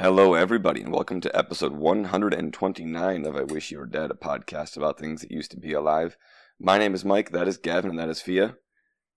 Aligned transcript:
Hello, 0.00 0.32
everybody, 0.32 0.80
and 0.80 0.90
welcome 0.92 1.20
to 1.20 1.36
episode 1.36 1.72
129 1.72 3.26
of 3.26 3.36
I 3.36 3.42
Wish 3.42 3.70
You 3.70 3.78
Were 3.78 3.86
Dead, 3.86 4.10
a 4.10 4.14
podcast 4.14 4.76
about 4.78 4.98
things 4.98 5.20
that 5.20 5.30
used 5.30 5.50
to 5.50 5.58
be 5.58 5.74
alive. 5.74 6.16
My 6.58 6.78
name 6.78 6.94
is 6.94 7.04
Mike, 7.04 7.32
that 7.32 7.46
is 7.46 7.58
Gavin, 7.58 7.90
and 7.90 7.98
that 7.98 8.08
is 8.08 8.22
Fia. 8.22 8.56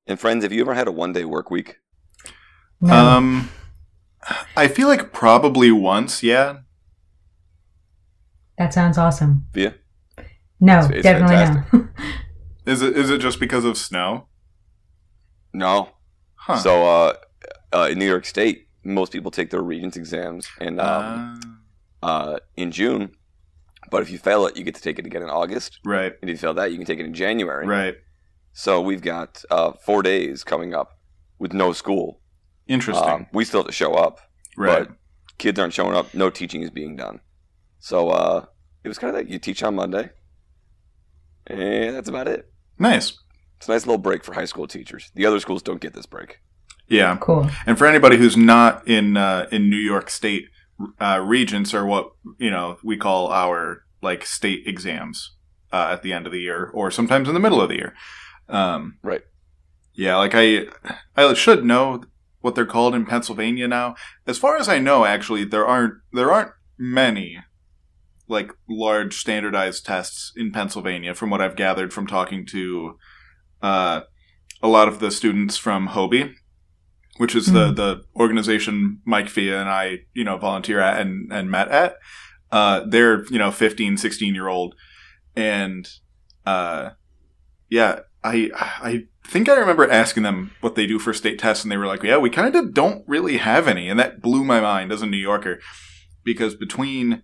And 0.07 0.19
friends, 0.19 0.43
have 0.43 0.51
you 0.51 0.59
ever 0.61 0.73
had 0.73 0.87
a 0.89 0.91
one 0.91 1.13
day 1.13 1.23
work 1.23 1.49
week? 1.49 1.77
No. 2.81 2.93
Um, 2.93 3.49
I 4.57 4.67
feel 4.67 4.87
like 4.89 5.13
probably 5.13 5.71
once, 5.71 6.21
yeah. 6.21 6.57
that 8.57 8.73
sounds 8.73 8.97
awesome. 8.97 9.47
Fia? 9.53 9.75
No, 10.59 10.79
It's- 10.79 10.91
it's 10.91 11.03
definitely 11.03 11.35
fantastic. 11.35 11.73
no. 11.73 11.87
Is 12.73 12.81
it 12.81 12.95
is 12.95 13.09
it 13.09 13.17
just 13.19 13.41
because 13.41 13.65
of 13.65 13.77
snow? 13.77 14.29
No. 15.53 15.89
Huh. 16.35 16.55
So, 16.59 16.85
uh, 16.85 17.13
uh, 17.73 17.89
in 17.91 17.99
New 17.99 18.07
York 18.07 18.23
State, 18.23 18.69
most 18.83 19.11
people 19.11 19.31
take 19.31 19.49
their 19.49 19.61
Regents 19.61 19.95
exams 19.97 20.47
in, 20.59 20.79
um, 20.79 21.39
Uh, 22.01 22.05
uh, 22.05 22.39
in 22.57 22.71
June. 22.71 23.11
But 23.91 24.01
if 24.01 24.09
you 24.09 24.17
fail 24.17 24.45
it, 24.47 24.57
you 24.57 24.63
get 24.63 24.75
to 24.75 24.81
take 24.81 24.97
it 24.99 25.05
again 25.05 25.21
in 25.21 25.29
August. 25.29 25.79
right, 25.85 26.13
And 26.21 26.29
if 26.29 26.35
you 26.35 26.37
fail 26.37 26.53
that, 26.55 26.71
you 26.71 26.77
can 26.77 26.85
take 26.85 26.99
it 26.99 27.05
in 27.05 27.13
January. 27.13 27.65
right. 27.67 27.95
So 28.53 28.81
we've 28.81 29.01
got 29.01 29.43
uh, 29.49 29.71
four 29.85 30.03
days 30.03 30.43
coming 30.43 30.73
up 30.75 30.99
with 31.39 31.53
no 31.53 31.73
school. 31.73 32.21
Interesting. 32.67 33.09
Um, 33.09 33.25
we 33.33 33.45
still 33.45 33.61
have 33.61 33.67
to 33.67 33.73
show 33.73 33.93
up. 33.93 34.19
right. 34.57 34.87
But 34.87 34.97
kids 35.39 35.57
aren't 35.59 35.73
showing 35.73 35.95
up. 35.95 36.13
No 36.13 36.29
teaching 36.29 36.61
is 36.61 36.69
being 36.69 36.95
done. 36.95 37.19
So 37.79 38.09
uh, 38.09 38.45
it 38.83 38.87
was 38.87 38.97
kind 38.99 39.09
of 39.09 39.15
like 39.19 39.29
you 39.29 39.39
teach 39.39 39.63
on 39.63 39.75
Monday, 39.75 40.11
and 41.47 41.95
that's 41.95 42.09
about 42.09 42.27
it. 42.27 42.51
nice. 42.77 43.17
It's 43.57 43.69
a 43.69 43.71
nice 43.71 43.85
little 43.85 43.97
break 43.97 44.23
for 44.25 44.33
high 44.33 44.45
school 44.45 44.67
teachers. 44.67 45.09
The 45.15 45.25
other 45.25 45.39
schools 45.39 45.61
don't 45.63 45.79
get 45.79 45.93
this 45.93 46.05
break. 46.05 46.39
Yeah. 46.87 47.17
cool. 47.19 47.49
And 47.65 47.77
for 47.77 47.87
anybody 47.87 48.17
who's 48.17 48.37
not 48.37 48.87
in 48.87 49.17
uh, 49.17 49.47
in 49.51 49.69
New 49.69 49.77
York 49.77 50.09
State, 50.09 50.47
uh, 50.99 51.21
regents 51.23 51.73
are 51.73 51.85
what 51.85 52.11
you 52.37 52.51
know 52.51 52.77
we 52.83 52.97
call 52.97 53.31
our 53.31 53.83
like 54.01 54.25
state 54.25 54.67
exams 54.67 55.35
uh, 55.71 55.89
at 55.91 56.03
the 56.03 56.13
end 56.13 56.25
of 56.25 56.31
the 56.31 56.41
year, 56.41 56.69
or 56.73 56.91
sometimes 56.91 57.27
in 57.27 57.33
the 57.33 57.39
middle 57.39 57.61
of 57.61 57.69
the 57.69 57.75
year. 57.75 57.93
Um, 58.49 58.99
Right. 59.01 59.21
Yeah, 59.95 60.17
like 60.17 60.33
I, 60.33 60.65
I 61.15 61.33
should 61.33 61.63
know 61.63 62.03
what 62.41 62.55
they're 62.55 62.65
called 62.65 62.95
in 62.95 63.05
Pennsylvania 63.05 63.67
now. 63.67 63.95
As 64.27 64.37
far 64.37 64.57
as 64.57 64.67
I 64.67 64.79
know, 64.79 65.05
actually, 65.05 65.45
there 65.45 65.65
aren't 65.65 65.95
there 66.11 66.31
aren't 66.31 66.51
many 66.77 67.39
like 68.27 68.51
large 68.67 69.17
standardized 69.17 69.85
tests 69.85 70.31
in 70.35 70.51
Pennsylvania, 70.51 71.13
from 71.13 71.29
what 71.29 71.41
I've 71.41 71.55
gathered 71.55 71.93
from 71.93 72.07
talking 72.07 72.45
to 72.47 72.97
uh, 73.61 74.01
a 74.61 74.67
lot 74.67 74.87
of 74.87 74.99
the 74.99 75.11
students 75.11 75.57
from 75.57 75.89
HOBY, 75.89 76.33
which 77.17 77.35
is 77.35 77.47
the 77.51 77.71
Mhm. 77.71 77.75
the 77.75 78.03
organization 78.15 78.99
Mike 79.05 79.29
Fia 79.29 79.59
and 79.59 79.69
I, 79.69 79.99
you 80.13 80.23
know, 80.23 80.37
volunteer 80.37 80.79
at 80.79 80.99
and, 81.01 81.31
and 81.31 81.49
met 81.51 81.67
at. 81.69 81.95
Uh, 82.51 82.81
they're 82.87 83.25
you 83.25 83.39
know 83.39 83.51
15, 83.51 83.97
16 83.97 84.35
year 84.35 84.47
old, 84.47 84.75
and 85.35 85.87
uh, 86.45 86.91
yeah, 87.69 87.99
I 88.23 88.51
I 88.55 89.03
think 89.25 89.49
I 89.49 89.55
remember 89.55 89.89
asking 89.89 90.23
them 90.23 90.51
what 90.61 90.75
they 90.75 90.85
do 90.85 90.99
for 90.99 91.13
state 91.13 91.39
tests, 91.39 91.63
and 91.63 91.71
they 91.71 91.77
were 91.77 91.87
like, 91.87 92.03
"Yeah, 92.03 92.17
we 92.17 92.29
kind 92.29 92.55
of 92.55 92.73
don't 92.73 93.03
really 93.07 93.37
have 93.37 93.67
any," 93.67 93.89
and 93.89 93.99
that 93.99 94.21
blew 94.21 94.43
my 94.43 94.59
mind 94.59 94.91
as 94.91 95.01
a 95.01 95.07
New 95.07 95.17
Yorker, 95.17 95.59
because 96.23 96.53
between 96.55 97.23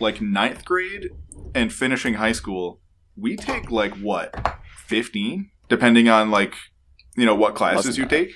like 0.00 0.20
ninth 0.20 0.64
grade 0.64 1.08
and 1.54 1.72
finishing 1.72 2.14
high 2.14 2.32
school, 2.32 2.80
we 3.16 3.36
take 3.36 3.70
like 3.72 3.94
what 3.96 4.58
fifteen, 4.86 5.50
depending 5.68 6.08
on 6.08 6.30
like 6.30 6.54
you 7.16 7.26
know 7.26 7.34
what 7.34 7.56
classes 7.56 7.96
than 7.96 8.04
you 8.04 8.08
that. 8.08 8.10
take. 8.16 8.30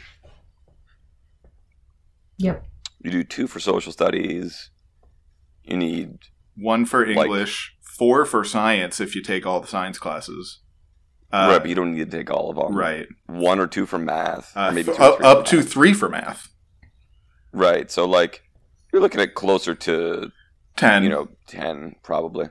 Yep. 2.38 2.64
You 3.00 3.10
do 3.10 3.24
two 3.24 3.46
for 3.46 3.60
social 3.60 3.92
studies. 3.92 4.70
You 5.64 5.76
need 5.76 6.18
One 6.56 6.84
for 6.84 7.06
Like- 7.06 7.26
English, 7.26 7.74
four 7.98 8.24
for 8.26 8.44
science 8.44 9.00
if 9.00 9.14
you 9.14 9.22
take 9.22 9.46
all 9.46 9.60
the 9.60 9.66
science 9.68 9.98
classes. 9.98 10.60
Uh, 11.32 11.48
right, 11.52 11.58
but 11.60 11.68
you 11.70 11.74
don't 11.74 11.94
need 11.94 12.10
to 12.10 12.16
take 12.18 12.30
all 12.30 12.50
of 12.50 12.56
them. 12.56 12.76
right. 12.76 13.06
One 13.26 13.58
or 13.58 13.66
two 13.66 13.86
for 13.86 13.98
math. 13.98 14.54
Uh, 14.54 14.68
or 14.68 14.72
maybe 14.72 14.90
f- 14.92 15.00
or 15.00 15.02
up, 15.02 15.16
three 15.18 15.26
up 15.26 15.44
to 15.46 15.56
math. 15.56 15.68
three 15.72 15.92
for 15.94 16.08
math. 16.10 16.48
Right. 17.52 17.90
So 17.90 18.04
like 18.04 18.42
you're 18.92 19.00
looking 19.00 19.20
at 19.20 19.34
closer 19.34 19.74
to 19.74 20.30
Ten. 20.76 21.02
you 21.04 21.08
know 21.08 21.28
ten 21.46 21.94
probably. 22.02 22.46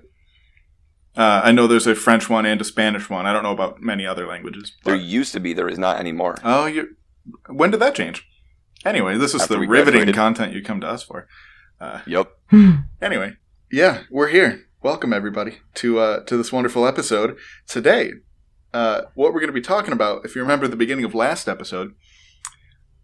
Uh, 1.16 1.42
I 1.44 1.52
know 1.52 1.68
there's 1.68 1.86
a 1.88 1.94
French 1.94 2.30
one 2.30 2.46
and 2.46 2.60
a 2.62 2.64
Spanish 2.64 3.10
one. 3.10 3.26
I 3.28 3.34
don't 3.34 3.44
know 3.44 3.52
about 3.52 3.82
many 3.82 4.06
other 4.08 4.26
languages. 4.26 4.72
There 4.84 4.96
used 4.96 5.34
to 5.34 5.40
be. 5.40 5.54
There 5.54 5.68
is 5.70 5.78
not 5.78 6.00
anymore. 6.00 6.38
oh, 6.44 6.66
you. 6.66 6.96
When 7.50 7.70
did 7.70 7.82
that 7.82 7.94
change? 7.96 8.26
Anyway, 8.86 9.18
this 9.18 9.34
is 9.36 9.44
After 9.44 9.56
the 9.56 9.60
riveting 9.60 9.94
graduated. 10.02 10.16
content 10.16 10.54
you 10.54 10.62
come 10.64 10.82
to 10.82 10.88
us 10.88 11.04
for. 11.04 11.28
Uh, 11.80 12.02
Yep. 12.08 12.32
anyway, 13.02 13.34
yeah, 13.72 14.04
we're 14.10 14.30
here. 14.30 14.66
Welcome 14.82 15.14
everybody 15.14 15.60
to 15.76 16.00
uh, 16.00 16.24
to 16.26 16.38
this 16.38 16.52
wonderful 16.52 16.88
episode 16.88 17.38
today. 17.68 18.12
Uh, 18.74 19.04
what 19.16 19.34
we're 19.34 19.40
going 19.40 19.50
to 19.50 19.54
be 19.54 19.62
talking 19.62 19.94
about, 19.94 20.26
if 20.26 20.36
you 20.36 20.42
remember 20.42 20.68
the 20.68 20.76
beginning 20.76 21.06
of 21.06 21.14
last 21.14 21.48
episode, 21.48 21.94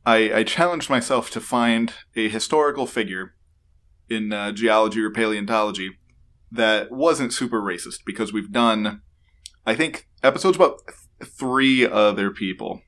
I, 0.05 0.31
I 0.33 0.43
challenged 0.43 0.89
myself 0.89 1.29
to 1.31 1.41
find 1.41 1.93
a 2.15 2.29
historical 2.29 2.87
figure 2.87 3.35
in 4.09 4.31
uh, 4.33 4.53
geology 4.53 5.01
or 5.01 5.11
paleontology 5.11 5.91
that 6.51 6.91
wasn't 6.91 7.33
super 7.33 7.61
racist 7.61 7.99
because 8.05 8.31
we've 8.31 8.51
done, 8.51 9.01
I 9.65 9.75
think, 9.75 10.07
episodes 10.23 10.55
about 10.55 10.79
th- 10.87 11.29
three 11.31 11.85
other 11.85 12.31
people. 12.31 12.81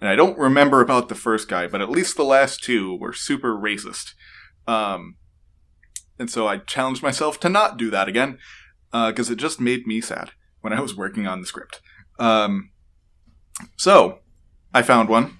And 0.00 0.10
I 0.10 0.16
don't 0.16 0.38
remember 0.38 0.80
about 0.80 1.08
the 1.08 1.14
first 1.14 1.48
guy, 1.48 1.66
but 1.66 1.80
at 1.80 1.90
least 1.90 2.16
the 2.16 2.24
last 2.24 2.62
two 2.62 2.96
were 2.96 3.12
super 3.12 3.56
racist. 3.56 4.12
Um, 4.66 5.16
and 6.18 6.30
so 6.30 6.46
I 6.46 6.58
challenged 6.58 7.02
myself 7.02 7.40
to 7.40 7.48
not 7.48 7.76
do 7.76 7.90
that 7.90 8.08
again 8.08 8.38
because 8.92 9.30
it 9.30 9.36
just 9.36 9.60
made 9.60 9.86
me 9.86 10.00
sad 10.00 10.32
when 10.60 10.72
I 10.72 10.80
was 10.80 10.96
working 10.96 11.26
on 11.26 11.40
the 11.40 11.46
script. 11.46 11.80
Um, 12.18 12.70
so 13.76 14.20
I 14.72 14.82
found 14.82 15.08
one, 15.08 15.38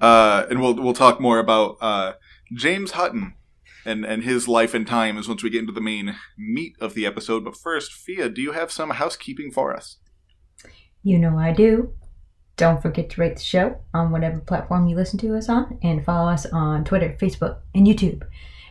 uh, 0.00 0.46
and 0.48 0.60
we'll 0.60 0.74
we'll 0.74 0.94
talk 0.94 1.20
more 1.20 1.38
about 1.38 1.76
uh, 1.80 2.12
James 2.52 2.92
Hutton 2.92 3.34
and 3.84 4.04
and 4.04 4.22
his 4.22 4.48
life 4.48 4.74
and 4.74 4.86
time 4.86 5.14
times 5.14 5.28
once 5.28 5.42
we 5.42 5.50
get 5.50 5.60
into 5.60 5.72
the 5.72 5.80
main 5.80 6.16
meat 6.38 6.74
of 6.80 6.94
the 6.94 7.06
episode. 7.06 7.44
But 7.44 7.56
first, 7.56 7.92
Fia, 7.92 8.28
do 8.28 8.40
you 8.40 8.52
have 8.52 8.72
some 8.72 8.90
housekeeping 8.90 9.50
for 9.50 9.74
us? 9.74 9.98
You 11.02 11.18
know 11.18 11.38
I 11.38 11.52
do. 11.52 11.94
Don't 12.56 12.80
forget 12.80 13.10
to 13.10 13.20
rate 13.20 13.36
the 13.36 13.42
show 13.42 13.78
on 13.92 14.10
whatever 14.10 14.38
platform 14.38 14.86
you 14.86 14.94
listen 14.94 15.18
to 15.20 15.36
us 15.36 15.48
on 15.48 15.78
and 15.82 16.04
follow 16.04 16.30
us 16.30 16.46
on 16.46 16.84
Twitter, 16.84 17.16
Facebook, 17.20 17.58
and 17.74 17.86
YouTube. 17.86 18.22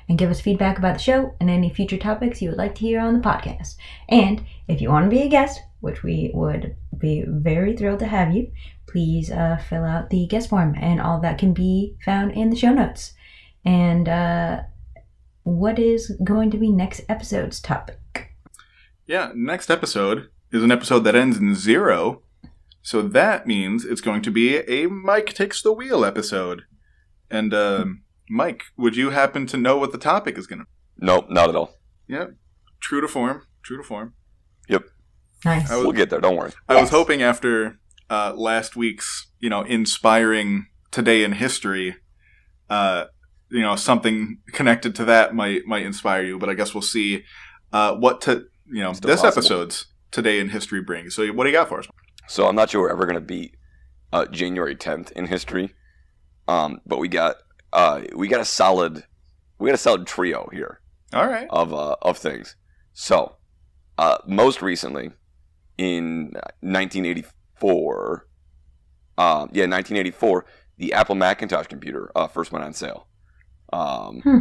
And 0.09 0.17
give 0.17 0.29
us 0.29 0.41
feedback 0.41 0.77
about 0.77 0.95
the 0.95 1.03
show 1.03 1.33
and 1.39 1.49
any 1.49 1.69
future 1.69 1.97
topics 1.97 2.41
you 2.41 2.49
would 2.49 2.57
like 2.57 2.75
to 2.75 2.81
hear 2.81 2.99
on 2.99 3.13
the 3.13 3.27
podcast. 3.27 3.75
And 4.09 4.43
if 4.67 4.81
you 4.81 4.89
want 4.89 5.05
to 5.05 5.09
be 5.09 5.21
a 5.21 5.29
guest, 5.29 5.61
which 5.79 6.03
we 6.03 6.31
would 6.33 6.75
be 6.97 7.23
very 7.25 7.75
thrilled 7.75 7.99
to 7.99 8.07
have 8.07 8.33
you, 8.33 8.51
please 8.85 9.31
uh, 9.31 9.57
fill 9.69 9.85
out 9.85 10.09
the 10.09 10.27
guest 10.27 10.49
form, 10.49 10.75
and 10.77 10.99
all 10.99 11.21
that 11.21 11.37
can 11.37 11.53
be 11.53 11.95
found 12.03 12.33
in 12.33 12.49
the 12.49 12.55
show 12.55 12.73
notes. 12.73 13.13
And 13.63 14.09
uh, 14.09 14.63
what 15.43 15.79
is 15.79 16.11
going 16.23 16.51
to 16.51 16.57
be 16.57 16.69
next 16.69 17.01
episode's 17.07 17.61
topic? 17.61 18.35
Yeah, 19.05 19.31
next 19.33 19.69
episode 19.69 20.29
is 20.51 20.63
an 20.63 20.71
episode 20.71 20.99
that 21.05 21.15
ends 21.15 21.37
in 21.37 21.55
zero. 21.55 22.22
So 22.83 23.01
that 23.01 23.47
means 23.47 23.85
it's 23.85 24.01
going 24.01 24.21
to 24.23 24.31
be 24.31 24.57
a 24.57 24.87
Mike 24.87 25.33
Takes 25.33 25.61
the 25.61 25.71
Wheel 25.71 26.03
episode. 26.05 26.63
And, 27.31 27.53
um, 27.53 28.03
Mike, 28.29 28.63
would 28.77 28.95
you 28.95 29.09
happen 29.11 29.47
to 29.47 29.57
know 29.57 29.77
what 29.77 29.91
the 29.93 29.97
topic 29.97 30.37
is 30.37 30.45
going 30.47 30.59
to 30.59 30.65
be? 30.65 31.05
Nope, 31.05 31.25
not 31.29 31.49
at 31.49 31.55
all. 31.55 31.77
Yeah, 32.07 32.27
true 32.81 33.01
to 33.01 33.07
form. 33.07 33.43
True 33.63 33.77
to 33.77 33.83
form. 33.83 34.13
Yep. 34.67 34.83
Nice. 35.45 35.69
Was- 35.71 35.83
We'll 35.83 35.91
get 35.93 36.09
there. 36.09 36.19
Don't 36.21 36.35
worry. 36.35 36.51
I 36.69 36.79
was 36.79 36.89
hoping 36.89 37.21
after 37.23 37.79
uh, 38.09 38.33
last 38.35 38.75
week's, 38.75 39.27
you 39.39 39.49
know, 39.49 39.61
inspiring 39.63 40.67
today 40.91 41.23
in 41.23 41.31
history, 41.33 41.95
uh, 42.69 43.05
you 43.49 43.61
know, 43.61 43.75
something 43.75 44.39
connected 44.51 44.93
to 44.95 45.05
that 45.05 45.33
might 45.33 45.65
might 45.65 45.85
inspire 45.85 46.23
you. 46.23 46.37
But 46.37 46.49
I 46.49 46.53
guess 46.53 46.73
we'll 46.73 46.81
see 46.81 47.23
uh, 47.71 47.95
what 47.95 48.19
to 48.21 48.45
you 48.67 48.81
know 48.83 48.93
Still 48.93 49.07
this 49.09 49.21
possible. 49.21 49.39
episode's 49.39 49.85
today 50.11 50.39
in 50.39 50.49
history 50.49 50.81
brings. 50.81 51.15
So 51.15 51.25
what 51.33 51.43
do 51.45 51.49
you 51.49 51.55
got 51.55 51.69
for 51.69 51.79
us? 51.79 51.87
So 52.33 52.47
I'm 52.47 52.55
not 52.55 52.71
sure 52.71 52.81
we're 52.81 52.89
ever 52.89 53.05
going 53.05 53.13
to 53.13 53.21
beat 53.21 53.53
uh, 54.11 54.25
January 54.25 54.75
10th 54.75 55.11
in 55.11 55.27
history, 55.27 55.75
um, 56.47 56.81
but 56.83 56.97
we 56.97 57.07
got 57.07 57.35
uh, 57.71 58.01
we 58.15 58.27
got 58.27 58.41
a 58.41 58.45
solid 58.45 59.03
we 59.59 59.67
got 59.69 59.75
a 59.75 59.77
solid 59.77 60.07
trio 60.07 60.49
here 60.51 60.81
All 61.13 61.27
right. 61.27 61.45
of 61.51 61.75
uh, 61.75 61.95
of 62.01 62.17
things. 62.17 62.55
So 62.91 63.35
uh, 63.99 64.17
most 64.25 64.63
recently, 64.63 65.11
in 65.77 66.31
1984, 66.61 68.27
um, 69.19 69.49
yeah, 69.53 69.67
1984, 69.67 70.45
the 70.77 70.93
Apple 70.93 71.13
Macintosh 71.13 71.67
computer 71.67 72.11
uh, 72.15 72.27
first 72.27 72.51
went 72.51 72.65
on 72.65 72.73
sale. 72.73 73.05
Um, 73.71 74.21
Hmm. 74.21 74.39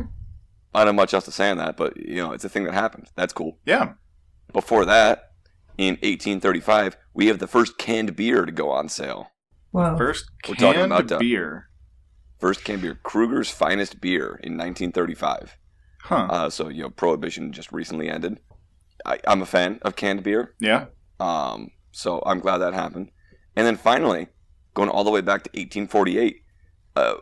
I 0.74 0.78
don't 0.78 0.86
have 0.86 0.94
much 0.94 1.12
else 1.12 1.26
to 1.26 1.30
say 1.32 1.50
on 1.50 1.58
that, 1.58 1.76
but 1.76 1.98
you 1.98 2.16
know, 2.16 2.32
it's 2.32 2.46
a 2.46 2.48
thing 2.48 2.64
that 2.64 2.72
happened. 2.72 3.10
That's 3.16 3.34
cool. 3.34 3.58
Yeah. 3.66 3.92
Before 4.50 4.86
that, 4.86 5.31
in 5.78 5.94
1835, 5.94 6.96
we 7.14 7.26
have 7.26 7.38
the 7.38 7.46
first 7.46 7.78
canned 7.78 8.14
beer 8.16 8.44
to 8.44 8.52
go 8.52 8.70
on 8.70 8.88
sale. 8.88 9.30
Whoa. 9.70 9.96
First 9.96 10.30
We're 10.48 10.54
talking 10.54 10.80
canned 10.80 10.92
about, 10.92 11.12
uh, 11.12 11.18
beer. 11.18 11.68
First 12.38 12.64
canned 12.64 12.82
beer, 12.82 12.98
Krueger's 13.02 13.50
Finest 13.50 14.00
Beer 14.00 14.40
in 14.42 14.56
1935. 14.56 15.56
Huh. 16.02 16.26
Uh, 16.30 16.50
so 16.50 16.68
you 16.68 16.82
know, 16.82 16.90
prohibition 16.90 17.52
just 17.52 17.72
recently 17.72 18.08
ended. 18.08 18.40
I, 19.06 19.18
I'm 19.26 19.42
a 19.42 19.46
fan 19.46 19.78
of 19.82 19.96
canned 19.96 20.22
beer, 20.22 20.54
yeah. 20.60 20.86
um, 21.18 21.70
so 21.90 22.22
I'm 22.24 22.40
glad 22.40 22.58
that 22.58 22.74
happened. 22.74 23.10
And 23.56 23.66
then 23.66 23.76
finally, 23.76 24.28
going 24.74 24.88
all 24.88 25.04
the 25.04 25.10
way 25.10 25.20
back 25.20 25.42
to 25.44 25.50
1848, 25.50 26.36
uh, 26.96 27.14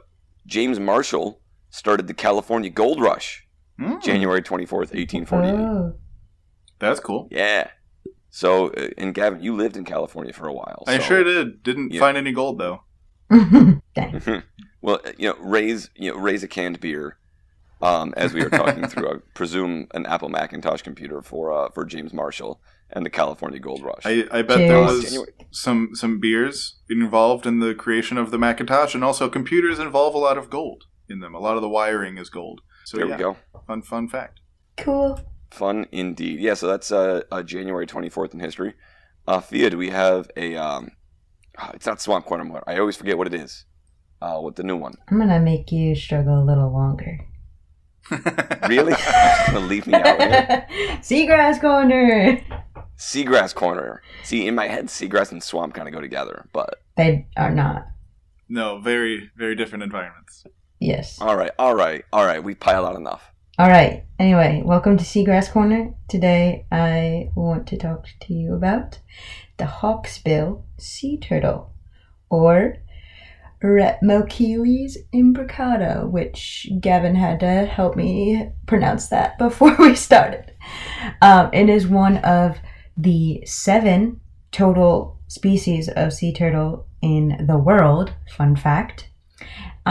James 0.47 0.79
Marshall 0.81 1.41
started 1.71 2.07
the 2.07 2.15
California 2.15 2.71
Gold 2.71 3.01
Rush, 3.01 3.47
Mm, 3.81 4.03
January 4.03 4.43
24th, 4.43 4.93
1848. 4.93 5.55
Oh. 5.55 5.95
That's 6.79 7.01
cool. 7.01 7.29
Yeah. 7.31 7.69
So, 8.31 8.69
uh, 8.69 8.89
and 8.97 9.13
Gavin, 9.15 9.43
you 9.43 9.55
lived 9.57 9.77
in 9.77 9.85
California 9.85 10.33
for 10.33 10.47
a 10.47 10.53
while. 10.53 10.85
I 10.87 10.99
so- 10.99 11.05
sure 11.05 11.25
did. 11.25 11.63
Didn't 11.63 11.93
Yeah. 11.93 12.01
find 12.01 12.17
any 12.17 12.33
gold 12.33 12.59
though. 12.59 12.83
Well, 14.83 14.99
uh, 15.05 15.13
you 15.19 15.29
know, 15.29 15.37
raise 15.41 15.91
you 15.95 16.11
know 16.11 16.17
raise 16.19 16.43
a 16.43 16.49
canned 16.49 16.81
beer, 16.81 17.19
um, 17.83 18.15
as 18.17 18.33
we 18.33 18.43
were 18.43 18.49
talking 18.49 18.87
through. 18.89 19.11
I 19.11 19.15
presume 19.35 19.89
an 19.93 20.07
Apple 20.07 20.31
Macintosh 20.31 20.81
computer 20.81 21.21
for 21.21 21.53
uh, 21.53 21.69
for 21.71 21.85
James 21.85 22.15
Marshall 22.15 22.63
and 22.89 23.05
the 23.05 23.11
California 23.11 23.59
Gold 23.59 23.83
Rush. 23.83 24.07
I, 24.07 24.25
I 24.33 24.41
bet 24.41 24.57
there 24.59 24.81
was 24.81 25.05
January- 25.05 25.33
some 25.51 25.91
some 25.93 26.19
beers 26.19 26.79
involved 26.89 27.45
in 27.47 27.61
the 27.61 27.75
creation 27.75 28.17
of 28.17 28.31
the 28.31 28.39
Macintosh, 28.39 28.95
and 28.95 29.05
also 29.05 29.29
computers 29.29 29.79
involve 29.79 30.15
a 30.15 30.19
lot 30.19 30.39
of 30.39 30.49
gold 30.49 30.85
in 31.11 31.21
them. 31.21 31.35
A 31.35 31.39
lot 31.41 31.57
of 31.57 31.63
the 31.63 31.69
wiring 31.69 32.17
is 32.17 32.31
gold. 32.31 32.63
So 32.87 32.97
there 32.97 33.07
yeah, 33.07 33.17
we 33.17 33.23
go. 33.23 33.37
fun 33.67 33.83
fun 33.83 34.09
fact. 34.09 34.41
Cool. 34.79 35.21
Fun 35.51 35.87
indeed. 35.93 36.41
Yeah. 36.41 36.55
So 36.55 36.67
that's 36.67 36.91
uh, 36.93 37.23
uh 37.31 37.43
January 37.43 37.87
twenty 37.87 38.09
fourth 38.09 38.33
in 38.35 38.41
history. 38.41 38.75
Uh, 39.27 39.41
Fia, 39.41 39.71
do 39.71 39.77
we 39.79 39.91
have 39.91 40.31
a 40.37 40.57
um? 40.57 40.91
ah, 41.59 41.71
It's 41.75 41.87
not 41.87 42.01
Swamp 42.01 42.25
Corner. 42.27 42.63
I 42.67 42.79
always 42.79 42.97
forget 42.97 43.19
what 43.19 43.27
it 43.27 43.35
is. 43.35 43.65
Uh, 44.23 44.39
what 44.39 44.57
the 44.57 44.63
new 44.63 44.77
one? 44.77 44.95
I'm 45.09 45.19
gonna 45.19 45.41
make 45.41 45.73
you 45.73 45.95
struggle 45.95 46.43
a 46.43 46.45
little 46.45 46.73
longer. 46.73 47.19
Really? 48.69 48.93
Gonna 49.47 49.61
leave 49.67 49.87
me 49.87 49.95
out 49.95 50.21
here. 50.21 50.67
Seagrass 51.01 51.61
corner. 51.61 52.41
Seagrass 52.99 53.55
Corner. 53.55 54.03
See, 54.23 54.47
in 54.47 54.55
my 54.55 54.69
head, 54.69 54.87
seagrass 54.87 55.33
and 55.33 55.43
swamp 55.43 55.75
kind 55.75 55.89
of 55.89 55.95
go 55.95 56.01
together. 56.01 56.47
But 56.53 56.77
They 56.97 57.27
are 57.37 57.51
not. 57.51 57.87
no, 58.49 58.79
very 58.81 59.31
very 59.37 59.55
different 59.57 59.83
environments. 59.85 60.45
Yes. 60.81 61.21
all 61.21 61.37
right, 61.37 61.51
all 61.59 61.75
right, 61.75 62.05
all 62.13 62.25
right. 62.25 62.43
We 62.43 62.55
piled 62.55 62.87
out 62.87 62.97
enough. 62.97 63.33
All 63.61 63.69
right. 63.69 64.07
Anyway, 64.19 64.63
welcome 64.65 64.97
to 64.97 65.05
Seagrass 65.05 65.53
Corner. 65.53 65.93
Today, 66.09 66.65
I 66.73 67.29
want 67.35 67.67
to 67.67 67.77
talk 67.77 68.07
to 68.21 68.33
you 68.33 68.55
about 68.55 69.01
the 69.59 69.67
hawksbill 69.67 70.63
sea 70.79 71.19
turtle, 71.19 71.71
or 72.31 72.79
Eretmochelys 73.63 74.97
imbricata, 75.13 76.11
which 76.11 76.71
Gavin 76.81 77.17
had 77.17 77.41
to 77.41 77.67
help 77.67 77.97
me 77.97 78.51
pronounce 78.67 79.09
that 79.09 79.37
before 79.39 79.77
we 79.79 79.95
started. 79.95 80.55
Um, 81.21 81.51
it 81.53 81.69
is 81.69 81.87
one 81.87 82.17
of 82.25 82.57
the 82.97 83.43
seven 83.45 84.23
total 84.53 85.19
species 85.29 85.91
of 85.91 86.15
sea 86.15 86.33
turtle 86.33 86.87
in 87.03 87.45
the 87.47 87.59
world. 87.59 88.15
Fun 88.35 88.57
fact. 88.57 89.10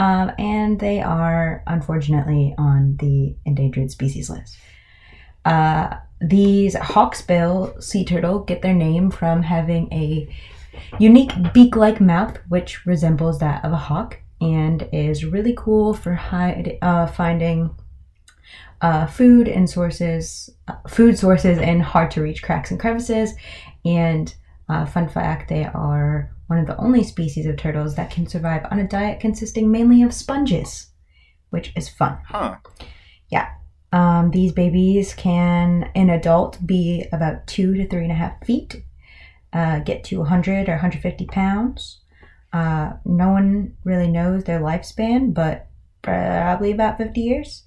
Um, 0.00 0.32
and 0.38 0.80
they 0.80 1.02
are 1.02 1.62
unfortunately 1.66 2.54
on 2.56 2.96
the 2.96 3.36
endangered 3.44 3.90
species 3.90 4.30
list. 4.30 4.56
Uh, 5.44 5.96
these 6.22 6.74
hawksbill 6.74 7.82
sea 7.82 8.04
turtle 8.04 8.38
get 8.40 8.62
their 8.62 8.74
name 8.74 9.10
from 9.10 9.42
having 9.42 9.92
a 9.92 10.34
unique 10.98 11.32
beak-like 11.52 12.00
mouth, 12.00 12.38
which 12.48 12.86
resembles 12.86 13.40
that 13.40 13.62
of 13.62 13.72
a 13.72 13.76
hawk, 13.76 14.18
and 14.40 14.88
is 14.90 15.26
really 15.26 15.54
cool 15.54 15.92
for 15.92 16.14
hide, 16.14 16.78
uh, 16.80 17.06
finding 17.06 17.70
uh, 18.80 19.06
food 19.06 19.48
and 19.48 19.68
sources, 19.68 20.48
uh, 20.68 20.76
food 20.88 21.18
sources 21.18 21.58
in 21.58 21.80
hard-to-reach 21.80 22.42
cracks 22.42 22.70
and 22.70 22.80
crevices. 22.80 23.34
And 23.84 24.34
uh, 24.70 24.86
fun 24.86 25.08
fact, 25.08 25.50
they 25.50 25.66
are 25.66 26.30
one 26.50 26.58
of 26.58 26.66
the 26.66 26.76
only 26.78 27.04
species 27.04 27.46
of 27.46 27.56
turtles 27.56 27.94
that 27.94 28.10
can 28.10 28.26
survive 28.26 28.66
on 28.72 28.80
a 28.80 28.88
diet 28.88 29.20
consisting 29.20 29.70
mainly 29.70 30.02
of 30.02 30.12
sponges, 30.12 30.88
which 31.50 31.72
is 31.76 31.88
fun. 31.88 32.18
Huh. 32.26 32.56
Yeah. 33.28 33.50
Um, 33.92 34.32
these 34.32 34.50
babies 34.50 35.14
can, 35.14 35.92
in 35.94 36.10
adult, 36.10 36.58
be 36.66 37.06
about 37.12 37.46
two 37.46 37.74
to 37.74 37.86
three 37.86 38.02
and 38.02 38.10
a 38.10 38.16
half 38.16 38.44
feet, 38.44 38.82
uh, 39.52 39.78
get 39.78 40.02
to 40.04 40.18
100 40.18 40.68
or 40.68 40.72
150 40.72 41.24
pounds. 41.26 42.00
Uh, 42.52 42.94
no 43.04 43.28
one 43.28 43.76
really 43.84 44.08
knows 44.08 44.42
their 44.42 44.58
lifespan, 44.58 45.32
but 45.32 45.68
probably 46.02 46.72
about 46.72 46.98
50 46.98 47.20
years. 47.20 47.62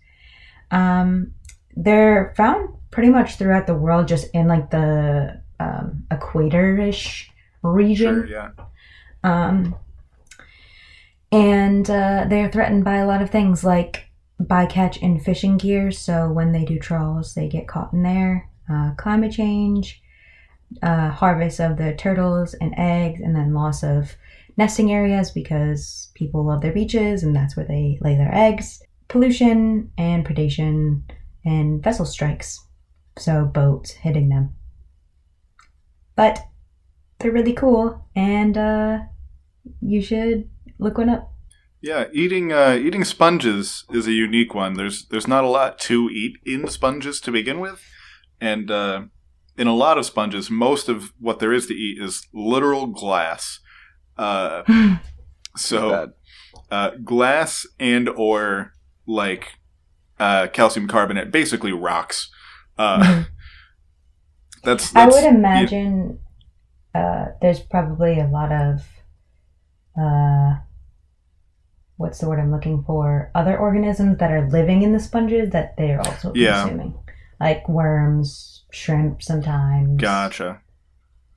Um, 0.72 1.34
they're 1.74 2.34
found 2.36 2.76
pretty 2.92 3.10
much 3.10 3.38
throughout 3.38 3.66
the 3.66 3.76
world, 3.76 4.10
just 4.10 4.28
in 4.34 4.50
like 4.50 4.72
the 4.72 5.42
um, 5.62 6.04
equator-ish 6.12 7.32
region. 7.62 8.28
Sure. 8.28 8.28
Yeah. 8.28 8.50
Um, 9.24 9.76
and 11.32 11.90
uh, 11.90 12.26
they're 12.30 12.52
threatened 12.52 12.84
by 12.84 12.98
a 12.98 13.08
lot 13.08 13.22
of 13.22 13.30
things 13.30 13.64
like 13.64 14.08
bycatch 14.40 15.02
and 15.02 15.24
fishing 15.24 15.58
gear. 15.58 15.92
So 15.92 16.32
when 16.32 16.52
they 16.52 16.66
do 16.66 16.80
trawls, 16.80 17.34
they 17.34 17.48
get 17.48 17.68
caught 17.68 17.94
in 17.94 18.04
there. 18.04 18.50
Uh, 18.72 18.92
climate 18.98 19.32
change, 19.32 20.02
uh, 20.82 21.10
harvest 21.10 21.60
of 21.60 21.78
the 21.78 21.94
turtles 21.96 22.54
and 22.54 22.74
eggs, 22.78 23.20
and 23.20 23.36
then 23.36 23.54
loss 23.54 23.84
of 23.84 24.16
nesting 24.58 24.92
areas 24.92 25.32
because 25.32 26.12
people 26.14 26.46
love 26.46 26.62
their 26.62 26.72
beaches 26.72 27.24
and 27.24 27.36
that's 27.36 27.56
where 27.58 27.66
they 27.66 27.98
lay 28.02 28.16
their 28.16 28.34
eggs. 28.34 28.82
Pollution 29.08 29.92
and 29.98 30.26
predation 30.26 31.02
and 31.44 31.84
vessel 31.84 32.06
strikes. 32.06 32.64
So 33.18 33.46
boats 33.46 33.92
hitting 33.92 34.30
them. 34.30 34.54
But 36.16 36.40
they're 37.20 37.32
really 37.32 37.54
cool 37.54 38.06
and 38.16 38.58
uh, 38.58 39.00
you 39.82 40.02
should 40.02 40.50
look 40.80 40.98
one 40.98 41.10
up. 41.10 41.32
Yeah, 41.82 42.06
eating 42.14 42.54
uh, 42.54 42.80
eating 42.80 43.04
sponges 43.04 43.84
is 43.92 44.08
a 44.08 44.14
unique 44.14 44.54
one. 44.54 44.76
There's 44.76 45.06
there's 45.08 45.28
not 45.28 45.44
a 45.44 45.50
lot 45.50 45.80
to 45.80 46.10
eat 46.10 46.38
in 46.46 46.68
sponges 46.68 47.20
to 47.22 47.32
begin 47.32 47.60
with, 47.60 47.84
and 48.40 48.72
uh, 48.72 49.04
in 49.58 49.68
a 49.68 49.76
lot 49.76 49.98
of 49.98 50.06
sponges, 50.06 50.50
most 50.50 50.88
of 50.88 51.12
what 51.20 51.40
there 51.40 51.52
is 51.52 51.68
to 51.68 51.74
eat 51.74 52.02
is 52.02 52.28
literal 52.34 52.88
glass. 52.88 53.60
Uh, 54.18 54.64
so 55.58 56.14
uh, 56.72 56.92
glass 57.04 57.68
and 57.80 58.08
or 58.10 58.74
like 59.06 59.60
uh, 60.20 60.48
calcium 60.48 60.88
carbonate, 60.88 61.32
basically 61.32 61.72
rocks. 61.72 62.32
Uh, 62.78 63.26
that's, 64.64 64.96
I 64.96 65.08
would 65.08 65.26
imagine 65.26 66.20
uh, 66.96 67.26
there's 67.42 67.60
probably 67.60 68.20
a 68.20 68.28
lot 68.28 68.52
of 68.52 68.82
uh, 70.00 70.56
what's 71.98 72.20
the 72.20 72.28
word 72.28 72.40
I'm 72.40 72.52
looking 72.52 72.84
for? 72.84 73.32
Other 73.36 73.58
organisms 73.58 74.18
that 74.20 74.32
are 74.32 74.50
living 74.50 74.82
in 74.84 74.94
the 74.94 75.00
sponges 75.00 75.52
that 75.52 75.76
they're 75.78 76.00
also 76.00 76.32
Yeah. 76.36 76.62
consuming, 76.64 76.96
like 77.40 77.68
worms, 77.70 78.66
shrimp, 78.72 79.22
sometimes. 79.22 80.00
Gotcha. 80.02 80.62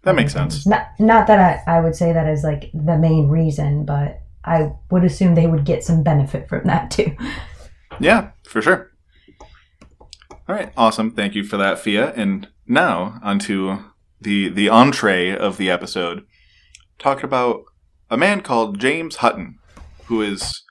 That 0.02 0.14
makes 0.14 0.34
Other 0.36 0.50
sense. 0.50 0.66
Not 0.66 0.86
not 0.98 1.26
that 1.26 1.64
I, 1.66 1.76
I 1.78 1.80
would 1.80 1.96
say 1.96 2.12
that 2.12 2.28
is 2.28 2.42
like 2.44 2.70
the 2.72 2.96
main 2.96 3.28
reason, 3.28 3.84
but 3.84 4.22
I 4.44 4.72
would 4.90 5.02
assume 5.04 5.34
they 5.34 5.48
would 5.48 5.64
get 5.64 5.82
some 5.82 6.02
benefit 6.04 6.48
from 6.48 6.64
that 6.64 6.90
too. 6.90 7.16
Yeah, 7.98 8.30
for 8.44 8.62
sure. 8.62 8.90
All 10.48 10.54
right, 10.54 10.72
awesome. 10.76 11.10
Thank 11.10 11.34
you 11.34 11.42
for 11.42 11.56
that, 11.56 11.78
Fia. 11.80 12.12
And 12.14 12.48
now 12.68 13.18
onto 13.22 13.78
the 14.20 14.48
the 14.48 14.68
entree 14.68 15.36
of 15.36 15.56
the 15.56 15.70
episode. 15.70 16.24
Talk 16.98 17.22
about 17.24 17.64
a 18.10 18.16
man 18.16 18.40
called 18.40 18.78
James 18.78 19.16
Hutton, 19.16 19.58
who 20.06 20.22
is 20.22 20.62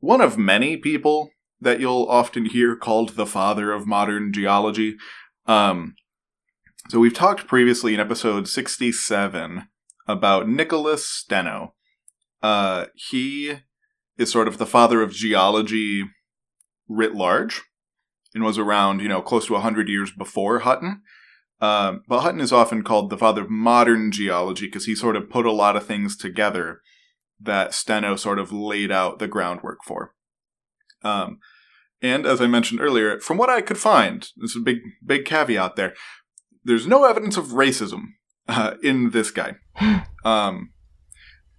one 0.00 0.20
of 0.20 0.38
many 0.38 0.76
people 0.76 1.30
that 1.60 1.80
you'll 1.80 2.06
often 2.08 2.46
hear 2.46 2.76
called 2.76 3.10
the 3.10 3.26
father 3.26 3.72
of 3.72 3.86
modern 3.86 4.32
geology. 4.32 4.96
Um, 5.46 5.94
so 6.88 6.98
we've 6.98 7.14
talked 7.14 7.46
previously 7.46 7.94
in 7.94 8.00
episode 8.00 8.48
sixty-seven 8.48 9.68
about 10.06 10.48
Nicholas 10.48 11.08
Steno. 11.08 11.74
Uh, 12.42 12.86
he 12.94 13.60
is 14.18 14.30
sort 14.30 14.48
of 14.48 14.58
the 14.58 14.66
father 14.66 15.02
of 15.02 15.12
geology 15.12 16.04
writ 16.88 17.14
large 17.14 17.62
and 18.34 18.44
was 18.44 18.58
around, 18.58 19.00
you 19.00 19.08
know, 19.08 19.22
close 19.22 19.46
to 19.46 19.54
100 19.54 19.88
years 19.88 20.10
before 20.10 20.60
Hutton. 20.60 21.02
Um, 21.64 22.02
but 22.06 22.20
Hutton 22.20 22.42
is 22.42 22.52
often 22.52 22.82
called 22.82 23.08
the 23.08 23.16
father 23.16 23.40
of 23.40 23.48
modern 23.48 24.12
geology 24.12 24.66
because 24.66 24.84
he 24.84 24.94
sort 24.94 25.16
of 25.16 25.30
put 25.30 25.46
a 25.46 25.52
lot 25.52 25.76
of 25.76 25.86
things 25.86 26.14
together 26.14 26.82
that 27.40 27.72
Steno 27.72 28.16
sort 28.16 28.38
of 28.38 28.52
laid 28.52 28.92
out 28.92 29.18
the 29.18 29.28
groundwork 29.28 29.78
for. 29.82 30.12
Um, 31.02 31.38
and 32.02 32.26
as 32.26 32.42
I 32.42 32.48
mentioned 32.48 32.82
earlier, 32.82 33.18
from 33.18 33.38
what 33.38 33.48
I 33.48 33.62
could 33.62 33.78
find, 33.78 34.28
there's 34.36 34.56
a 34.56 34.60
big, 34.60 34.80
big 35.04 35.24
caveat 35.24 35.76
there. 35.76 35.94
There's 36.62 36.86
no 36.86 37.04
evidence 37.04 37.38
of 37.38 37.46
racism 37.46 38.08
uh, 38.46 38.74
in 38.82 39.10
this 39.10 39.30
guy. 39.30 39.56
Um, 40.24 40.70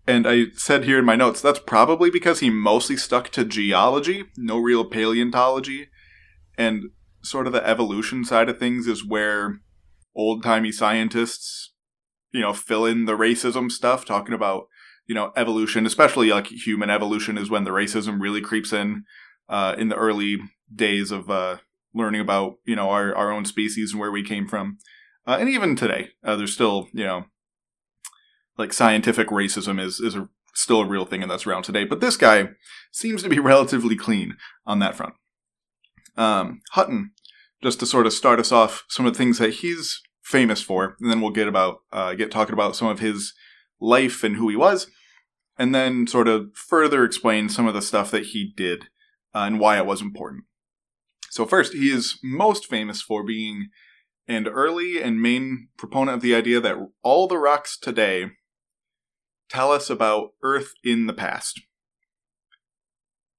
and 0.07 0.25
I 0.27 0.45
said 0.55 0.85
here 0.85 0.97
in 0.97 1.05
my 1.05 1.15
notes, 1.15 1.39
that's 1.39 1.59
probably 1.59 2.09
because 2.09 2.39
he 2.39 2.49
mostly 2.49 2.97
stuck 2.97 3.29
to 3.29 3.45
geology, 3.45 4.23
no 4.37 4.57
real 4.57 4.85
paleontology. 4.85 5.89
and 6.57 6.85
sort 7.21 7.45
of 7.45 7.53
the 7.53 7.67
evolution 7.67 8.25
side 8.25 8.49
of 8.49 8.57
things 8.57 8.87
is 8.87 9.05
where 9.05 9.59
old 10.15 10.43
timey 10.43 10.71
scientists, 10.71 11.73
you 12.31 12.41
know, 12.41 12.53
fill 12.53 12.85
in 12.85 13.05
the 13.05 13.17
racism 13.17 13.71
stuff, 13.71 14.05
talking 14.05 14.33
about 14.33 14.67
you 15.07 15.15
know 15.15 15.31
evolution, 15.35 15.85
especially 15.85 16.29
like 16.29 16.47
human 16.47 16.89
evolution, 16.89 17.37
is 17.37 17.49
when 17.49 17.63
the 17.63 17.71
racism 17.71 18.19
really 18.19 18.41
creeps 18.41 18.73
in 18.73 19.03
uh, 19.49 19.75
in 19.77 19.89
the 19.89 19.95
early 19.95 20.37
days 20.73 21.11
of 21.11 21.29
uh, 21.29 21.57
learning 21.93 22.21
about 22.21 22.55
you 22.65 22.75
know 22.75 22.89
our 22.89 23.15
our 23.15 23.31
own 23.31 23.45
species 23.45 23.91
and 23.91 23.99
where 23.99 24.11
we 24.11 24.23
came 24.23 24.47
from, 24.47 24.77
uh, 25.27 25.37
and 25.39 25.49
even 25.49 25.75
today, 25.75 26.09
uh, 26.23 26.35
there's 26.35 26.53
still 26.53 26.87
you 26.93 27.03
know 27.03 27.25
like 28.57 28.73
scientific 28.73 29.27
racism 29.27 29.79
is 29.79 29.99
is 29.99 30.15
a, 30.15 30.29
still 30.53 30.81
a 30.81 30.87
real 30.87 31.05
thing 31.05 31.21
and 31.21 31.29
that's 31.29 31.45
around 31.45 31.63
today. 31.63 31.83
But 31.83 32.01
this 32.01 32.17
guy 32.17 32.49
seems 32.91 33.21
to 33.23 33.29
be 33.29 33.39
relatively 33.53 33.95
clean 33.95 34.37
on 34.65 34.79
that 34.79 34.95
front. 34.95 35.13
Um, 36.17 36.61
Hutton, 36.71 37.11
just 37.61 37.79
to 37.81 37.85
sort 37.85 38.05
of 38.05 38.13
start 38.13 38.39
us 38.39 38.51
off, 38.51 38.85
some 38.87 39.05
of 39.05 39.13
the 39.13 39.17
things 39.17 39.37
that 39.39 39.55
he's 39.55 40.01
famous 40.25 40.61
for, 40.61 40.97
and 40.99 41.11
then 41.11 41.21
we'll 41.21 41.31
get 41.31 41.47
about 41.47 41.81
uh, 41.93 42.15
get 42.15 42.31
talking 42.31 42.53
about 42.53 42.75
some 42.75 42.87
of 42.87 42.99
his 42.99 43.33
life 43.79 44.23
and 44.23 44.35
who 44.35 44.49
he 44.49 44.55
was, 44.55 44.87
and 45.57 45.73
then 45.73 46.07
sort 46.07 46.27
of 46.27 46.49
further 46.55 47.05
explain 47.05 47.47
some 47.47 47.67
of 47.67 47.75
the 47.75 47.81
stuff 47.81 48.09
that 48.09 48.25
he 48.27 48.51
did 48.57 48.85
uh, 49.35 49.39
and 49.39 49.59
why 49.59 49.77
it 49.77 49.85
was 49.85 50.01
important. 50.01 50.43
So 51.29 51.45
first, 51.45 51.73
he 51.73 51.91
is 51.91 52.17
most 52.23 52.65
famous 52.65 53.01
for 53.01 53.23
being 53.23 53.67
an 54.27 54.47
early 54.47 55.01
and 55.01 55.21
main 55.21 55.67
proponent 55.77 56.15
of 56.15 56.21
the 56.21 56.33
idea 56.33 56.59
that 56.59 56.77
all 57.03 57.27
the 57.27 57.37
rocks 57.37 57.77
today 57.77 58.31
tell 59.47 59.71
us 59.71 59.91
about 59.91 60.29
Earth 60.41 60.71
in 60.83 61.05
the 61.05 61.13
past. 61.13 61.61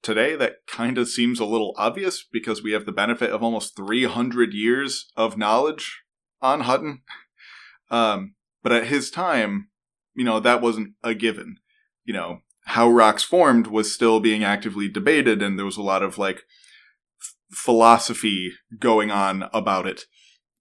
Today, 0.02 0.37
that 0.37 0.59
kind 0.69 0.99
of 0.99 1.09
seems 1.09 1.40
a 1.40 1.45
little 1.45 1.75
obvious 1.76 2.25
because 2.33 2.62
we 2.62 2.71
have 2.71 2.87
the 2.87 2.93
benefit 2.93 3.31
of 3.31 3.43
almost 3.43 3.75
300 3.75 4.55
years 4.55 5.11
of 5.16 5.37
knowledge 5.37 6.02
on 6.40 6.61
Hutton. 6.61 7.02
Um, 7.90 8.35
but 8.62 8.73
at 8.73 8.87
his 8.87 9.11
time, 9.11 9.69
you 10.14 10.25
know, 10.25 10.40
that 10.40 10.61
wasn't 10.61 10.95
a 11.02 11.14
given. 11.14 11.57
You 12.05 12.14
know, 12.14 12.40
how 12.64 12.88
rocks 12.88 13.23
formed 13.23 13.66
was 13.66 13.93
still 13.95 14.21
being 14.21 14.43
actively 14.43 14.88
debated, 14.88 15.43
and 15.43 15.59
there 15.59 15.66
was 15.66 15.76
a 15.76 15.83
lot 15.83 16.02
of 16.02 16.19
like 16.19 16.43
f- 17.21 17.35
philosophy 17.52 18.52
going 18.78 19.11
on 19.11 19.49
about 19.52 19.87
it. 19.87 20.02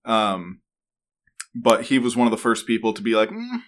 Um, 0.03 0.61
but 1.55 1.83
he 1.83 1.97
was 1.97 2.15
one 2.15 2.27
of 2.27 2.31
the 2.31 2.37
first 2.37 2.67
people 2.67 2.93
to 2.93 3.01
be 3.01 3.15
like, 3.15 3.29
mm, 3.29 3.61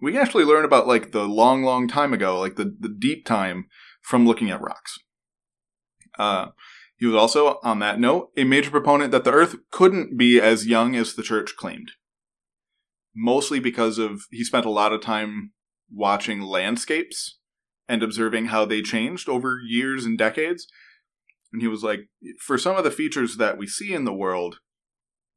we 0.00 0.12
can 0.12 0.20
actually 0.20 0.44
learn 0.44 0.64
about 0.64 0.86
like 0.86 1.12
the 1.12 1.24
long, 1.24 1.62
long 1.62 1.88
time 1.88 2.12
ago, 2.12 2.38
like 2.38 2.56
the, 2.56 2.74
the 2.78 2.88
deep 2.88 3.24
time 3.24 3.66
from 4.02 4.26
looking 4.26 4.50
at 4.50 4.60
rocks. 4.60 4.98
Uh, 6.18 6.48
he 6.98 7.06
was 7.06 7.14
also, 7.14 7.60
on 7.62 7.78
that 7.78 8.00
note, 8.00 8.30
a 8.36 8.42
major 8.42 8.70
proponent 8.70 9.12
that 9.12 9.22
the 9.22 9.30
Earth 9.30 9.56
couldn't 9.70 10.18
be 10.18 10.40
as 10.40 10.66
young 10.66 10.96
as 10.96 11.14
the 11.14 11.22
church 11.22 11.54
claimed. 11.56 11.92
Mostly 13.14 13.60
because 13.60 13.98
of 13.98 14.22
he 14.30 14.42
spent 14.42 14.66
a 14.66 14.70
lot 14.70 14.92
of 14.92 15.00
time 15.00 15.52
watching 15.90 16.40
landscapes 16.40 17.38
and 17.88 18.02
observing 18.02 18.46
how 18.46 18.64
they 18.64 18.82
changed 18.82 19.28
over 19.28 19.60
years 19.64 20.04
and 20.04 20.18
decades. 20.18 20.66
And 21.52 21.62
he 21.62 21.68
was 21.68 21.84
like, 21.84 22.08
for 22.40 22.58
some 22.58 22.76
of 22.76 22.84
the 22.84 22.90
features 22.90 23.36
that 23.36 23.56
we 23.56 23.66
see 23.66 23.94
in 23.94 24.04
the 24.04 24.12
world, 24.12 24.56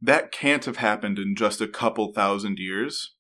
that 0.02 0.32
can't 0.32 0.66
have 0.66 0.78
happened 0.78 1.20
in 1.20 1.36
just 1.36 1.62
a 1.62 1.68
couple 1.68 2.12
thousand 2.12 2.58
years. 2.58 3.16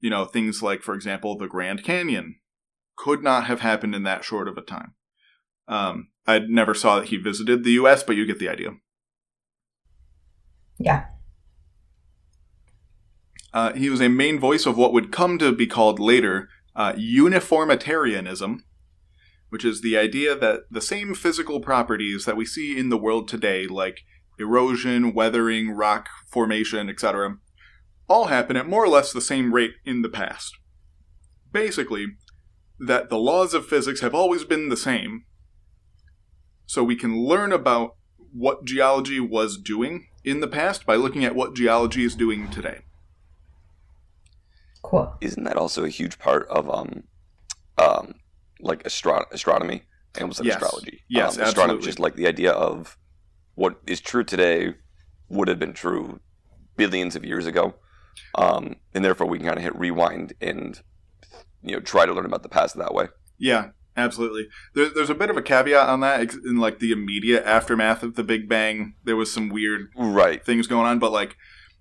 You 0.00 0.10
know, 0.10 0.26
things 0.26 0.62
like, 0.62 0.82
for 0.82 0.94
example, 0.94 1.36
the 1.36 1.48
Grand 1.48 1.82
Canyon 1.82 2.36
could 2.94 3.22
not 3.22 3.46
have 3.46 3.60
happened 3.60 3.94
in 3.94 4.02
that 4.02 4.22
short 4.22 4.48
of 4.48 4.58
a 4.58 4.62
time. 4.62 4.94
Um, 5.68 6.08
I 6.26 6.40
never 6.40 6.74
saw 6.74 6.98
that 6.98 7.08
he 7.08 7.16
visited 7.16 7.62
the 7.62 7.72
U.S., 7.72 8.02
but 8.02 8.16
you 8.16 8.26
get 8.26 8.38
the 8.38 8.48
idea. 8.48 8.70
Yeah. 10.78 11.06
Uh, 13.52 13.72
he 13.72 13.90
was 13.90 14.00
a 14.00 14.08
main 14.08 14.38
voice 14.38 14.66
of 14.66 14.76
what 14.76 14.92
would 14.92 15.12
come 15.12 15.38
to 15.38 15.52
be 15.52 15.66
called 15.66 15.98
later 15.98 16.48
uh, 16.76 16.92
uniformitarianism, 16.96 18.64
which 19.48 19.64
is 19.64 19.80
the 19.80 19.96
idea 19.96 20.34
that 20.36 20.60
the 20.70 20.80
same 20.80 21.14
physical 21.14 21.60
properties 21.60 22.24
that 22.24 22.36
we 22.36 22.44
see 22.44 22.78
in 22.78 22.88
the 22.88 22.98
world 22.98 23.26
today, 23.26 23.66
like 23.66 24.00
erosion, 24.38 25.12
weathering, 25.12 25.70
rock 25.70 26.08
formation, 26.30 26.88
etc., 26.88 27.36
all 28.08 28.26
happen 28.26 28.56
at 28.56 28.68
more 28.68 28.84
or 28.84 28.88
less 28.88 29.12
the 29.12 29.20
same 29.20 29.52
rate 29.52 29.72
in 29.84 30.02
the 30.02 30.08
past. 30.08 30.56
Basically, 31.52 32.06
that 32.78 33.10
the 33.10 33.18
laws 33.18 33.54
of 33.54 33.66
physics 33.66 34.00
have 34.00 34.14
always 34.14 34.44
been 34.44 34.68
the 34.68 34.76
same, 34.76 35.24
so 36.68 36.84
we 36.84 36.94
can 36.94 37.24
learn 37.24 37.50
about 37.50 37.96
what 38.32 38.66
geology 38.66 39.18
was 39.18 39.56
doing 39.56 40.06
in 40.22 40.40
the 40.40 40.46
past 40.46 40.84
by 40.84 40.96
looking 40.96 41.24
at 41.24 41.34
what 41.34 41.54
geology 41.56 42.04
is 42.04 42.14
doing 42.14 42.50
today. 42.50 42.80
Cool. 44.82 45.14
Isn't 45.22 45.44
that 45.44 45.56
also 45.56 45.82
a 45.84 45.88
huge 45.88 46.18
part 46.18 46.46
of 46.48 46.68
um, 46.70 47.04
um, 47.78 48.14
like 48.60 48.84
astro- 48.84 49.24
astronomy? 49.32 49.84
I 50.16 50.20
almost 50.20 50.36
said 50.38 50.46
Yes. 50.46 50.62
astrology. 50.62 51.04
Yes, 51.08 51.36
um, 51.38 51.44
astronomy, 51.44 51.48
absolutely. 51.78 51.86
just 51.86 51.98
like 51.98 52.16
the 52.16 52.26
idea 52.28 52.52
of 52.52 52.98
what 53.54 53.80
is 53.86 54.00
true 54.00 54.22
today 54.22 54.74
would 55.30 55.48
have 55.48 55.58
been 55.58 55.72
true 55.72 56.20
billions 56.76 57.16
of 57.16 57.24
years 57.24 57.46
ago, 57.46 57.74
um, 58.34 58.76
and 58.94 59.02
therefore 59.02 59.26
we 59.26 59.38
can 59.38 59.46
kind 59.46 59.58
of 59.58 59.64
hit 59.64 59.74
rewind 59.74 60.34
and 60.42 60.82
you 61.62 61.72
know 61.74 61.80
try 61.80 62.04
to 62.04 62.12
learn 62.12 62.26
about 62.26 62.42
the 62.42 62.48
past 62.50 62.76
that 62.76 62.92
way. 62.94 63.08
Yeah, 63.38 63.70
absolutely. 63.98 64.48
There, 64.74 64.88
there's 64.88 65.10
a 65.10 65.14
bit 65.14 65.30
of 65.30 65.36
a 65.36 65.42
caveat 65.42 65.88
on 65.88 66.00
that. 66.00 66.34
In 66.44 66.56
like 66.56 66.78
the 66.78 66.92
immediate 66.92 67.44
aftermath 67.44 68.02
of 68.02 68.14
the 68.14 68.22
Big 68.22 68.48
Bang, 68.48 68.94
there 69.04 69.16
was 69.16 69.32
some 69.32 69.48
weird 69.48 69.88
Right. 69.96 70.44
things 70.44 70.66
going 70.66 70.86
on, 70.86 70.98
but 70.98 71.12
like, 71.12 71.36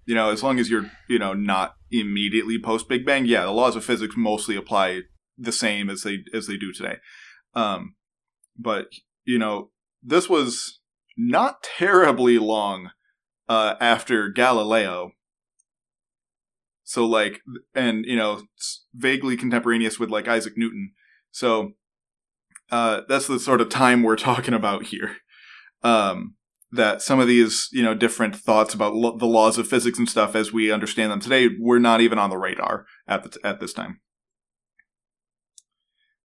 you 0.05 0.15
know, 0.15 0.29
as 0.31 0.43
long 0.43 0.59
as 0.59 0.69
you're, 0.69 0.89
you 1.07 1.19
know, 1.19 1.33
not 1.33 1.75
immediately 1.91 2.59
post 2.59 2.89
Big 2.89 3.05
Bang, 3.05 3.25
yeah, 3.25 3.43
the 3.43 3.51
laws 3.51 3.75
of 3.75 3.85
physics 3.85 4.15
mostly 4.17 4.55
apply 4.55 5.01
the 5.37 5.51
same 5.51 5.89
as 5.89 6.01
they 6.03 6.19
as 6.33 6.47
they 6.47 6.57
do 6.57 6.73
today. 6.73 6.97
Um, 7.53 7.95
but 8.57 8.87
you 9.25 9.37
know, 9.37 9.71
this 10.01 10.29
was 10.29 10.79
not 11.17 11.61
terribly 11.63 12.37
long 12.39 12.91
uh, 13.49 13.75
after 13.79 14.29
Galileo. 14.29 15.11
So 16.83 17.05
like, 17.05 17.41
and 17.75 18.05
you 18.05 18.15
know, 18.15 18.43
vaguely 18.93 19.35
contemporaneous 19.35 19.99
with 19.99 20.09
like 20.09 20.27
Isaac 20.27 20.53
Newton. 20.55 20.93
So 21.31 21.73
uh, 22.71 23.01
that's 23.07 23.27
the 23.27 23.39
sort 23.39 23.61
of 23.61 23.69
time 23.69 24.03
we're 24.03 24.15
talking 24.15 24.53
about 24.53 24.85
here. 24.85 25.17
Um, 25.83 26.35
that 26.71 27.01
some 27.01 27.19
of 27.19 27.27
these, 27.27 27.69
you 27.71 27.81
know, 27.81 27.93
different 27.93 28.35
thoughts 28.35 28.73
about 28.73 28.93
lo- 28.93 29.17
the 29.17 29.25
laws 29.25 29.57
of 29.57 29.67
physics 29.67 29.97
and 29.97 30.09
stuff 30.09 30.35
as 30.35 30.51
we 30.51 30.71
understand 30.71 31.11
them 31.11 31.19
today 31.21 31.49
were 31.59 31.79
not 31.79 32.01
even 32.01 32.19
on 32.19 32.29
the 32.29 32.37
radar 32.37 32.85
at 33.07 33.23
the 33.23 33.29
t- 33.29 33.39
at 33.43 33.59
this 33.59 33.73
time. 33.73 34.01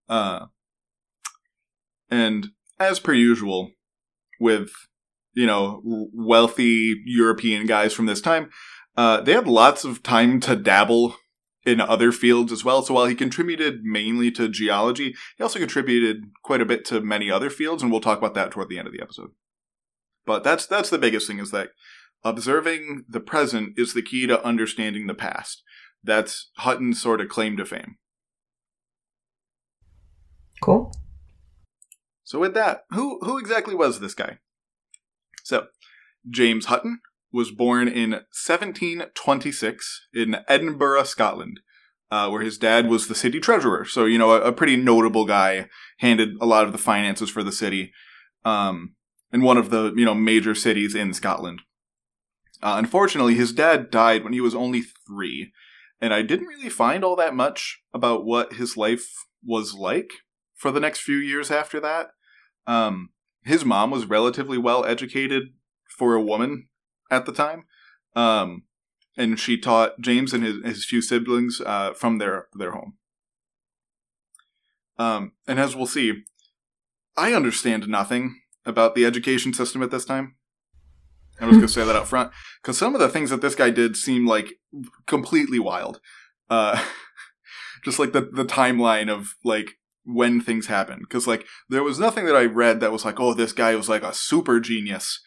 Uh, 0.09 0.47
and 2.11 2.49
as 2.81 2.99
per 2.99 3.13
usual, 3.13 3.71
with 4.41 4.71
you 5.33 5.47
know 5.47 5.81
wealthy 6.13 7.01
European 7.07 7.67
guys 7.67 7.93
from 7.93 8.07
this 8.07 8.21
time, 8.21 8.51
uh, 8.97 9.21
they 9.21 9.33
had 9.33 9.47
lots 9.47 9.85
of 9.85 10.03
time 10.03 10.41
to 10.41 10.57
dabble 10.57 11.15
in 11.65 11.81
other 11.81 12.13
fields 12.13 12.53
as 12.53 12.65
well. 12.65 12.83
So 12.83 12.95
while 12.95 13.07
he 13.07 13.15
contributed 13.15 13.85
mainly 13.85 14.31
to 14.33 14.49
geology, 14.49 15.15
he 15.37 15.43
also 15.43 15.59
contributed 15.59 16.25
quite 16.43 16.61
a 16.61 16.67
bit 16.67 16.85
to 16.87 17.01
many 17.01 17.31
other 17.31 17.51
fields, 17.51 17.83
and 17.83 17.91
we'll 17.91 18.01
talk 18.01 18.19
about 18.19 18.35
that 18.35 18.51
toward 18.51 18.69
the 18.69 18.79
end 18.79 18.87
of 18.87 18.93
the 18.93 19.03
episode. 19.03 19.31
But 20.25 20.45
that's 20.45 20.67
that's 20.67 20.91
the 20.91 20.99
biggest 20.99 21.27
thing 21.27 21.39
is 21.39 21.51
that 21.51 21.71
observing 22.25 23.05
the 23.09 23.21
present 23.21 23.75
is 23.77 23.95
the 23.95 24.03
key 24.03 24.27
to 24.27 24.45
understanding 24.45 25.07
the 25.07 25.15
past. 25.15 25.63
That's 26.05 26.51
Hutton's 26.59 27.01
sort 27.01 27.21
of 27.21 27.29
claim 27.29 27.57
to 27.57 27.65
fame. 27.65 27.97
Cool. 30.61 30.95
So 32.25 32.39
with 32.39 32.55
that, 32.55 32.85
who 32.91 33.19
who 33.23 33.39
exactly 33.39 33.75
was 33.75 34.01
this 34.01 34.15
guy? 34.15 34.39
So, 35.43 35.67
James 36.31 36.67
Hutton 36.67 37.01
was 37.33 37.51
born 37.51 37.89
in 37.89 38.11
1726 38.11 40.07
in 40.15 40.37
Edinburgh, 40.49 41.05
Scotland, 41.05 41.61
uh, 42.11 42.29
where 42.29 42.43
his 42.43 42.59
dad 42.59 42.89
was 42.89 43.09
the 43.09 43.15
city 43.15 43.41
treasurer. 43.41 43.85
So 43.85 44.05
you 44.05 44.19
know, 44.19 44.33
a, 44.33 44.43
a 44.43 44.53
pretty 44.53 44.77
notable 44.77 45.25
guy, 45.25 45.69
handed 45.99 46.37
a 46.41 46.47
lot 46.47 46.65
of 46.65 46.73
the 46.73 46.79
finances 46.79 47.31
for 47.31 47.43
the 47.43 47.53
city, 47.53 47.93
um, 48.45 48.95
in 49.33 49.41
one 49.41 49.57
of 49.57 49.71
the 49.71 49.93
you 49.97 50.05
know 50.05 50.15
major 50.15 50.55
cities 50.55 50.95
in 50.95 51.15
Scotland. 51.15 51.63
Uh, 52.63 52.77
unfortunately, 52.79 53.35
his 53.35 53.53
dad 53.53 53.91
died 53.91 54.23
when 54.23 54.33
he 54.33 54.41
was 54.41 54.55
only 54.55 54.83
three, 54.83 55.53
and 56.01 56.13
I 56.13 56.23
didn't 56.23 56.47
really 56.47 56.69
find 56.69 57.03
all 57.03 57.17
that 57.17 57.35
much 57.35 57.83
about 57.95 58.25
what 58.25 58.55
his 58.55 58.77
life 58.77 59.09
was 59.45 59.75
like 59.75 60.11
for 60.55 60.71
the 60.71 60.81
next 60.81 61.01
few 61.01 61.17
years 61.17 61.51
after 61.51 61.81
that. 61.81 62.11
Um, 62.67 63.11
his 63.43 63.65
mom 63.65 63.91
was 63.91 64.07
relatively 64.07 64.59
well 64.59 64.85
educated 64.85 65.55
for 65.89 66.15
a 66.15 66.23
woman 66.23 66.69
at 67.13 67.27
the 67.27 67.33
time, 67.33 67.65
um, 68.17 68.65
and 69.17 69.39
she 69.39 69.59
taught 69.59 70.01
James 70.01 70.33
and 70.33 70.43
his, 70.43 70.65
his 70.65 70.85
few 70.85 71.03
siblings 71.03 71.61
uh, 71.65 71.93
from 71.93 72.19
their 72.19 72.49
their 72.55 72.73
home. 72.73 72.95
Um, 74.99 75.33
and 75.47 75.61
as 75.61 75.77
we'll 75.77 75.87
see, 75.87 76.25
I 77.17 77.35
understand 77.35 77.87
nothing 77.87 78.41
about 78.65 78.95
the 78.95 79.05
education 79.05 79.53
system 79.53 79.83
at 79.83 79.91
this 79.91 80.05
time. 80.05 80.37
I 81.41 81.47
was 81.47 81.57
gonna 81.57 81.69
say 81.69 81.85
that 81.85 81.97
up 81.97 82.07
front 82.07 82.31
because 82.63 82.79
some 82.79 82.95
of 82.95 83.01
the 83.01 83.09
things 83.09 83.31
that 83.31 83.41
this 83.41 83.55
guy 83.55 83.71
did 83.71 83.97
seem 83.97 84.27
like 84.27 84.55
completely 85.07 85.59
wild. 85.59 86.01
Uh, 86.49 86.83
just 87.85 87.99
like 87.99 88.13
the 88.13 88.21
the 88.21 88.45
timeline 88.45 89.11
of 89.11 89.35
like 89.45 89.73
when 90.05 90.41
things 90.41 90.67
happen 90.67 90.99
because 91.01 91.27
like 91.27 91.47
there 91.69 91.83
was 91.83 91.99
nothing 91.99 92.27
that 92.27 92.37
I 92.37 92.45
read 92.45 92.81
that 92.81 92.93
was 92.93 93.05
like 93.05 93.21
oh 93.21 93.35
this 93.35 93.53
guy 93.53 93.75
was 93.75 93.89
like 93.89 94.03
a 94.03 94.15
super 94.15 94.61
genius, 94.61 95.21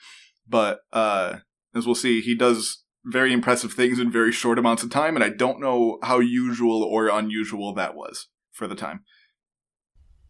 but 0.47 0.79
uh, 0.93 1.37
as 1.75 1.85
we'll 1.85 1.95
see, 1.95 2.21
he 2.21 2.35
does 2.35 2.83
very 3.03 3.31
impressive 3.31 3.73
things 3.73 3.99
in 3.99 4.11
very 4.11 4.31
short 4.31 4.57
amounts 4.57 4.81
of 4.81 4.89
time, 4.89 5.15
and 5.15 5.23
I 5.23 5.29
don't 5.29 5.59
know 5.59 5.99
how 6.01 6.19
usual 6.19 6.83
or 6.83 7.07
unusual 7.07 7.73
that 7.73 7.95
was 7.95 8.29
for 8.51 8.67
the 8.67 8.75
time. 8.75 9.03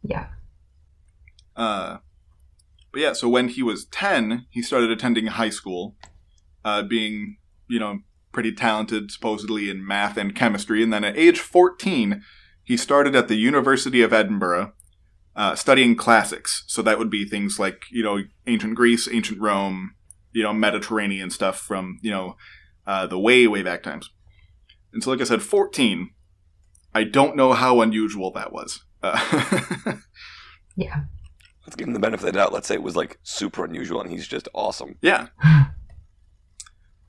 Yeah. 0.04 0.28
Uh, 1.56 1.98
but 2.92 3.02
yeah, 3.02 3.14
so 3.14 3.30
when 3.30 3.50
he 3.50 3.64
was 3.64 3.86
10, 3.86 4.48
he 4.50 4.62
started 4.62 4.92
attending 4.92 5.28
high 5.28 5.50
school, 5.50 5.96
uh, 6.64 6.84
being, 6.84 7.38
you 7.68 7.80
know, 7.80 8.00
pretty 8.32 8.52
talented 8.52 9.12
supposedly 9.12 9.70
in 9.70 9.86
math 9.86 10.18
and 10.18 10.36
chemistry. 10.36 10.84
And 10.84 10.92
then 10.92 11.06
at 11.06 11.18
age 11.18 11.40
14, 11.40 12.22
he 12.64 12.76
started 12.76 13.16
at 13.16 13.28
the 13.28 13.36
University 13.36 14.02
of 14.02 14.12
Edinburgh 14.12 14.74
uh, 15.36 15.56
studying 15.56 15.96
classics. 15.96 16.64
So 16.68 16.82
that 16.82 16.98
would 17.00 17.10
be 17.10 17.26
things 17.26 17.60
like, 17.60 17.84
you 17.92 18.04
know, 18.04 18.24
ancient 18.48 18.76
Greece, 18.76 19.08
ancient 19.12 19.40
Rome, 19.40 19.95
you 20.36 20.44
know, 20.44 20.54
Mediterranean 20.54 21.32
stuff 21.32 21.60
from, 21.60 21.98
you 22.04 22.12
know, 22.12 22.36
uh, 22.86 23.08
the 23.08 23.20
way, 23.20 23.48
way 23.48 23.64
back 23.64 23.82
times. 23.82 24.12
And 24.94 25.04
so, 25.04 25.10
like 25.10 25.22
I 25.22 25.24
said, 25.24 25.42
14, 25.42 26.12
I 26.94 27.04
don't 27.04 27.36
know 27.36 27.54
how 27.54 27.82
unusual 27.82 28.32
that 28.32 28.54
was. 28.54 28.84
Uh, 29.02 29.96
Yeah. 30.76 31.04
Let's 31.66 31.76
give 31.76 31.88
him 31.88 31.94
the 31.94 32.00
benefit 32.00 32.28
of 32.28 32.34
the 32.34 32.40
doubt. 32.40 32.54
Let's 32.54 32.68
say 32.68 32.76
it 32.76 32.84
was 32.84 32.96
like 32.96 33.18
super 33.24 33.66
unusual 33.66 34.02
and 34.02 34.12
he's 34.12 34.28
just 34.28 34.48
awesome. 34.54 34.98
Yeah. 35.02 35.28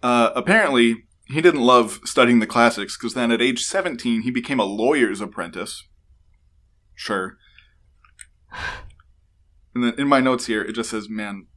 Uh, 0.02 0.30
apparently, 0.34 1.04
he 1.26 1.40
didn't 1.40 1.60
love 1.60 2.00
studying 2.04 2.38
the 2.38 2.46
classics 2.46 2.96
because 2.96 3.14
then 3.14 3.32
at 3.32 3.42
age 3.42 3.64
17, 3.64 4.22
he 4.22 4.30
became 4.30 4.60
a 4.60 4.64
lawyer's 4.64 5.20
apprentice. 5.20 5.84
Sure. 6.94 7.36
And 9.74 9.84
then 9.84 9.94
in 9.98 10.08
my 10.08 10.20
notes 10.20 10.46
here, 10.46 10.62
it 10.62 10.72
just 10.72 10.90
says, 10.90 11.08
man, 11.08 11.48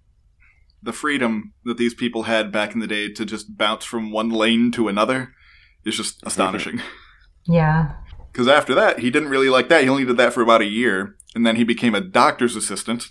the 0.81 0.93
freedom 0.93 1.53
that 1.65 1.77
these 1.77 1.93
people 1.93 2.23
had 2.23 2.51
back 2.51 2.73
in 2.73 2.79
the 2.79 2.87
day 2.87 3.11
to 3.11 3.25
just 3.25 3.57
bounce 3.57 3.85
from 3.85 4.11
one 4.11 4.29
lane 4.29 4.71
to 4.71 4.87
another 4.87 5.33
is 5.85 5.97
just 5.97 6.21
astonishing. 6.25 6.81
Yeah. 7.45 7.93
Because 8.31 8.47
after 8.47 8.75
that, 8.75 8.99
he 8.99 9.09
didn't 9.09 9.29
really 9.29 9.49
like 9.49 9.69
that. 9.69 9.83
He 9.83 9.89
only 9.89 10.05
did 10.05 10.17
that 10.17 10.33
for 10.33 10.41
about 10.41 10.61
a 10.61 10.65
year, 10.65 11.15
and 11.33 11.45
then 11.45 11.55
he 11.55 11.63
became 11.63 11.95
a 11.95 12.01
doctor's 12.01 12.55
assistant. 12.55 13.09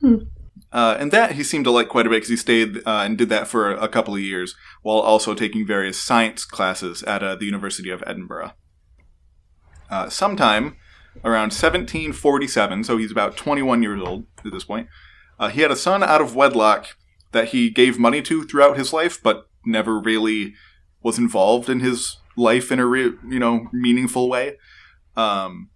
Hmm. 0.00 0.16
Uh, 0.72 0.96
and 0.98 1.10
that 1.12 1.32
he 1.32 1.42
seemed 1.42 1.64
to 1.64 1.70
like 1.70 1.88
quite 1.88 2.06
a 2.06 2.10
bit 2.10 2.16
because 2.16 2.28
he 2.28 2.36
stayed 2.36 2.78
uh, 2.86 3.02
and 3.04 3.16
did 3.16 3.30
that 3.30 3.48
for 3.48 3.70
a 3.70 3.88
couple 3.88 4.14
of 4.14 4.20
years 4.20 4.54
while 4.82 4.98
also 4.98 5.34
taking 5.34 5.66
various 5.66 5.98
science 5.98 6.44
classes 6.44 7.02
at 7.04 7.22
uh, 7.22 7.34
the 7.36 7.46
University 7.46 7.88
of 7.88 8.02
Edinburgh. 8.06 8.52
Uh, 9.88 10.10
sometime 10.10 10.76
around 11.24 11.52
1747, 11.52 12.84
so 12.84 12.98
he's 12.98 13.10
about 13.10 13.36
21 13.36 13.82
years 13.82 14.02
old 14.02 14.26
at 14.44 14.52
this 14.52 14.64
point, 14.64 14.88
uh, 15.38 15.48
he 15.48 15.60
had 15.60 15.70
a 15.70 15.76
son 15.76 16.02
out 16.02 16.20
of 16.20 16.34
wedlock 16.34 16.96
that 17.32 17.48
he 17.48 17.70
gave 17.70 17.98
money 17.98 18.22
to 18.22 18.44
throughout 18.44 18.78
his 18.78 18.92
life, 18.92 19.22
but 19.22 19.48
never 19.64 19.98
really 19.98 20.54
was 21.02 21.18
involved 21.18 21.68
in 21.68 21.80
his 21.80 22.18
life 22.36 22.70
in 22.70 22.78
a 22.78 22.86
re- 22.86 23.14
you 23.28 23.38
know 23.38 23.68
meaningful 23.72 24.28
way. 24.28 24.56
Um, 25.16 25.70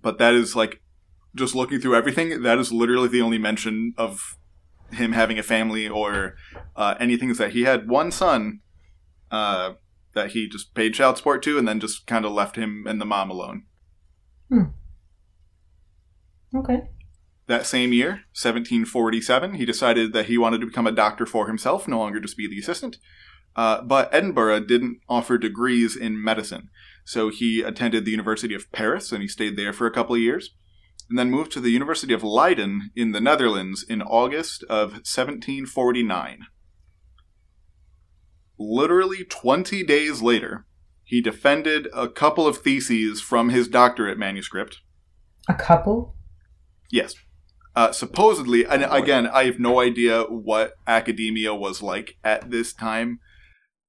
but 0.00 0.18
that 0.18 0.34
is 0.34 0.56
like 0.56 0.80
just 1.34 1.54
looking 1.54 1.80
through 1.80 1.94
everything. 1.94 2.42
That 2.42 2.58
is 2.58 2.72
literally 2.72 3.08
the 3.08 3.22
only 3.22 3.38
mention 3.38 3.94
of 3.96 4.36
him 4.92 5.12
having 5.12 5.38
a 5.38 5.42
family 5.42 5.88
or 5.88 6.34
uh, 6.76 6.94
anything. 7.00 7.30
Is 7.30 7.38
that 7.38 7.52
he 7.52 7.62
had 7.62 7.88
one 7.88 8.10
son 8.10 8.60
uh, 9.30 9.74
that 10.14 10.32
he 10.32 10.48
just 10.48 10.74
paid 10.74 10.94
child 10.94 11.16
support 11.16 11.42
to, 11.44 11.58
and 11.58 11.66
then 11.66 11.80
just 11.80 12.06
kind 12.06 12.24
of 12.24 12.32
left 12.32 12.56
him 12.56 12.84
and 12.86 13.00
the 13.00 13.06
mom 13.06 13.30
alone. 13.30 13.64
Hmm. 14.50 14.64
Okay. 16.54 16.82
That 17.46 17.66
same 17.66 17.92
year, 17.92 18.24
1747, 18.34 19.54
he 19.54 19.64
decided 19.64 20.12
that 20.12 20.26
he 20.26 20.38
wanted 20.38 20.60
to 20.60 20.66
become 20.66 20.86
a 20.86 20.92
doctor 20.92 21.26
for 21.26 21.48
himself, 21.48 21.88
no 21.88 21.98
longer 21.98 22.20
just 22.20 22.36
be 22.36 22.48
the 22.48 22.60
assistant. 22.60 22.98
Uh, 23.54 23.82
but 23.82 24.12
Edinburgh 24.14 24.60
didn't 24.60 25.00
offer 25.08 25.36
degrees 25.36 25.96
in 25.96 26.22
medicine, 26.22 26.70
so 27.04 27.28
he 27.28 27.60
attended 27.60 28.04
the 28.04 28.10
University 28.10 28.54
of 28.54 28.70
Paris 28.72 29.12
and 29.12 29.20
he 29.20 29.28
stayed 29.28 29.56
there 29.56 29.72
for 29.72 29.86
a 29.86 29.90
couple 29.90 30.14
of 30.14 30.20
years, 30.20 30.54
and 31.10 31.18
then 31.18 31.30
moved 31.30 31.52
to 31.52 31.60
the 31.60 31.70
University 31.70 32.14
of 32.14 32.22
Leiden 32.22 32.90
in 32.96 33.12
the 33.12 33.20
Netherlands 33.20 33.84
in 33.86 34.00
August 34.00 34.62
of 34.64 34.92
1749. 34.92 36.46
Literally 38.58 39.24
20 39.24 39.82
days 39.82 40.22
later, 40.22 40.64
he 41.04 41.20
defended 41.20 41.88
a 41.92 42.08
couple 42.08 42.46
of 42.46 42.58
theses 42.58 43.20
from 43.20 43.50
his 43.50 43.68
doctorate 43.68 44.16
manuscript. 44.16 44.80
A 45.48 45.54
couple? 45.54 46.16
Yes. 46.90 47.14
Uh, 47.74 47.90
supposedly, 47.90 48.66
and 48.66 48.84
again, 48.90 49.26
I 49.26 49.44
have 49.44 49.58
no 49.58 49.80
idea 49.80 50.24
what 50.24 50.74
academia 50.86 51.54
was 51.54 51.82
like 51.82 52.16
at 52.22 52.50
this 52.50 52.72
time, 52.72 53.20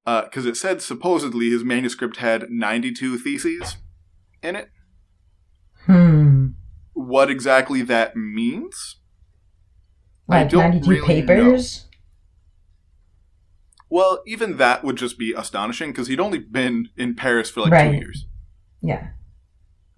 because 0.06 0.46
it 0.46 0.56
said 0.56 0.82
supposedly 0.82 1.50
his 1.50 1.63
manuscript 1.63 2.17
had 2.17 2.50
92 2.50 3.17
theses 3.17 3.78
in 4.41 4.56
it. 4.56 4.69
Hmm. 5.86 6.48
What 6.93 7.30
exactly 7.30 7.82
that 7.82 8.15
means? 8.15 9.02
I 10.30 10.39
Like 10.43 10.50
don't 10.50 10.76
92 10.86 10.89
really 10.89 11.22
papers? 11.22 11.88
Well, 13.89 14.24
even 14.26 14.58
that 14.58 14.84
would 14.84 14.96
just 14.96 15.19
be 15.19 15.34
astonishing 15.34 15.91
because 15.91 16.08
he'd 16.08 16.19
only 16.19 16.39
been 16.39 16.89
in 16.98 17.15
Paris 17.15 17.50
for 17.50 17.62
like 17.62 17.91
two 17.91 17.98
years. 17.98 18.26
Yeah. 18.82 19.10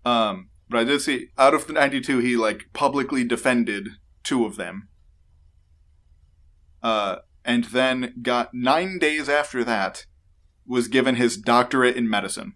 Um, 0.04 0.50
but 0.70 0.80
I 0.80 0.84
did 0.84 1.02
see 1.02 1.28
out 1.38 1.54
of 1.54 1.68
the 1.68 1.74
92, 1.74 2.20
he 2.20 2.36
like 2.36 2.66
publicly 2.74 3.24
defended 3.24 3.90
two 4.24 4.46
of 4.46 4.56
them. 4.56 4.90
Uh, 6.82 7.18
and 7.44 7.66
then 7.66 8.14
got 8.22 8.54
nine 8.54 8.98
days 9.00 9.30
after 9.30 9.64
that, 9.64 10.06
was 10.68 10.88
given 10.88 11.16
his 11.16 11.38
doctorate 11.38 11.96
in 11.96 12.10
medicine. 12.10 12.54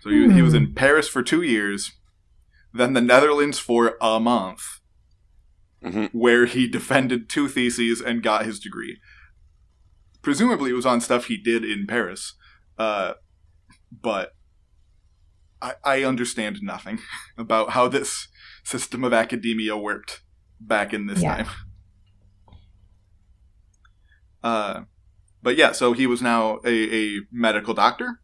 So 0.00 0.10
he, 0.10 0.30
he 0.32 0.42
was 0.42 0.54
in 0.54 0.74
Paris 0.74 1.08
for 1.08 1.22
two 1.22 1.42
years, 1.42 1.92
then 2.72 2.92
the 2.92 3.00
Netherlands 3.00 3.58
for 3.58 3.96
a 4.00 4.20
month, 4.20 4.60
hmm 5.82 6.06
where 6.12 6.46
he 6.46 6.66
defended 6.68 7.28
two 7.28 7.48
theses 7.48 8.00
and 8.00 8.22
got 8.22 8.44
his 8.44 8.58
degree. 8.58 8.98
Presumably, 10.22 10.70
it 10.70 10.74
was 10.74 10.86
on 10.86 11.00
stuff 11.00 11.26
he 11.26 11.36
did 11.36 11.64
in 11.64 11.86
Paris, 11.86 12.34
uh, 12.78 13.14
but 13.90 14.35
I, 15.62 15.74
I 15.84 16.04
understand 16.04 16.58
nothing 16.62 16.98
about 17.38 17.70
how 17.70 17.88
this 17.88 18.28
system 18.64 19.04
of 19.04 19.12
academia 19.12 19.76
worked 19.76 20.22
back 20.60 20.92
in 20.92 21.06
this 21.06 21.22
Yeah. 21.22 21.36
time. 21.36 21.46
Uh, 24.42 24.82
but 25.42 25.56
yeah, 25.56 25.72
so 25.72 25.92
he 25.92 26.06
was 26.06 26.22
now 26.22 26.60
a, 26.64 26.68
a 27.16 27.20
medical 27.32 27.74
doctor, 27.74 28.20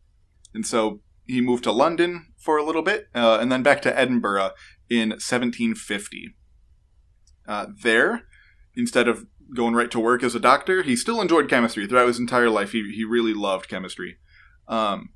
and 0.54 0.64
so 0.66 1.00
he 1.26 1.40
moved 1.40 1.64
to 1.64 1.72
London 1.72 2.26
for 2.38 2.56
a 2.58 2.64
little 2.64 2.82
bit, 2.82 3.08
uh, 3.14 3.38
and 3.40 3.50
then 3.50 3.62
back 3.62 3.82
to 3.82 3.98
Edinburgh 3.98 4.50
in 4.88 5.10
1750. 5.10 6.34
Uh, 7.48 7.66
there, 7.82 8.22
instead 8.76 9.08
of 9.08 9.26
going 9.56 9.74
right 9.74 9.90
to 9.90 9.98
work 9.98 10.22
as 10.22 10.34
a 10.34 10.40
doctor, 10.40 10.82
he 10.82 10.94
still 10.94 11.20
enjoyed 11.20 11.48
chemistry 11.48 11.86
throughout 11.88 12.06
his 12.06 12.20
entire 12.20 12.48
life. 12.50 12.70
He, 12.70 12.92
he 12.94 13.04
really 13.04 13.34
loved 13.34 13.68
chemistry. 13.68 14.18
Um, 14.68 15.08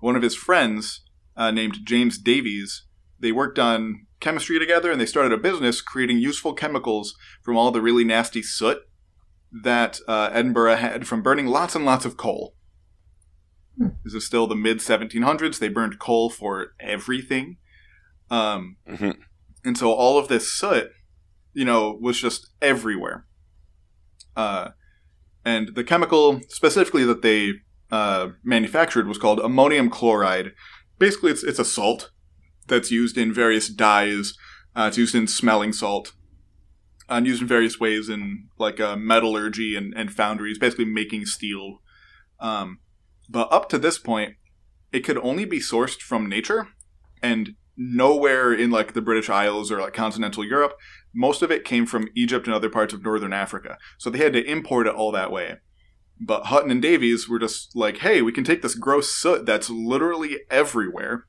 one 0.00 0.16
of 0.16 0.22
his 0.22 0.34
friends, 0.34 1.02
uh, 1.36 1.50
named 1.50 1.78
James 1.84 2.18
Davies, 2.18 2.84
they 3.18 3.32
worked 3.32 3.58
on 3.58 4.06
chemistry 4.20 4.58
together 4.58 4.90
and 4.90 5.00
they 5.00 5.06
started 5.06 5.32
a 5.32 5.38
business 5.38 5.80
creating 5.80 6.18
useful 6.18 6.54
chemicals 6.54 7.14
from 7.42 7.56
all 7.56 7.70
the 7.70 7.82
really 7.82 8.04
nasty 8.04 8.42
soot 8.42 8.78
that 9.62 10.00
uh, 10.08 10.30
Edinburgh 10.32 10.76
had 10.76 11.06
from 11.06 11.22
burning 11.22 11.46
lots 11.46 11.74
and 11.74 11.84
lots 11.84 12.04
of 12.04 12.16
coal. 12.16 12.54
Hmm. 13.78 13.88
This 14.04 14.14
is 14.14 14.26
still 14.26 14.46
the 14.46 14.56
mid 14.56 14.78
1700s. 14.78 15.58
They 15.58 15.68
burned 15.68 15.98
coal 15.98 16.30
for 16.30 16.74
everything. 16.80 17.58
Um, 18.30 18.76
hmm 18.88 19.10
and 19.64 19.78
so 19.78 19.92
all 19.92 20.18
of 20.18 20.28
this 20.28 20.52
soot, 20.52 20.90
you 21.54 21.64
know, 21.64 21.96
was 22.00 22.20
just 22.20 22.50
everywhere. 22.60 23.26
Uh, 24.36 24.70
and 25.44 25.74
the 25.74 25.84
chemical 25.84 26.40
specifically 26.48 27.04
that 27.04 27.22
they 27.22 27.52
uh, 27.90 28.28
manufactured 28.42 29.08
was 29.08 29.18
called 29.18 29.40
ammonium 29.40 29.88
chloride. 29.88 30.52
Basically, 30.98 31.30
it's 31.30 31.42
it's 31.42 31.58
a 31.58 31.64
salt 31.64 32.10
that's 32.66 32.90
used 32.90 33.18
in 33.18 33.32
various 33.32 33.68
dyes. 33.68 34.34
Uh, 34.76 34.86
it's 34.88 34.98
used 34.98 35.14
in 35.14 35.26
smelling 35.26 35.72
salt, 35.72 36.12
and 37.08 37.26
used 37.26 37.42
in 37.42 37.48
various 37.48 37.78
ways 37.78 38.08
in 38.08 38.48
like 38.58 38.80
uh, 38.80 38.96
metallurgy 38.96 39.76
and, 39.76 39.94
and 39.96 40.12
foundries, 40.12 40.58
basically 40.58 40.84
making 40.84 41.26
steel. 41.26 41.80
Um, 42.40 42.80
but 43.28 43.52
up 43.52 43.68
to 43.70 43.78
this 43.78 43.98
point, 43.98 44.34
it 44.92 45.00
could 45.00 45.18
only 45.18 45.44
be 45.44 45.58
sourced 45.58 46.00
from 46.00 46.28
nature, 46.28 46.68
and 47.22 47.54
nowhere 47.76 48.52
in 48.52 48.70
like 48.70 48.92
the 48.92 49.02
British 49.02 49.28
Isles 49.28 49.70
or 49.72 49.80
like 49.80 49.94
continental 49.94 50.44
Europe 50.44 50.74
most 51.14 51.42
of 51.42 51.50
it 51.50 51.64
came 51.64 51.86
from 51.86 52.08
Egypt 52.14 52.46
and 52.46 52.54
other 52.54 52.68
parts 52.68 52.92
of 52.92 53.02
northern 53.02 53.32
Africa. 53.32 53.78
So 53.98 54.10
they 54.10 54.18
had 54.18 54.32
to 54.32 54.44
import 54.44 54.86
it 54.86 54.94
all 54.94 55.12
that 55.12 55.30
way. 55.30 55.56
But 56.20 56.46
Hutton 56.46 56.70
and 56.70 56.80
Davies 56.80 57.28
were 57.28 57.38
just 57.38 57.74
like, 57.74 57.98
hey, 57.98 58.22
we 58.22 58.32
can 58.32 58.44
take 58.44 58.62
this 58.62 58.74
gross 58.74 59.12
soot 59.12 59.46
that's 59.46 59.68
literally 59.68 60.38
everywhere 60.50 61.26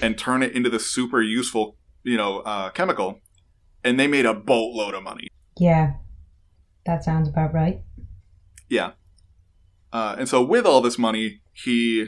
and 0.00 0.16
turn 0.16 0.42
it 0.42 0.52
into 0.52 0.70
this 0.70 0.86
super 0.86 1.20
useful, 1.20 1.76
you 2.02 2.16
know, 2.16 2.40
uh, 2.40 2.70
chemical. 2.70 3.20
And 3.84 3.98
they 3.98 4.06
made 4.06 4.26
a 4.26 4.34
boatload 4.34 4.94
of 4.94 5.02
money. 5.02 5.28
Yeah, 5.58 5.94
that 6.86 7.04
sounds 7.04 7.28
about 7.28 7.52
right. 7.52 7.82
Yeah. 8.68 8.92
Uh, 9.92 10.16
and 10.18 10.28
so 10.28 10.42
with 10.42 10.64
all 10.64 10.80
this 10.80 10.98
money, 10.98 11.42
he 11.52 12.06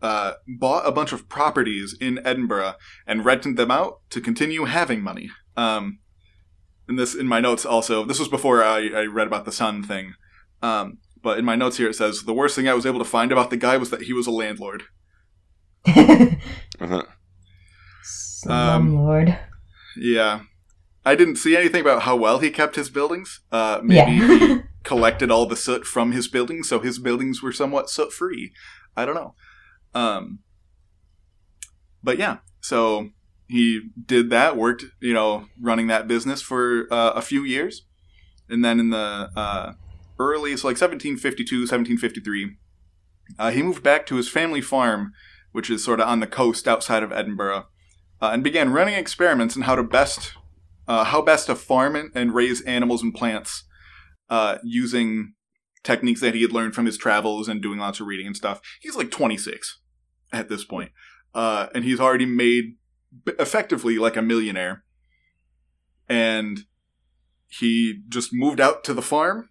uh, 0.00 0.34
bought 0.46 0.86
a 0.86 0.92
bunch 0.92 1.12
of 1.12 1.28
properties 1.28 1.96
in 2.00 2.24
Edinburgh 2.24 2.74
and 3.06 3.24
rented 3.24 3.56
them 3.56 3.70
out 3.70 4.00
to 4.10 4.20
continue 4.20 4.64
having 4.64 5.02
money. 5.02 5.30
Um, 5.56 5.98
and 6.88 6.98
this 6.98 7.14
in 7.14 7.26
my 7.26 7.40
notes 7.40 7.66
also, 7.66 8.04
this 8.04 8.18
was 8.18 8.28
before 8.28 8.62
I, 8.62 8.88
I 8.88 9.04
read 9.06 9.26
about 9.26 9.44
the 9.44 9.52
sun 9.52 9.82
thing. 9.82 10.14
Um, 10.62 10.98
but 11.26 11.40
in 11.40 11.44
my 11.44 11.56
notes 11.56 11.76
here 11.76 11.90
it 11.90 11.96
says 11.96 12.22
the 12.22 12.32
worst 12.32 12.54
thing 12.54 12.68
I 12.68 12.74
was 12.74 12.86
able 12.86 13.00
to 13.00 13.04
find 13.04 13.32
about 13.32 13.50
the 13.50 13.56
guy 13.56 13.76
was 13.76 13.90
that 13.90 14.02
he 14.02 14.12
was 14.12 14.28
a 14.28 14.30
landlord. 14.30 14.84
Uh-huh. 16.78 17.04
Slumlord. 18.04 19.38
Yeah. 19.96 20.42
I 21.04 21.16
didn't 21.16 21.36
see 21.36 21.56
anything 21.56 21.80
about 21.80 22.02
how 22.02 22.14
well 22.14 22.38
he 22.38 22.50
kept 22.50 22.76
his 22.76 22.90
buildings. 22.90 23.40
Uh, 23.50 23.80
maybe 23.82 24.12
yeah. 24.12 24.38
he 24.38 24.58
collected 24.84 25.32
all 25.32 25.46
the 25.46 25.56
soot 25.56 25.84
from 25.84 26.12
his 26.12 26.28
buildings, 26.28 26.68
so 26.68 26.78
his 26.78 27.00
buildings 27.00 27.42
were 27.42 27.50
somewhat 27.50 27.90
soot 27.90 28.12
free. 28.12 28.52
I 28.96 29.04
don't 29.04 29.16
know. 29.16 29.34
Um, 29.94 30.40
but 32.04 32.18
yeah, 32.18 32.36
so 32.60 33.08
he 33.48 33.88
did 34.04 34.30
that, 34.30 34.56
worked, 34.56 34.84
you 35.00 35.14
know, 35.14 35.46
running 35.60 35.86
that 35.86 36.06
business 36.06 36.40
for 36.42 36.86
uh, 36.92 37.12
a 37.16 37.22
few 37.22 37.42
years. 37.42 37.86
And 38.48 38.64
then 38.64 38.78
in 38.78 38.90
the 38.90 39.30
uh, 39.34 39.72
early, 40.18 40.56
so 40.56 40.68
like 40.68 40.80
1752, 40.80 41.60
1753, 41.60 42.56
uh, 43.38 43.50
he 43.50 43.62
moved 43.62 43.82
back 43.82 44.06
to 44.06 44.16
his 44.16 44.28
family 44.28 44.60
farm, 44.60 45.12
which 45.52 45.70
is 45.70 45.84
sort 45.84 46.00
of 46.00 46.08
on 46.08 46.20
the 46.20 46.26
coast 46.26 46.68
outside 46.68 47.02
of 47.02 47.12
Edinburgh, 47.12 47.66
uh, 48.20 48.30
and 48.32 48.44
began 48.44 48.72
running 48.72 48.94
experiments 48.94 49.56
on 49.56 49.62
how 49.62 49.74
to 49.74 49.82
best, 49.82 50.32
uh, 50.88 51.04
how 51.04 51.22
best 51.22 51.46
to 51.46 51.54
farm 51.54 52.10
and- 52.14 52.34
raise 52.34 52.62
animals 52.62 53.02
and 53.02 53.14
plants 53.14 53.64
uh, 54.30 54.58
using 54.62 55.34
techniques 55.82 56.20
that 56.20 56.34
he 56.34 56.42
had 56.42 56.52
learned 56.52 56.74
from 56.74 56.86
his 56.86 56.98
travels 56.98 57.48
and 57.48 57.62
doing 57.62 57.78
lots 57.78 58.00
of 58.00 58.06
reading 58.06 58.26
and 58.26 58.36
stuff. 58.36 58.60
He's 58.80 58.96
like 58.96 59.10
26 59.10 59.80
at 60.32 60.48
this 60.48 60.64
point, 60.64 60.90
uh, 61.34 61.68
and 61.74 61.84
he's 61.84 62.00
already 62.00 62.26
made 62.26 62.76
effectively 63.38 63.98
like 63.98 64.16
a 64.16 64.22
millionaire. 64.22 64.84
And 66.08 66.60
he 67.48 68.02
just 68.08 68.32
moved 68.32 68.60
out 68.60 68.84
to 68.84 68.94
the 68.94 69.02
farm 69.02 69.50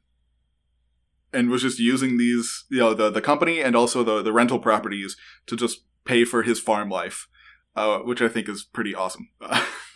and 1.35 1.49
was 1.49 1.61
just 1.61 1.79
using 1.79 2.17
these, 2.17 2.65
you 2.71 2.79
know, 2.79 2.93
the, 2.93 3.09
the 3.11 3.21
company 3.21 3.61
and 3.61 3.75
also 3.75 4.03
the, 4.03 4.21
the 4.21 4.33
rental 4.33 4.59
properties 4.59 5.15
to 5.47 5.55
just 5.55 5.83
pay 6.05 6.23
for 6.25 6.43
his 6.43 6.59
farm 6.59 6.89
life, 6.89 7.27
uh, 7.75 7.99
which 7.99 8.21
I 8.21 8.27
think 8.29 8.47
is 8.49 8.63
pretty 8.63 8.95
awesome. 8.95 9.29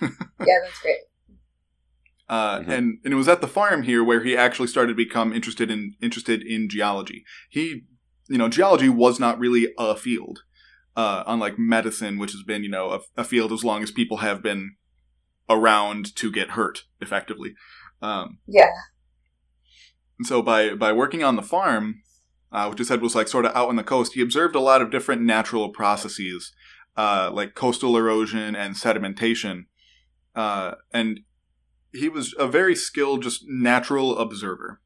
Yeah, 0.01 0.55
that's 0.63 0.79
great. 0.81 0.99
Uh, 2.29 2.59
Mhm. 2.59 2.67
and, 2.69 2.99
and 3.03 3.13
it 3.13 3.17
was 3.17 3.27
at 3.27 3.41
the 3.41 3.47
farm 3.47 3.83
here 3.83 4.03
where 4.03 4.23
he 4.23 4.37
actually 4.37 4.67
started 4.67 4.93
to 4.93 4.95
become 5.05 5.33
interested 5.33 5.69
in 5.71 5.95
interested 6.01 6.41
in 6.43 6.69
geology. 6.69 7.25
He, 7.49 7.83
you 8.29 8.37
know, 8.37 8.47
geology 8.49 8.87
was 8.87 9.19
not 9.19 9.39
really 9.39 9.73
a 9.77 9.95
field, 9.95 10.43
uh, 10.95 11.23
unlike 11.27 11.57
medicine, 11.57 12.17
which 12.19 12.31
has 12.31 12.43
been, 12.43 12.63
you 12.63 12.69
know, 12.69 12.91
a, 12.91 12.99
a 13.21 13.23
field 13.23 13.51
as 13.51 13.63
long 13.65 13.83
as 13.83 13.91
people 13.91 14.17
have 14.17 14.41
been 14.43 14.75
around 15.49 16.15
to 16.17 16.31
get 16.31 16.51
hurt 16.51 16.83
effectively. 17.01 17.55
Um, 18.01 18.37
Yeah. 18.47 18.69
And 20.19 20.27
so 20.27 20.41
by 20.41 20.75
by 20.75 20.91
working 20.91 21.23
on 21.23 21.35
the 21.35 21.41
farm, 21.41 22.01
uh, 22.51 22.67
which 22.67 22.79
he 22.79 22.85
said 22.85 23.01
was 23.01 23.15
like 23.15 23.27
sort 23.27 23.45
of 23.45 23.55
out 23.55 23.69
on 23.69 23.77
the 23.77 23.83
coast, 23.83 24.13
he 24.13 24.21
observed 24.21 24.55
a 24.55 24.59
lot 24.59 24.81
of 24.81 24.91
different 24.91 25.21
natural 25.21 25.69
processes, 25.69 26.51
uh, 26.95 27.31
like 27.33 27.55
coastal 27.55 27.97
erosion 27.97 28.55
and 28.55 28.75
sedimentation, 28.75 29.65
uh, 30.35 30.73
and 30.93 31.21
he 31.91 32.09
was 32.09 32.35
a 32.37 32.47
very 32.47 32.75
skilled, 32.75 33.23
just 33.23 33.45
natural 33.47 34.17
observer. 34.19 34.81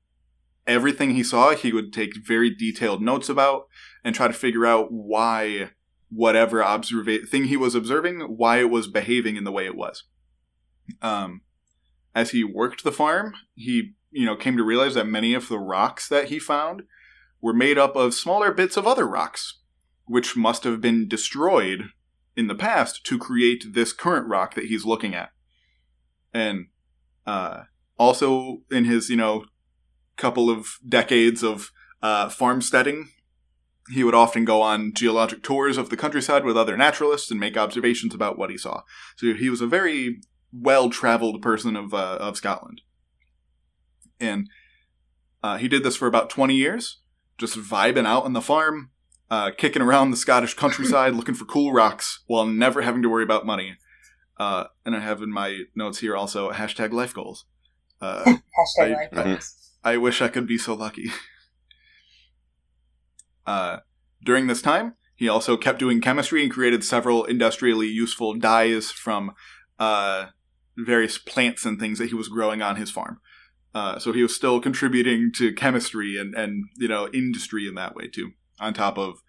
Everything 0.65 1.11
he 1.11 1.23
saw, 1.23 1.53
he 1.53 1.73
would 1.73 1.91
take 1.91 2.25
very 2.25 2.49
detailed 2.49 3.01
notes 3.01 3.27
about 3.27 3.67
and 4.03 4.15
try 4.15 4.27
to 4.27 4.33
figure 4.33 4.65
out 4.65 4.91
why 4.91 5.71
whatever 6.09 6.61
observa- 6.61 7.27
thing 7.27 7.45
he 7.45 7.57
was 7.57 7.75
observing, 7.75 8.21
why 8.21 8.59
it 8.59 8.69
was 8.69 8.87
behaving 8.87 9.35
in 9.35 9.43
the 9.43 9.51
way 9.51 9.65
it 9.65 9.75
was. 9.75 10.03
Um, 11.01 11.41
as 12.15 12.31
he 12.31 12.43
worked 12.43 12.83
the 12.83 12.91
farm, 12.91 13.33
he 13.55 13.95
you 14.13 14.25
know 14.25 14.35
came 14.35 14.57
to 14.57 14.63
realize 14.63 14.93
that 14.95 15.07
many 15.07 15.33
of 15.33 15.49
the 15.49 15.59
rocks 15.59 16.07
that 16.07 16.29
he 16.29 16.39
found 16.39 16.83
were 17.41 17.53
made 17.53 17.77
up 17.77 17.95
of 17.95 18.13
smaller 18.13 18.51
bits 18.51 18.77
of 18.77 18.87
other 18.87 19.07
rocks, 19.07 19.59
which 20.05 20.37
must 20.37 20.63
have 20.63 20.79
been 20.79 21.07
destroyed 21.07 21.89
in 22.35 22.47
the 22.47 22.55
past 22.55 23.05
to 23.05 23.17
create 23.17 23.73
this 23.73 23.93
current 23.93 24.27
rock 24.27 24.55
that 24.55 24.65
he's 24.65 24.85
looking 24.85 25.13
at. 25.13 25.29
And 26.33 26.67
uh, 27.27 27.63
also 27.97 28.61
in 28.71 28.85
his 28.85 29.09
you 29.09 29.17
know 29.17 29.45
couple 30.15 30.49
of 30.49 30.77
decades 30.87 31.43
of 31.43 31.71
uh, 32.01 32.29
farmsteading, 32.29 33.09
he 33.89 34.03
would 34.03 34.13
often 34.13 34.45
go 34.45 34.61
on 34.61 34.93
geologic 34.93 35.43
tours 35.43 35.77
of 35.77 35.89
the 35.89 35.97
countryside 35.97 36.45
with 36.45 36.57
other 36.57 36.77
naturalists 36.77 37.31
and 37.31 37.39
make 37.39 37.57
observations 37.57 38.13
about 38.13 38.37
what 38.37 38.49
he 38.49 38.57
saw. 38.57 38.81
So 39.17 39.33
he 39.33 39.49
was 39.49 39.61
a 39.61 39.67
very 39.67 40.21
well-traveled 40.51 41.41
person 41.41 41.75
of 41.75 41.93
uh, 41.93 42.17
of 42.19 42.37
Scotland, 42.37 42.81
and 44.23 44.49
uh, 45.43 45.57
he 45.57 45.67
did 45.67 45.83
this 45.83 45.95
for 45.95 46.07
about 46.07 46.29
twenty 46.29 46.55
years, 46.55 46.99
just 47.37 47.57
vibing 47.57 48.07
out 48.07 48.23
on 48.23 48.33
the 48.33 48.41
farm, 48.41 48.89
uh, 49.29 49.51
kicking 49.57 49.81
around 49.81 50.11
the 50.11 50.17
Scottish 50.17 50.53
countryside, 50.53 51.13
looking 51.15 51.35
for 51.35 51.45
cool 51.45 51.73
rocks, 51.73 52.23
while 52.27 52.45
never 52.45 52.81
having 52.81 53.01
to 53.03 53.09
worry 53.09 53.23
about 53.23 53.45
money. 53.45 53.75
Uh, 54.37 54.65
and 54.85 54.95
I 54.95 54.99
have 54.99 55.21
in 55.21 55.31
my 55.31 55.63
notes 55.75 55.99
here 55.99 56.15
also 56.15 56.51
hashtag 56.51 56.91
life 56.91 57.13
goals. 57.13 57.45
Uh, 58.01 58.23
Hashtag 58.25 58.39
I- 58.79 58.93
life 58.93 59.11
goals. 59.11 59.59
I 59.83 59.97
wish 59.97 60.21
I 60.21 60.29
could 60.29 60.47
be 60.47 60.57
so 60.57 60.73
lucky. 60.73 61.11
Uh, 63.45 63.79
during 64.23 64.47
this 64.47 64.61
time, 64.61 64.95
he 65.15 65.27
also 65.27 65.57
kept 65.57 65.77
doing 65.79 65.99
chemistry 65.99 66.41
and 66.41 66.51
created 66.51 66.83
several 66.85 67.25
industrially 67.25 67.87
useful 67.87 68.33
dyes 68.33 68.91
from 68.91 69.33
uh, 69.79 70.27
various 70.77 71.17
plants 71.17 71.65
and 71.65 71.79
things 71.79 71.99
that 71.99 72.07
he 72.07 72.15
was 72.15 72.29
growing 72.29 72.61
on 72.61 72.77
his 72.77 72.89
farm. 72.89 73.19
Uh, 73.73 73.97
so 73.97 74.11
he 74.13 74.21
was 74.21 74.35
still 74.35 74.59
contributing 74.59 75.31
to 75.35 75.51
chemistry 75.53 76.17
and, 76.17 76.35
and 76.35 76.65
you 76.77 76.87
know 76.87 77.07
industry 77.13 77.67
in 77.67 77.75
that 77.75 77.95
way 77.95 78.07
too, 78.07 78.31
on 78.59 78.73
top 78.73 78.97
of 78.97 79.23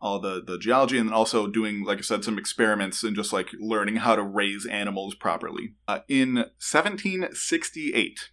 all 0.00 0.20
the, 0.20 0.40
the 0.46 0.58
geology 0.58 0.96
and 0.96 1.12
also 1.12 1.48
doing, 1.48 1.84
like 1.84 1.98
I 1.98 2.02
said, 2.02 2.22
some 2.22 2.38
experiments 2.38 3.02
and 3.02 3.16
just 3.16 3.32
like 3.32 3.48
learning 3.58 3.96
how 3.96 4.14
to 4.14 4.22
raise 4.22 4.64
animals 4.66 5.16
properly. 5.16 5.74
Uh, 5.88 6.00
in 6.08 6.34
1768, 6.36 8.30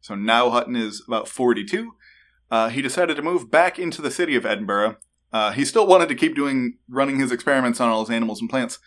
so 0.00 0.14
now 0.14 0.50
Hutton 0.50 0.76
is 0.76 1.02
about 1.06 1.28
42. 1.28 1.92
Uh, 2.50 2.68
he 2.68 2.82
decided 2.82 3.16
to 3.16 3.22
move 3.22 3.50
back 3.50 3.78
into 3.78 4.02
the 4.02 4.10
city 4.10 4.36
of 4.36 4.44
Edinburgh. 4.44 4.96
Uh, 5.32 5.52
he 5.52 5.64
still 5.64 5.86
wanted 5.86 6.08
to 6.08 6.14
keep 6.14 6.34
doing 6.34 6.78
running 6.88 7.18
his 7.18 7.32
experiments 7.32 7.80
on 7.80 7.88
all 7.88 8.00
his 8.04 8.10
animals 8.10 8.40
and 8.40 8.50
plants. 8.50 8.78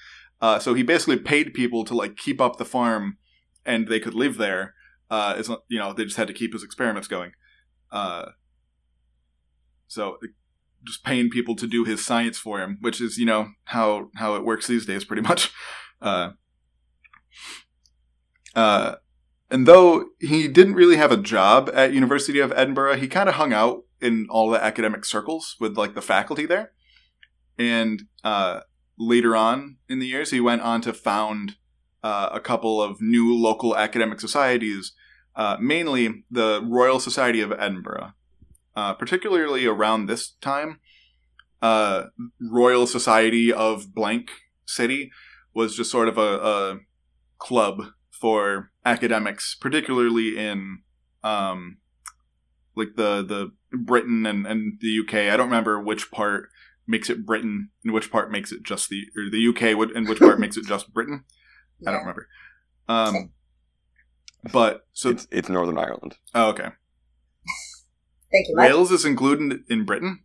Uh, 0.42 0.60
so 0.60 0.74
he 0.74 0.84
basically 0.84 1.18
paid 1.18 1.54
people 1.54 1.84
to 1.86 1.96
like 1.96 2.18
keep 2.18 2.40
up 2.40 2.58
the 2.58 2.66
farm, 2.66 3.18
and 3.66 3.88
they 3.88 4.00
could 4.00 4.14
live 4.14 4.38
there. 4.38 4.75
Uh, 5.10 5.36
as 5.38 5.50
you 5.68 5.80
know, 5.80 5.94
they 5.94 6.04
just 6.04 6.18
had 6.18 6.28
to 6.28 6.34
keep 6.34 6.54
his 6.54 6.64
experiments 6.64 7.08
going. 7.08 7.32
Uh, 7.92 8.28
so 9.88 10.18
just 10.84 11.04
paying 11.04 11.30
people 11.30 11.56
to 11.56 11.68
do 11.68 11.84
his 11.84 12.06
science 12.06 12.38
for 12.38 12.60
him, 12.60 12.78
which 12.82 13.02
is 13.02 13.18
you 13.18 13.26
know 13.26 13.50
how 13.66 14.10
how 14.16 14.36
it 14.36 14.44
works 14.46 14.68
these 14.68 14.86
days, 14.86 15.04
pretty 15.04 15.22
much. 15.22 15.52
Uh, 16.02 16.32
uh, 18.54 18.96
and 19.50 19.66
though 19.66 20.10
he 20.20 20.48
didn't 20.48 20.76
really 20.76 20.98
have 20.98 21.12
a 21.12 21.18
job 21.18 21.72
at 21.74 21.94
University 21.94 22.40
of 22.40 22.52
Edinburgh, 22.52 22.98
he 22.98 23.08
kind 23.08 23.30
of 23.30 23.36
hung 23.36 23.54
out 23.54 23.84
in 24.02 24.28
all 24.30 24.50
the 24.50 24.64
academic 24.64 25.06
circles 25.06 25.56
with 25.60 25.78
like 25.78 25.96
the 25.96 26.02
faculty 26.02 26.46
there. 26.46 26.74
And 27.58 28.04
uh, 28.24 28.62
later 29.00 29.36
on 29.36 29.78
in 29.88 30.00
the 30.00 30.08
years, 30.08 30.32
he 30.32 30.40
went 30.40 30.62
on 30.62 30.82
to 30.82 30.94
found 30.94 31.56
uh, 32.06 32.30
a 32.32 32.40
couple 32.40 32.80
of 32.80 33.02
new 33.02 33.34
local 33.36 33.76
academic 33.76 34.20
societies, 34.20 34.94
uh, 35.36 35.58
mainly 35.60 36.24
the 36.30 36.62
Royal 36.64 37.00
Society 37.00 37.42
of 37.42 37.52
Edinburgh. 37.52 38.12
Uh, 38.76 38.94
particularly 38.94 39.66
around 39.66 40.06
this 40.06 40.34
time, 40.42 40.80
uh, 41.64 42.04
Royal 42.40 42.86
Society 42.86 43.52
of 43.52 43.96
blank 43.96 44.30
city 44.68 45.12
was 45.54 45.76
just 45.76 45.90
sort 45.90 46.08
of 46.08 46.18
a, 46.20 46.22
a 46.22 46.80
club 47.40 47.86
for 48.12 48.72
academics, 48.86 49.56
particularly 49.60 50.38
in 50.38 50.80
um, 51.24 51.78
like 52.76 52.90
the 52.98 53.24
the 53.24 53.52
Britain 53.76 54.28
and, 54.28 54.46
and 54.46 54.80
the 54.80 55.00
UK. 55.00 55.34
I 55.34 55.38
don't 55.38 55.48
remember 55.48 55.82
which 55.82 56.12
part 56.12 56.50
makes 56.86 57.10
it 57.10 57.26
Britain 57.26 57.70
and 57.84 57.94
which 57.96 58.12
part 58.12 58.30
makes 58.30 58.52
it 58.52 58.62
just 58.62 58.90
the 58.90 59.06
or 59.18 59.32
the 59.32 59.48
UK 59.48 59.76
would- 59.76 59.96
and 59.96 60.08
which 60.08 60.20
part 60.20 60.40
makes 60.44 60.58
it 60.58 60.68
just 60.68 60.94
Britain. 60.94 61.24
I 61.86 61.92
don't 61.92 62.00
remember. 62.02 62.28
Um, 62.88 63.32
but 64.54 64.86
so 64.94 65.10
it's 65.10 65.28
it's 65.32 65.50
Northern 65.50 65.78
Ireland. 65.78 66.18
oh, 66.34 66.50
okay. 66.50 66.70
Thank 68.32 68.48
you, 68.50 68.56
Mike. 68.56 68.70
Wales 68.70 68.92
is 68.92 69.06
included 69.06 69.62
in 69.70 69.86
Britain. 69.86 70.24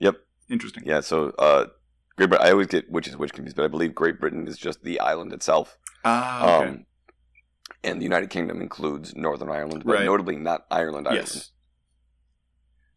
Yep. 0.00 0.16
Interesting. 0.50 0.82
Yeah. 0.86 1.00
So 1.00 1.30
uh, 1.38 1.66
Great 2.16 2.30
Britain. 2.30 2.46
I 2.46 2.50
always 2.50 2.66
get 2.66 2.90
which 2.90 3.06
is 3.08 3.16
which 3.16 3.32
confused, 3.32 3.56
but 3.56 3.64
I 3.64 3.68
believe 3.68 3.94
Great 3.94 4.18
Britain 4.20 4.46
is 4.48 4.58
just 4.58 4.82
the 4.82 4.98
island 5.00 5.32
itself. 5.32 5.78
Ah, 6.04 6.56
okay. 6.60 6.68
Um, 6.70 6.86
and 7.84 8.00
the 8.00 8.04
United 8.04 8.30
Kingdom 8.30 8.60
includes 8.60 9.14
Northern 9.14 9.50
Ireland, 9.50 9.82
but 9.84 9.92
Right. 9.94 10.04
notably 10.04 10.36
not 10.36 10.66
Ireland. 10.70 11.06
Ireland. 11.06 11.28
yes. 11.28 11.50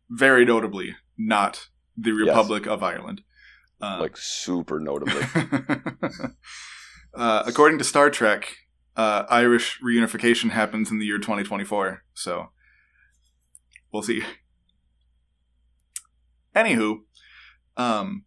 Very 0.09 0.45
notably, 0.45 0.95
not 1.17 1.67
the 1.97 2.09
Yes. 2.11 2.27
Republic 2.27 2.65
of 2.67 2.81
Ireland. 2.83 3.21
Uh, 3.81 3.97
Like 4.01 4.17
super 4.17 4.79
notably. 4.79 5.21
uh, 7.13 7.43
according 7.45 7.77
to 7.77 7.83
Star 7.83 8.09
Trek, 8.09 8.55
uh, 8.95 9.25
Irish 9.29 9.79
reunification 9.83 10.51
happens 10.51 10.91
in 10.91 10.99
the 10.99 11.05
year 11.05 11.17
2024. 11.17 12.03
So 12.13 12.49
we'll 13.91 14.03
see. 14.03 14.23
Anywho, 16.55 16.99
um, 17.77 18.25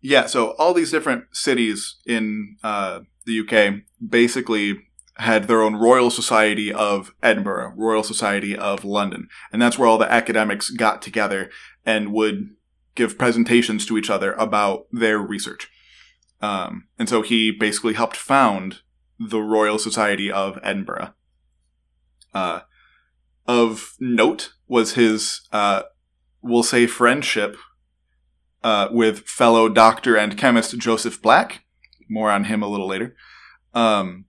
yeah. 0.00 0.26
So 0.26 0.52
all 0.52 0.74
these 0.74 0.90
different 0.90 1.24
cities 1.32 1.96
in 2.06 2.56
uh, 2.62 3.00
the 3.26 3.40
UK 3.40 3.82
basically 4.06 4.78
had 5.16 5.48
their 5.48 5.62
own 5.62 5.74
Royal 5.74 6.10
Society 6.10 6.72
of 6.72 7.12
Edinburgh, 7.22 7.74
Royal 7.76 8.04
Society 8.04 8.56
of 8.56 8.84
London, 8.84 9.28
and 9.52 9.60
that's 9.60 9.76
where 9.76 9.88
all 9.88 9.98
the 9.98 10.10
academics 10.10 10.70
got 10.70 11.02
together 11.02 11.50
and 11.84 12.12
would 12.12 12.50
give 12.94 13.18
presentations 13.18 13.84
to 13.86 13.98
each 13.98 14.10
other 14.10 14.32
about 14.34 14.86
their 14.92 15.18
research. 15.18 15.68
Um, 16.40 16.88
and 16.98 17.08
so 17.08 17.22
he 17.22 17.50
basically 17.50 17.94
helped 17.94 18.16
found 18.16 18.80
the 19.18 19.40
Royal 19.40 19.78
Society 19.78 20.30
of 20.30 20.58
Edinburgh. 20.62 21.12
Uh, 22.32 22.60
of 23.46 23.94
note 23.98 24.52
was 24.68 24.94
his, 24.94 25.48
uh, 25.52 25.82
we'll 26.42 26.62
say, 26.62 26.86
friendship 26.86 27.56
uh, 28.62 28.88
with 28.90 29.20
fellow 29.20 29.68
doctor 29.68 30.16
and 30.16 30.38
chemist 30.38 30.76
Joseph 30.78 31.20
Black. 31.20 31.64
More 32.08 32.30
on 32.30 32.44
him 32.44 32.62
a 32.62 32.68
little 32.68 32.86
later. 32.86 33.16
Um, 33.74 34.26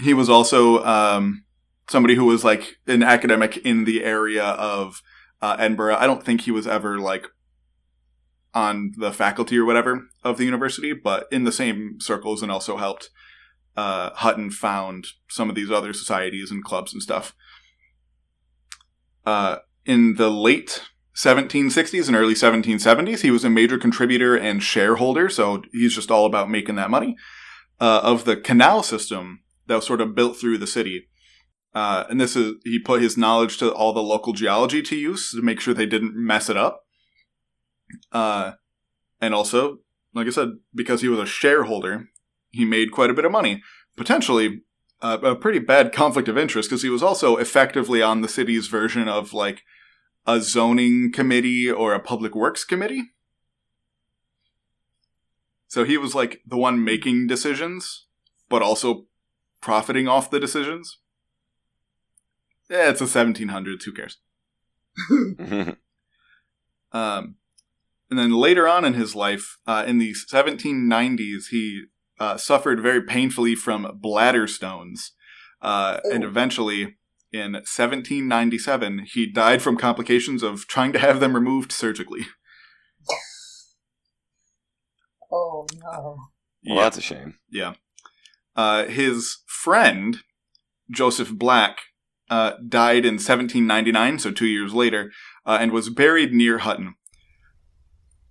he 0.00 0.14
was 0.14 0.28
also 0.28 0.82
um, 0.84 1.44
somebody 1.88 2.14
who 2.14 2.24
was 2.24 2.44
like 2.44 2.78
an 2.86 3.02
academic 3.02 3.58
in 3.58 3.84
the 3.84 4.04
area 4.04 4.44
of 4.44 5.02
uh, 5.42 5.56
Edinburgh. 5.58 5.96
I 5.96 6.06
don't 6.06 6.24
think 6.24 6.42
he 6.42 6.50
was 6.50 6.66
ever 6.66 6.98
like 6.98 7.26
on 8.54 8.92
the 8.96 9.12
faculty 9.12 9.56
or 9.58 9.64
whatever 9.64 10.08
of 10.24 10.38
the 10.38 10.44
university, 10.44 10.92
but 10.92 11.26
in 11.30 11.44
the 11.44 11.52
same 11.52 12.00
circles 12.00 12.42
and 12.42 12.50
also 12.50 12.76
helped 12.76 13.10
uh, 13.76 14.10
Hutton 14.14 14.50
found 14.50 15.06
some 15.28 15.48
of 15.48 15.54
these 15.54 15.70
other 15.70 15.92
societies 15.92 16.50
and 16.50 16.64
clubs 16.64 16.92
and 16.92 17.02
stuff. 17.02 17.34
Uh, 19.24 19.58
in 19.86 20.16
the 20.16 20.30
late 20.30 20.82
1760s 21.14 22.08
and 22.08 22.16
early 22.16 22.34
1770s, 22.34 23.20
he 23.20 23.30
was 23.30 23.44
a 23.44 23.50
major 23.50 23.78
contributor 23.78 24.36
and 24.36 24.62
shareholder, 24.62 25.28
so 25.28 25.62
he's 25.72 25.94
just 25.94 26.10
all 26.10 26.26
about 26.26 26.50
making 26.50 26.76
that 26.76 26.90
money, 26.90 27.16
uh, 27.80 28.00
of 28.02 28.24
the 28.24 28.36
canal 28.36 28.82
system 28.82 29.40
that 29.66 29.76
was 29.76 29.86
sort 29.86 30.00
of 30.00 30.14
built 30.14 30.36
through 30.36 30.58
the 30.58 30.66
city. 30.66 31.08
Uh, 31.74 32.04
and 32.10 32.20
this 32.20 32.34
is, 32.34 32.54
he 32.64 32.78
put 32.78 33.00
his 33.00 33.16
knowledge 33.16 33.58
to 33.58 33.72
all 33.72 33.92
the 33.92 34.02
local 34.02 34.32
geology 34.32 34.82
to 34.82 34.96
use 34.96 35.30
to 35.30 35.42
make 35.42 35.60
sure 35.60 35.72
they 35.72 35.86
didn't 35.86 36.16
mess 36.16 36.50
it 36.50 36.56
up. 36.56 36.84
Uh, 38.12 38.52
and 39.20 39.34
also, 39.34 39.78
like 40.14 40.26
I 40.26 40.30
said, 40.30 40.50
because 40.74 41.02
he 41.02 41.08
was 41.08 41.18
a 41.18 41.26
shareholder, 41.26 42.08
he 42.50 42.64
made 42.64 42.92
quite 42.92 43.10
a 43.10 43.14
bit 43.14 43.24
of 43.24 43.32
money. 43.32 43.62
Potentially 43.96 44.62
uh, 45.02 45.18
a 45.22 45.34
pretty 45.34 45.58
bad 45.58 45.92
conflict 45.92 46.28
of 46.28 46.38
interest 46.38 46.68
because 46.68 46.82
he 46.82 46.88
was 46.88 47.02
also 47.02 47.36
effectively 47.36 48.02
on 48.02 48.20
the 48.20 48.28
city's 48.28 48.66
version 48.66 49.08
of 49.08 49.32
like 49.32 49.62
a 50.26 50.40
zoning 50.40 51.12
committee 51.12 51.70
or 51.70 51.94
a 51.94 52.00
public 52.00 52.34
works 52.34 52.64
committee. 52.64 53.10
So 55.68 55.84
he 55.84 55.96
was 55.96 56.14
like 56.14 56.42
the 56.46 56.56
one 56.56 56.84
making 56.84 57.28
decisions, 57.28 58.06
but 58.48 58.62
also 58.62 59.06
profiting 59.60 60.08
off 60.08 60.30
the 60.30 60.40
decisions. 60.40 60.98
Yeah, 62.68 62.90
it's 62.90 63.00
a 63.00 63.04
1700s. 63.04 63.84
Who 63.84 63.92
cares? 63.92 65.76
Um, 66.92 67.36
and 68.10 68.18
then 68.18 68.32
later 68.32 68.66
on 68.66 68.84
in 68.84 68.94
his 68.94 69.14
life, 69.14 69.56
uh, 69.66 69.84
in 69.86 69.98
the 69.98 70.12
1790s, 70.12 71.48
he 71.50 71.84
uh, 72.18 72.36
suffered 72.36 72.80
very 72.80 73.02
painfully 73.02 73.54
from 73.54 73.98
bladder 74.00 74.46
stones. 74.46 75.12
Uh, 75.62 76.00
and 76.10 76.24
eventually, 76.24 76.96
in 77.32 77.52
1797, 77.52 79.06
he 79.12 79.30
died 79.30 79.62
from 79.62 79.76
complications 79.76 80.42
of 80.42 80.66
trying 80.66 80.92
to 80.92 80.98
have 80.98 81.20
them 81.20 81.34
removed 81.34 81.72
surgically. 81.72 82.26
Oh 85.32 85.64
no. 85.80 86.16
well, 86.66 86.82
that's 86.82 86.98
a 86.98 87.00
shame. 87.00 87.38
Yeah. 87.48 87.74
Uh, 88.56 88.86
his 88.86 89.38
friend, 89.46 90.18
Joseph 90.90 91.30
Black, 91.30 91.78
uh, 92.28 92.54
died 92.68 93.04
in 93.04 93.14
1799, 93.14 94.18
so 94.18 94.32
two 94.32 94.46
years 94.46 94.74
later, 94.74 95.12
uh, 95.46 95.58
and 95.60 95.70
was 95.70 95.88
buried 95.88 96.32
near 96.32 96.58
Hutton. 96.58 96.94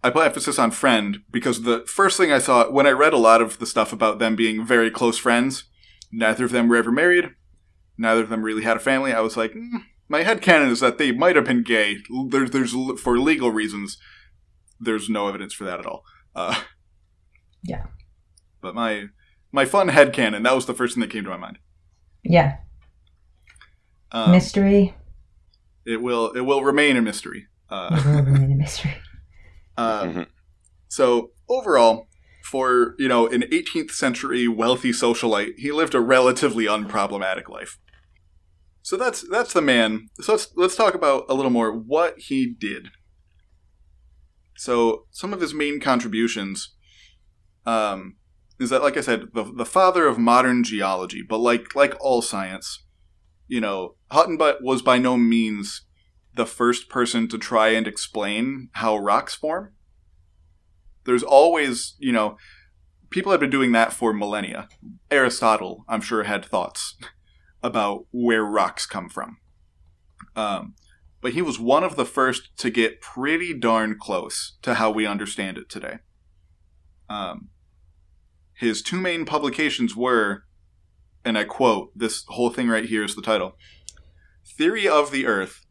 I 0.04 0.10
put 0.10 0.26
emphasis 0.26 0.58
on 0.58 0.72
friend 0.72 1.20
because 1.30 1.64
the 1.64 1.84
first 1.88 2.18
thing 2.18 2.32
I 2.32 2.40
saw 2.40 2.70
when 2.70 2.88
I 2.88 2.92
read 2.92 3.14
a 3.14 3.18
lot 3.18 3.42
of 3.42 3.60
the 3.60 3.66
stuff 3.66 3.92
about 3.92 4.20
them 4.20 4.36
being 4.36 4.66
very 4.66 4.90
close 4.90 5.18
friends, 5.18 5.66
neither 6.12 6.46
of 6.46 6.52
them 6.52 6.70
were 6.70 6.78
ever 6.78 6.92
married, 6.92 7.32
neither 7.98 8.24
of 8.24 8.30
them 8.30 8.44
really 8.44 8.64
had 8.64 8.78
a 8.78 8.80
family. 8.80 9.12
I 9.12 9.20
was 9.20 9.36
like, 9.36 9.52
mm, 9.54 9.84
my 10.08 10.24
headcanon 10.24 10.72
is 10.72 10.80
that 10.80 10.98
they 10.98 11.12
might 11.12 11.36
have 11.36 11.46
been 11.46 11.64
gay. 11.64 11.98
There's, 12.30 12.52
there's, 12.52 12.74
for 13.02 13.20
legal 13.20 13.52
reasons, 13.52 13.98
there's 14.80 15.10
no 15.10 15.28
evidence 15.28 15.54
for 15.54 15.66
that 15.66 15.80
at 15.80 15.86
all. 15.86 16.04
Uh, 16.36 16.62
Yeah. 17.64 17.84
But 18.62 18.74
my 18.76 19.08
my 19.52 19.66
fun 19.66 19.90
head 19.90 20.14
headcanon, 20.14 20.44
that 20.44 20.56
was 20.56 20.66
the 20.66 20.74
first 20.74 20.94
thing 20.96 21.02
that 21.02 21.10
came 21.10 21.24
to 21.26 21.30
my 21.30 21.38
mind. 21.38 21.60
Yeah. 22.24 22.58
Um, 24.12 24.32
mystery. 24.32 24.96
it 25.86 26.02
will 26.02 26.32
it 26.32 26.42
will 26.42 26.64
remain 26.64 26.96
a 26.98 27.02
mystery. 27.02 27.48
Uh, 27.70 27.90
It 27.92 28.06
will 28.06 28.24
remain 28.24 28.52
a 28.54 28.56
mystery. 28.56 28.96
uh, 29.80 30.04
Mhm. 30.06 30.28
so 30.88 31.32
overall, 31.48 32.08
for 32.44 32.96
you 32.98 33.08
know 33.08 33.28
an 33.28 33.44
18th 33.52 33.92
century 33.92 34.48
wealthy 34.48 34.92
socialite, 34.92 35.54
he 35.58 35.72
lived 35.72 35.94
a 35.96 36.00
relatively 36.02 36.66
unproblematic 36.66 37.48
life. 37.50 37.78
So 38.82 38.98
that's 38.98 39.22
that's 39.30 39.54
the 39.54 39.62
man. 39.62 40.10
So 40.22 40.34
let's 40.34 40.48
let's 40.56 40.76
talk 40.76 40.94
about 40.96 41.26
a 41.30 41.34
little 41.34 41.52
more 41.52 41.72
what 41.72 42.18
he 42.18 42.46
did. 42.48 42.90
So 44.58 45.06
some 45.12 45.34
of 45.34 45.42
his 45.42 45.54
main 45.54 45.80
contributions 45.80 46.76
um, 47.66 48.16
is 48.60 48.70
that, 48.72 48.82
like 48.82 48.98
I 48.98 49.02
said, 49.02 49.28
the 49.34 49.44
the 49.44 49.66
father 49.66 50.08
of 50.08 50.18
modern 50.18 50.64
geology. 50.64 51.22
But 51.28 51.38
like 51.40 51.76
like 51.76 51.96
all 52.00 52.22
science, 52.22 52.84
you 53.48 53.62
know, 53.62 53.96
Hutton 54.12 54.38
but 54.38 54.64
was 54.64 54.82
by 54.82 54.98
no 54.98 55.18
means 55.18 55.86
the 56.34 56.46
first 56.46 56.90
person 56.90 57.28
to 57.28 57.38
try 57.38 57.70
and 57.70 57.88
explain 57.88 58.70
how 58.74 58.98
rocks 58.98 59.36
form. 59.36 59.74
There's 61.06 61.24
always, 61.24 61.96
you 62.00 62.12
know, 62.12 62.38
people 63.10 63.32
have 63.32 63.42
been 63.42 63.50
doing 63.50 63.72
that 63.72 63.94
for 63.94 64.14
millennia. 64.14 64.68
Aristotle, 65.10 65.86
I'm 65.88 66.02
sure, 66.02 66.24
had 66.24 66.46
thoughts 66.46 66.96
about 67.64 68.06
where 68.12 68.44
rocks 68.44 68.86
come 68.86 69.10
from. 69.10 69.38
Um, 70.36 70.76
but 71.22 71.34
he 71.34 71.42
was 71.42 71.60
one 71.60 71.84
of 71.84 71.96
the 71.96 72.06
first 72.06 72.56
to 72.58 72.70
get 72.70 73.02
pretty 73.02 73.54
darn 73.54 73.98
close 74.00 74.58
to 74.62 74.76
how 74.76 74.92
we 74.92 75.06
understand 75.06 75.58
it 75.58 75.70
today. 75.70 76.00
Um, 77.10 77.50
his 78.54 78.82
two 78.82 79.00
main 79.00 79.26
publications 79.26 79.96
were, 79.96 80.44
and 81.26 81.38
I 81.38 81.44
quote, 81.44 81.92
this 81.98 82.24
whole 82.28 82.50
thing 82.50 82.70
right 82.70 82.86
here 82.86 83.04
is 83.04 83.16
the 83.16 83.22
title 83.22 83.58
Theory 84.46 84.88
of 84.88 85.12
the 85.12 85.26
Earth, 85.26 85.66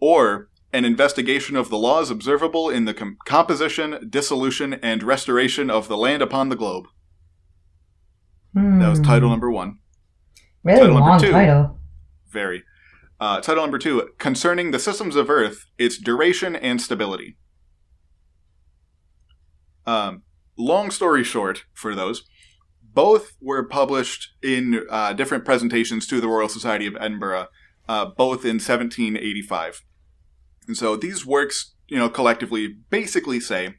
or 0.00 0.48
an 0.72 0.84
investigation 0.84 1.56
of 1.56 1.70
the 1.70 1.78
laws 1.78 2.10
observable 2.10 2.68
in 2.68 2.84
the 2.84 2.92
com- 2.94 3.16
composition, 3.24 4.06
dissolution, 4.10 4.74
and 4.74 5.02
restoration 5.02 5.70
of 5.70 5.88
the 5.88 5.96
land 5.96 6.22
upon 6.22 6.48
the 6.50 6.56
globe. 6.56 6.86
That 8.54 8.88
was 8.90 8.98
Hmm. 8.98 9.04
title 9.04 9.30
number 9.30 9.50
one. 9.50 9.78
Really 10.64 10.80
title 10.80 10.94
number 10.94 11.10
long 11.10 11.20
two. 11.20 11.30
title. 11.30 11.78
Very. 12.30 12.64
Uh, 13.20 13.40
title 13.40 13.62
number 13.62 13.78
two 13.78 14.10
Concerning 14.18 14.70
the 14.70 14.78
Systems 14.78 15.16
of 15.16 15.30
Earth, 15.30 15.66
its 15.78 15.96
duration 15.98 16.54
and 16.54 16.80
stability. 16.80 17.36
Um, 19.86 20.22
long 20.56 20.90
story 20.90 21.24
short, 21.24 21.64
for 21.72 21.94
those, 21.94 22.24
both 22.82 23.32
were 23.40 23.64
published 23.66 24.34
in 24.42 24.84
uh, 24.90 25.12
different 25.14 25.44
presentations 25.44 26.06
to 26.08 26.20
the 26.20 26.28
Royal 26.28 26.48
Society 26.48 26.86
of 26.86 26.96
Edinburgh, 27.00 27.46
uh, 27.88 28.06
both 28.06 28.44
in 28.44 28.58
1785. 28.58 29.82
And 30.68 30.76
so 30.76 30.94
these 30.94 31.26
works, 31.26 31.74
you 31.88 31.98
know, 31.98 32.10
collectively 32.10 32.76
basically 32.90 33.40
say 33.40 33.74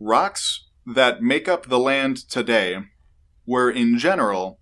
rocks 0.00 0.66
that 0.86 1.22
make 1.22 1.46
up 1.46 1.66
the 1.66 1.78
land 1.78 2.16
today 2.16 2.78
were 3.46 3.70
in 3.70 3.98
general 3.98 4.58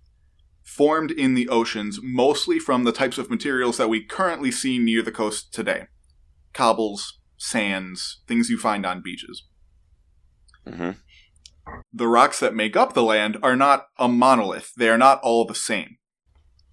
formed 0.63 1.11
in 1.11 1.33
the 1.33 1.47
oceans 1.47 1.99
mostly 2.03 2.59
from 2.59 2.83
the 2.83 2.91
types 2.91 3.17
of 3.17 3.29
materials 3.29 3.77
that 3.77 3.87
we 3.87 4.03
currently 4.03 4.51
see 4.51 4.77
near 4.77 5.01
the 5.01 5.11
coast 5.11 5.53
today 5.53 5.85
cobbles, 6.53 7.19
sands, 7.37 8.21
things 8.27 8.49
you 8.49 8.57
find 8.57 8.85
on 8.85 9.01
beaches. 9.01 9.45
Mm-hmm. 10.67 10.91
The 11.93 12.07
rocks 12.07 12.39
that 12.39 12.55
make 12.55 12.75
up 12.75 12.93
the 12.93 13.03
land 13.03 13.37
are 13.43 13.55
not 13.55 13.87
a 13.97 14.09
monolith, 14.09 14.73
they 14.75 14.89
are 14.89 14.97
not 14.97 15.21
all 15.21 15.45
the 15.45 15.55
same, 15.55 15.97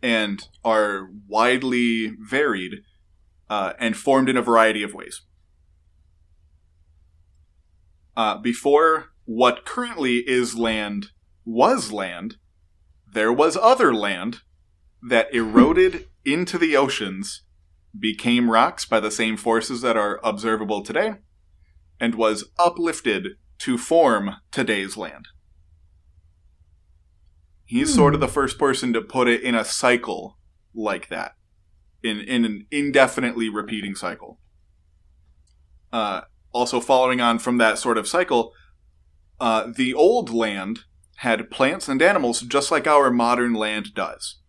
and 0.02 0.42
are 0.64 1.10
widely 1.28 2.14
varied 2.18 2.80
uh, 3.48 3.72
and 3.78 3.96
formed 3.96 4.28
in 4.28 4.36
a 4.36 4.42
variety 4.42 4.82
of 4.82 4.94
ways. 4.94 5.22
Uh, 8.16 8.38
before 8.38 9.10
what 9.24 9.64
currently 9.64 10.18
is 10.26 10.56
land 10.56 11.08
was 11.44 11.92
land, 11.92 12.36
there 13.12 13.32
was 13.32 13.56
other 13.56 13.94
land 13.94 14.40
that 15.02 15.32
eroded 15.34 16.08
into 16.24 16.58
the 16.58 16.76
oceans, 16.76 17.42
became 17.98 18.50
rocks 18.50 18.84
by 18.84 18.98
the 18.98 19.10
same 19.10 19.36
forces 19.36 19.80
that 19.82 19.96
are 19.96 20.20
observable 20.24 20.82
today, 20.82 21.14
and 22.00 22.14
was 22.14 22.50
uplifted 22.58 23.36
to 23.58 23.78
form 23.78 24.36
today's 24.50 24.96
land. 24.96 25.28
He's 27.64 27.90
Hmm. 27.90 27.96
sort 27.96 28.14
of 28.14 28.20
the 28.20 28.28
first 28.28 28.58
person 28.58 28.92
to 28.92 29.00
put 29.00 29.28
it 29.28 29.42
in 29.42 29.54
a 29.54 29.64
cycle 29.64 30.38
like 30.74 31.08
that, 31.08 31.34
in 32.04 32.20
in 32.20 32.44
an 32.44 32.66
indefinitely 32.70 33.48
repeating 33.48 33.96
cycle. 33.96 34.38
Uh, 35.92 36.22
also, 36.52 36.78
following 36.80 37.20
on 37.20 37.38
from 37.40 37.58
that 37.58 37.78
sort 37.78 37.98
of 37.98 38.06
cycle, 38.06 38.52
uh, 39.40 39.66
the 39.74 39.92
old 39.92 40.30
land 40.30 40.80
had 41.16 41.50
plants 41.50 41.88
and 41.88 42.00
animals 42.02 42.40
just 42.42 42.70
like 42.70 42.86
our 42.86 43.10
modern 43.10 43.54
land 43.54 43.94
does. 43.94 44.40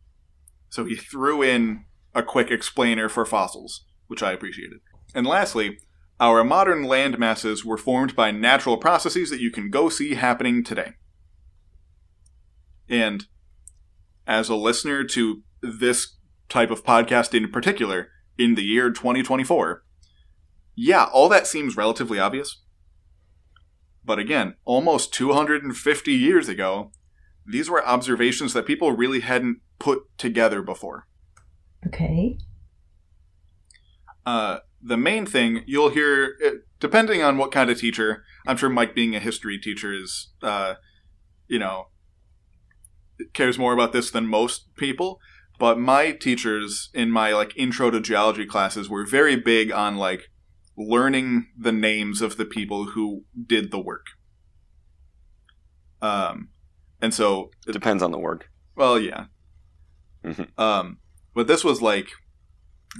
So 0.69 0.85
he 0.85 0.95
threw 0.95 1.41
in 1.41 1.85
a 2.13 2.21
quick 2.21 2.51
explainer 2.51 3.09
for 3.09 3.25
fossils, 3.25 3.85
which 4.07 4.21
I 4.21 4.33
appreciated. 4.33 4.79
And 5.13 5.25
lastly, 5.25 5.77
our 6.19 6.43
modern 6.43 6.83
land 6.83 7.17
masses 7.17 7.63
were 7.65 7.77
formed 7.77 8.15
by 8.15 8.31
natural 8.31 8.77
processes 8.77 9.29
that 9.29 9.39
you 9.39 9.51
can 9.51 9.69
go 9.69 9.89
see 9.89 10.15
happening 10.15 10.63
today. 10.63 10.93
And 12.89 13.25
as 14.27 14.49
a 14.49 14.55
listener 14.55 15.03
to 15.03 15.43
this 15.61 16.14
type 16.49 16.71
of 16.71 16.83
podcast 16.83 17.33
in 17.33 17.49
particular, 17.51 18.09
in 18.37 18.55
the 18.55 18.63
year 18.63 18.89
2024, 18.91 19.83
yeah, 20.75 21.05
all 21.05 21.29
that 21.29 21.47
seems 21.47 21.77
relatively 21.77 22.19
obvious. 22.19 22.61
But 24.03 24.19
again, 24.19 24.55
almost 24.65 25.13
250 25.13 26.11
years 26.13 26.49
ago, 26.49 26.91
these 27.45 27.69
were 27.69 27.85
observations 27.85 28.53
that 28.53 28.65
people 28.65 28.91
really 28.91 29.21
hadn't 29.21 29.59
put 29.79 30.03
together 30.17 30.61
before. 30.61 31.07
Okay. 31.87 32.37
Uh, 34.25 34.59
the 34.81 34.97
main 34.97 35.25
thing 35.25 35.63
you'll 35.65 35.89
hear, 35.89 36.35
uh, 36.45 36.49
depending 36.79 37.21
on 37.21 37.37
what 37.37 37.51
kind 37.51 37.69
of 37.69 37.79
teacher, 37.79 38.23
I'm 38.45 38.57
sure 38.57 38.69
Mike, 38.69 38.95
being 38.95 39.15
a 39.15 39.19
history 39.19 39.57
teacher, 39.57 39.93
is, 39.93 40.33
uh, 40.41 40.75
you 41.47 41.59
know, 41.59 41.87
cares 43.33 43.57
more 43.57 43.73
about 43.73 43.93
this 43.93 44.11
than 44.11 44.27
most 44.27 44.75
people. 44.75 45.19
But 45.59 45.79
my 45.79 46.11
teachers 46.11 46.89
in 46.93 47.11
my 47.11 47.33
like 47.33 47.55
intro 47.55 47.89
to 47.89 47.99
geology 48.01 48.45
classes 48.45 48.89
were 48.89 49.05
very 49.05 49.35
big 49.35 49.71
on 49.71 49.95
like 49.97 50.23
learning 50.77 51.47
the 51.57 51.71
names 51.71 52.21
of 52.21 52.35
the 52.37 52.45
people 52.45 52.87
who 52.87 53.23
did 53.47 53.71
the 53.71 53.79
work. 53.79 54.05
Um, 56.01 56.49
and 57.01 57.13
so 57.13 57.51
It 57.67 57.71
depends 57.71 58.03
on 58.03 58.11
the 58.11 58.19
work. 58.19 58.49
well, 58.75 58.99
yeah. 58.99 59.25
Mhm. 60.23 60.47
Um, 60.59 60.97
but 61.33 61.47
this 61.47 61.63
was 61.63 61.81
like 61.81 62.09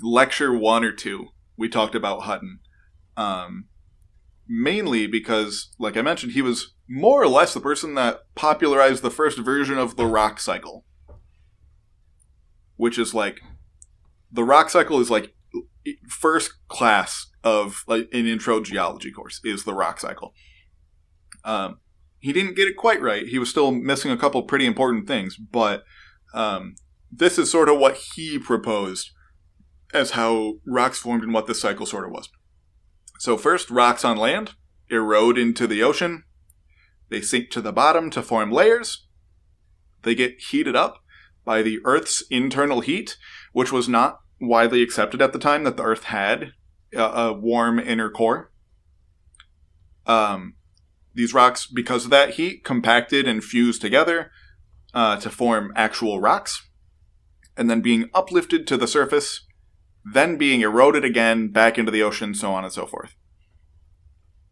lecture 0.02 0.54
one 0.58 0.84
or 0.84 0.92
two. 0.92 1.28
We 1.58 1.70
talked 1.70 1.96
about 1.96 2.24
Hutton, 2.24 2.60
um, 3.18 3.66
mainly 4.48 5.08
because, 5.08 5.74
like 5.80 5.98
I 5.98 6.02
mentioned, 6.02 6.34
he 6.34 6.42
was 6.42 6.74
more 6.88 7.22
or 7.22 7.28
less 7.28 7.54
the 7.54 7.60
person 7.60 7.96
that 7.96 8.20
popularized 8.36 9.02
the 9.02 9.10
first 9.12 9.40
version 9.40 9.78
of 9.78 9.96
the 9.96 10.06
rock 10.06 10.40
cycle, 10.40 10.86
which 12.86 13.00
is 13.00 13.16
like 13.16 13.42
the 14.32 14.44
rock 14.44 14.70
cycle 14.70 15.00
is 15.00 15.10
like 15.10 15.34
first 16.08 16.52
class 16.68 17.26
of 17.44 17.84
like 17.88 18.08
an 18.14 18.28
intro 18.28 18.62
geology 18.62 19.12
course 19.12 19.42
is 19.44 19.64
the 19.64 19.74
rock 19.74 20.00
cycle. 20.00 20.36
Um, 21.44 21.80
he 22.20 22.32
didn't 22.32 22.56
get 22.56 22.68
it 22.68 22.78
quite 22.78 23.02
right. 23.02 23.26
He 23.26 23.40
was 23.40 23.50
still 23.50 23.72
missing 23.72 24.12
a 24.12 24.18
couple 24.18 24.44
pretty 24.44 24.68
important 24.68 25.08
things, 25.08 25.36
but 25.36 25.84
um, 26.36 26.76
this 27.12 27.40
is 27.40 27.50
sort 27.50 27.70
of 27.70 27.80
what 27.80 27.98
he 28.14 28.38
proposed 28.38 29.10
as 29.92 30.12
how 30.12 30.60
rocks 30.68 31.00
formed 31.00 31.24
and 31.24 31.34
what 31.34 31.48
this 31.48 31.62
cycle 31.62 31.88
sort 31.88 32.06
of 32.06 32.12
was. 32.12 32.30
So, 33.18 33.36
first, 33.36 33.72
rocks 33.72 34.06
on 34.06 34.16
land 34.16 34.52
erode 34.92 35.40
into 35.40 35.66
the 35.66 35.82
ocean. 35.82 36.24
They 37.10 37.22
sink 37.22 37.50
to 37.50 37.62
the 37.62 37.74
bottom 37.74 38.12
to 38.12 38.22
form 38.22 38.52
layers. 38.52 39.08
They 40.04 40.14
get 40.14 40.40
heated 40.40 40.76
up 40.76 41.00
by 41.46 41.62
the 41.62 41.80
Earth's 41.86 42.24
internal 42.30 42.82
heat, 42.82 43.18
which 43.54 43.72
was 43.72 43.88
not 43.88 44.20
widely 44.42 44.82
accepted 44.82 45.22
at 45.22 45.32
the 45.32 45.40
time 45.40 45.64
that 45.64 45.78
the 45.78 45.84
Earth 45.84 46.06
had 46.06 46.52
a, 46.94 47.02
a 47.02 47.34
warm 47.34 47.80
inner 47.80 48.10
core. 48.10 48.52
Um, 50.06 50.56
these 51.14 51.34
rocks, 51.34 51.66
because 51.66 52.06
of 52.06 52.12
that 52.12 52.32
heat, 52.32 52.64
compacted 52.64 53.28
and 53.28 53.44
fused 53.44 53.82
together 53.82 54.32
uh, 54.94 55.18
to 55.18 55.30
form 55.30 55.72
actual 55.76 56.20
rocks, 56.20 56.68
and 57.56 57.70
then 57.70 57.82
being 57.82 58.10
uplifted 58.14 58.68
to 58.68 58.78
the 58.78 58.88
surface, 58.88 59.46
then 60.04 60.38
being 60.38 60.62
eroded 60.62 61.06
again 61.06 61.48
back 61.48 61.78
into 61.78 61.92
the 61.92 62.04
ocean, 62.04 62.34
so 62.34 62.52
on 62.52 62.64
and 62.64 62.74
so 62.74 62.86
forth. 62.86 63.16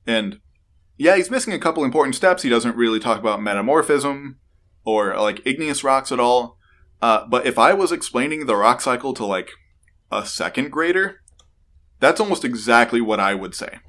And 0.07 0.39
yeah, 0.97 1.15
he's 1.15 1.31
missing 1.31 1.53
a 1.53 1.59
couple 1.59 1.83
important 1.83 2.15
steps. 2.15 2.43
He 2.43 2.49
doesn't 2.49 2.77
really 2.77 2.99
talk 2.99 3.19
about 3.19 3.41
metamorphism 3.41 4.39
or 4.85 5.15
like 5.17 5.45
igneous 5.45 5.83
rocks 5.83 6.11
at 6.11 6.19
all. 6.19 6.57
Uh, 7.03 7.27
but 7.27 7.45
if 7.45 7.59
I 7.59 7.73
was 7.73 7.91
explaining 7.91 8.45
the 8.45 8.55
rock 8.55 8.79
cycle 8.79 9.13
to 9.15 9.25
like 9.25 9.51
a 10.09 10.25
second 10.25 10.71
grader, 10.71 11.19
that's 11.99 12.21
almost 12.21 12.45
exactly 12.45 13.01
what 13.01 13.19
I 13.19 13.35
would 13.35 13.53
say. 13.53 13.79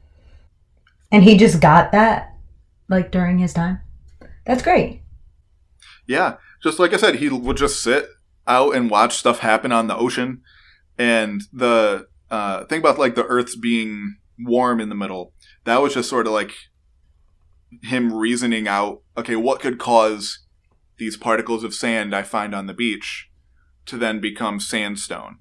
And 1.13 1.23
he 1.23 1.37
just 1.37 1.61
got 1.61 1.93
that, 1.93 2.35
like 2.89 3.13
during 3.13 3.39
his 3.39 3.53
time. 3.53 3.81
That's 4.45 4.65
great. 4.65 5.03
Yeah, 6.09 6.39
just 6.61 6.81
like 6.81 6.93
I 6.93 6.97
said, 6.97 7.15
he 7.15 7.29
would 7.29 7.57
just 7.57 7.85
sit 7.85 8.09
out 8.49 8.75
and 8.75 8.91
watch 8.91 9.15
stuff 9.15 9.39
happen 9.39 9.71
on 9.71 9.87
the 9.87 9.97
ocean. 9.97 10.43
And 10.99 11.43
the 11.53 12.09
uh, 12.33 12.65
thing 12.65 12.81
about 12.81 12.99
like 12.99 13.15
the 13.15 13.27
Earth's 13.27 13.55
being 13.55 14.17
warm 14.41 14.81
in 14.81 14.89
the 14.89 14.97
middle, 14.97 15.35
that 15.63 15.81
was 15.81 15.95
just 15.95 16.11
sort 16.11 16.27
of 16.27 16.33
like 16.33 16.53
him 17.81 18.13
reasoning 18.13 18.67
out, 18.67 19.03
okay, 19.17 19.37
what 19.37 19.61
could 19.61 19.79
cause 19.79 20.41
these 20.97 21.17
particles 21.17 21.65
of 21.65 21.75
sand 21.75 22.15
I 22.15 22.23
find 22.23 22.55
on 22.55 22.67
the 22.67 22.75
beach 22.75 23.31
to 23.87 23.97
then 23.97 24.21
become 24.21 24.61
sandstone? 24.61 25.39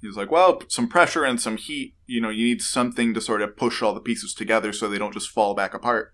He's 0.00 0.16
like, 0.16 0.30
well, 0.30 0.62
some 0.68 0.88
pressure 0.88 1.24
and 1.24 1.40
some 1.40 1.56
heat, 1.56 1.94
you 2.06 2.20
know, 2.20 2.28
you 2.28 2.44
need 2.44 2.62
something 2.62 3.14
to 3.14 3.20
sort 3.20 3.42
of 3.42 3.56
push 3.56 3.82
all 3.82 3.94
the 3.94 4.00
pieces 4.00 4.32
together 4.32 4.72
so 4.72 4.88
they 4.88 4.98
don't 4.98 5.14
just 5.14 5.30
fall 5.30 5.54
back 5.54 5.74
apart. 5.74 6.12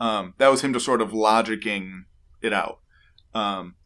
Um, 0.00 0.34
that 0.38 0.48
was 0.48 0.62
him 0.62 0.72
just 0.72 0.84
sort 0.84 1.00
of 1.00 1.10
logicking 1.10 2.04
it 2.40 2.52
out. 2.52 2.80
Um, 3.32 3.76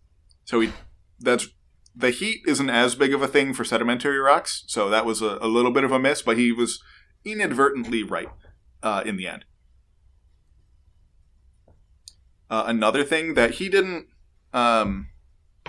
so 0.45 0.61
he, 0.61 0.73
that's 1.21 1.49
the 1.95 2.11
heat 2.11 2.40
isn't 2.47 2.71
as 2.71 2.95
big 2.95 3.12
of 3.12 3.23
a 3.23 3.29
thing 3.29 3.55
for 3.55 3.64
sedimentary 3.64 4.19
rocks, 4.19 4.64
so 4.66 4.88
that 4.88 5.07
was 5.07 5.23
a, 5.23 5.38
a 5.40 5.49
little 5.49 5.71
bit 5.71 5.85
of 5.85 5.92
a 5.92 5.99
miss, 5.99 6.23
but 6.23 6.38
he 6.38 6.53
was 6.53 6.83
inadvertently 7.25 8.03
right 8.03 8.29
uh, 8.83 9.03
in 9.05 9.16
the 9.16 9.27
end. 9.27 9.45
Uh, 12.49 12.64
another 12.66 13.03
thing 13.05 13.34
that 13.34 13.53
he 13.53 13.68
didn't, 13.68 14.07
um, 14.53 15.09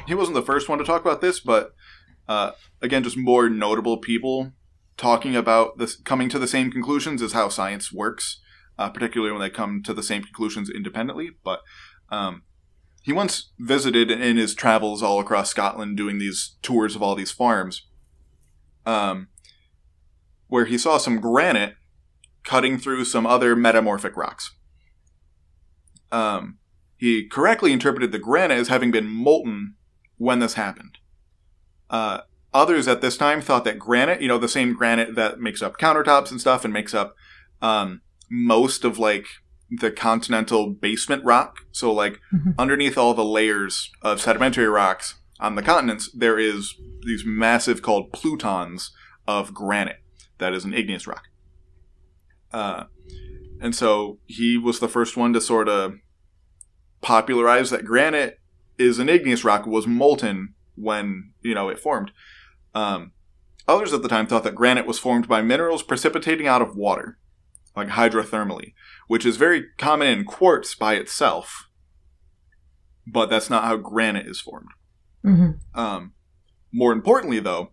he 0.06 0.14
wasn't 0.14 0.36
the 0.36 0.42
first 0.42 0.70
one 0.70 0.78
to 0.78 0.86
talk 0.86 1.02
about 1.02 1.22
this, 1.22 1.40
but 1.40 1.74
uh, 2.28 2.52
again, 2.82 3.04
just 3.04 3.18
more 3.18 3.50
notable 3.50 3.98
people 3.98 4.52
talking 4.98 5.36
about 5.36 5.78
this, 5.78 5.96
coming 5.96 6.30
to 6.30 6.40
the 6.40 6.48
same 6.48 6.72
conclusions 6.72 7.22
is 7.22 7.34
how 7.34 7.50
science 7.50 7.92
works, 7.92 8.42
uh, 8.78 8.90
particularly 8.90 9.32
when 9.32 9.42
they 9.42 9.50
come 9.50 9.82
to 9.84 9.94
the 9.94 10.04
same 10.04 10.24
conclusions 10.24 10.70
independently. 10.70 11.32
But 11.44 11.62
um, 12.10 12.44
he 13.02 13.14
once 13.14 13.52
visited 13.58 14.12
in 14.12 14.38
his 14.38 14.54
travels 14.54 15.02
all 15.02 15.20
across 15.20 15.50
Scotland 15.50 15.98
doing 15.98 16.18
these 16.18 16.58
tours 16.62 16.96
of 16.96 17.02
all 17.02 17.16
these 17.16 17.32
farms, 17.32 17.88
um, 18.86 19.30
where 20.48 20.66
he 20.66 20.78
saw 20.78 20.98
some 20.98 21.20
granite 21.20 21.76
cutting 22.44 22.78
through 22.78 23.06
some 23.06 23.26
other 23.26 23.56
metamorphic 23.56 24.16
rocks. 24.16 24.56
Um, 26.12 26.60
he 26.98 27.28
correctly 27.28 27.72
interpreted 27.72 28.12
the 28.12 28.20
granite 28.20 28.56
as 28.58 28.68
having 28.68 28.92
been 28.92 29.08
molten 29.08 29.76
when 30.18 30.40
this 30.40 30.54
happened. 30.56 30.98
Uh, 31.90 32.22
others 32.54 32.88
at 32.88 33.02
this 33.02 33.18
time 33.18 33.42
thought 33.42 33.64
that 33.64 33.80
granite, 33.80 34.22
you 34.22 34.28
know, 34.28 34.38
the 34.38 34.48
same 34.48 34.74
granite 34.74 35.16
that 35.16 35.40
makes 35.40 35.62
up 35.62 35.78
countertops 35.78 36.32
and 36.32 36.42
stuff 36.42 36.66
and 36.66 36.74
makes 36.74 36.94
up 36.94 37.16
um, 37.62 38.02
most 38.30 38.84
of 38.84 38.98
like 39.00 39.26
the 39.70 39.92
continental 39.92 40.70
basement 40.72 41.24
rock. 41.24 41.58
So, 41.72 41.92
like, 41.94 42.20
Mhm. 42.34 42.56
underneath 42.58 42.98
all 42.98 43.14
the 43.14 43.24
layers 43.26 43.92
of 44.02 44.22
sedimentary 44.22 44.68
rocks 44.68 45.16
on 45.40 45.56
the 45.56 45.62
continents, 45.62 46.10
there 46.14 46.40
is 46.40 46.76
these 47.06 47.24
massive 47.26 47.82
called 47.82 48.12
plutons 48.14 48.92
of 49.28 49.54
granite 49.54 50.00
that 50.40 50.54
is 50.54 50.66
an 50.66 50.74
igneous 50.74 51.06
rock. 51.06 51.24
Uh, 52.54 52.86
and 53.60 53.76
so 53.76 54.20
he 54.26 54.58
was 54.58 54.80
the 54.80 54.88
first 54.88 55.18
one 55.18 55.34
to 55.34 55.42
sort 55.42 55.68
of 55.68 55.96
popularize 57.02 57.70
that 57.70 57.86
granite 57.86 58.40
is 58.78 59.00
an 59.00 59.10
igneous 59.10 59.44
rock 59.44 59.66
was 59.66 59.88
molten 59.88 60.54
when 60.76 61.32
you 61.42 61.54
know 61.56 61.70
it 61.70 61.80
formed. 61.80 62.12
Um, 62.76 63.12
others 63.68 63.94
at 63.94 64.02
the 64.02 64.10
time 64.10 64.28
thought 64.28 64.44
that 64.44 64.56
granite 64.56 64.86
was 64.86 65.00
formed 65.00 65.28
by 65.28 65.42
minerals 65.42 65.84
precipitating 65.84 66.48
out 66.48 66.62
of 66.62 66.76
water, 66.76 67.18
like 67.76 67.90
hydrothermally, 67.90 68.74
which 69.08 69.26
is 69.26 69.38
very 69.38 69.66
common 69.78 70.08
in 70.08 70.26
quartz 70.26 70.76
by 70.76 70.96
itself. 70.96 71.70
But 73.06 73.30
that's 73.30 73.50
not 73.50 73.64
how 73.64 73.78
granite 73.78 74.28
is 74.28 74.42
formed. 74.42 74.70
hmm 75.24 75.52
Um, 75.74 76.14
more 76.72 76.92
importantly, 76.92 77.40
though, 77.40 77.72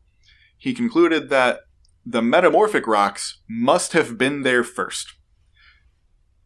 he 0.57 0.73
concluded 0.73 1.29
that 1.31 1.61
the 2.07 2.23
metamorphic 2.23 2.87
rocks 2.87 3.41
must 3.49 3.93
have 3.93 4.17
been 4.17 4.43
there 4.43 4.65
first. 4.65 5.15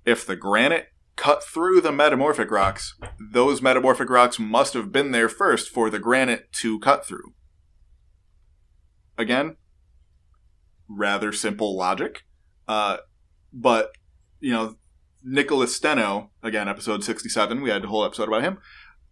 If 0.04 0.26
the 0.26 0.36
granite 0.36 0.88
cut 1.18 1.44
through 1.44 1.80
the 1.80 1.92
metamorphic 1.92 2.50
rocks, 2.50 2.94
those 3.20 3.60
metamorphic 3.60 4.08
rocks 4.08 4.38
must 4.38 4.72
have 4.72 4.92
been 4.92 5.10
there 5.10 5.28
first 5.28 5.68
for 5.68 5.90
the 5.90 5.98
granite 5.98 6.50
to 6.52 6.78
cut 6.78 7.04
through. 7.04 7.34
Again, 9.18 9.56
rather 10.88 11.32
simple 11.32 11.76
logic. 11.76 12.22
Uh, 12.66 12.98
but, 13.52 13.90
you 14.40 14.52
know, 14.52 14.76
Nicholas 15.22 15.74
Steno, 15.74 16.30
again, 16.42 16.68
episode 16.68 17.02
67, 17.02 17.60
we 17.60 17.68
had 17.68 17.84
a 17.84 17.88
whole 17.88 18.04
episode 18.04 18.28
about 18.28 18.42
him, 18.42 18.58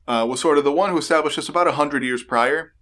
uh, 0.06 0.24
was 0.28 0.40
sort 0.40 0.58
of 0.58 0.64
the 0.64 0.72
one 0.72 0.90
who 0.90 0.98
established 0.98 1.36
this 1.36 1.48
about 1.48 1.66
100 1.66 2.04
years 2.04 2.22
prior, 2.22 2.72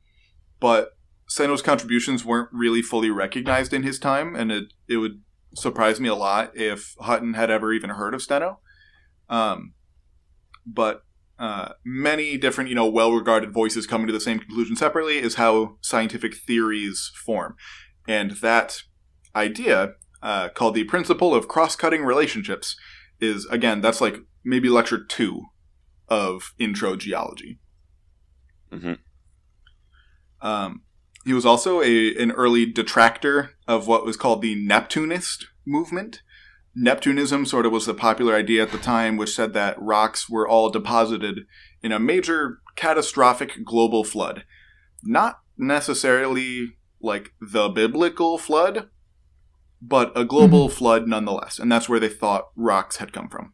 but 0.60 0.90
Steno's 1.26 1.62
contributions 1.62 2.24
weren't 2.24 2.50
really 2.52 2.82
fully 2.82 3.10
recognized 3.10 3.72
in 3.72 3.82
his 3.82 3.98
time, 3.98 4.36
and 4.36 4.52
it, 4.52 4.74
it 4.86 4.98
would 4.98 5.22
surprise 5.56 5.98
me 5.98 6.10
a 6.10 6.14
lot 6.14 6.54
if 6.54 6.94
Hutton 7.00 7.32
had 7.32 7.50
ever 7.50 7.72
even 7.72 7.90
heard 7.90 8.12
of 8.12 8.20
Steno. 8.20 8.60
Um, 9.28 9.74
but 10.66 11.02
uh, 11.38 11.70
many 11.84 12.36
different, 12.36 12.68
you 12.70 12.76
know, 12.76 12.88
well-regarded 12.88 13.52
voices 13.52 13.86
coming 13.86 14.06
to 14.06 14.12
the 14.12 14.20
same 14.20 14.38
conclusion 14.38 14.76
separately 14.76 15.18
is 15.18 15.34
how 15.34 15.76
scientific 15.80 16.36
theories 16.36 17.10
form, 17.24 17.56
and 18.06 18.32
that 18.42 18.82
idea, 19.34 19.94
uh, 20.22 20.48
called 20.50 20.74
the 20.74 20.84
principle 20.84 21.34
of 21.34 21.48
cross-cutting 21.48 22.02
relationships, 22.04 22.76
is 23.20 23.46
again 23.46 23.80
that's 23.80 24.00
like 24.00 24.16
maybe 24.44 24.68
lecture 24.68 25.02
two 25.02 25.46
of 26.08 26.52
intro 26.58 26.96
geology. 26.96 27.58
Mhm. 28.72 28.98
Um, 30.40 30.82
he 31.24 31.32
was 31.32 31.46
also 31.46 31.80
a 31.80 32.14
an 32.16 32.30
early 32.32 32.66
detractor 32.66 33.56
of 33.66 33.86
what 33.86 34.04
was 34.04 34.16
called 34.16 34.42
the 34.42 34.54
Neptunist 34.54 35.46
movement. 35.66 36.22
Neptunism 36.76 37.46
sort 37.46 37.66
of 37.66 37.72
was 37.72 37.86
the 37.86 37.94
popular 37.94 38.34
idea 38.34 38.62
at 38.62 38.72
the 38.72 38.78
time, 38.78 39.16
which 39.16 39.34
said 39.34 39.52
that 39.52 39.80
rocks 39.80 40.28
were 40.28 40.48
all 40.48 40.70
deposited 40.70 41.46
in 41.82 41.92
a 41.92 42.00
major 42.00 42.58
catastrophic 42.74 43.64
global 43.64 44.02
flood. 44.02 44.44
Not 45.02 45.40
necessarily 45.56 46.76
like 47.00 47.32
the 47.40 47.68
biblical 47.68 48.38
flood, 48.38 48.88
but 49.80 50.12
a 50.16 50.24
global 50.24 50.68
flood 50.68 51.06
nonetheless. 51.06 51.58
And 51.58 51.70
that's 51.70 51.88
where 51.88 52.00
they 52.00 52.08
thought 52.08 52.48
rocks 52.56 52.96
had 52.96 53.12
come 53.12 53.28
from. 53.28 53.52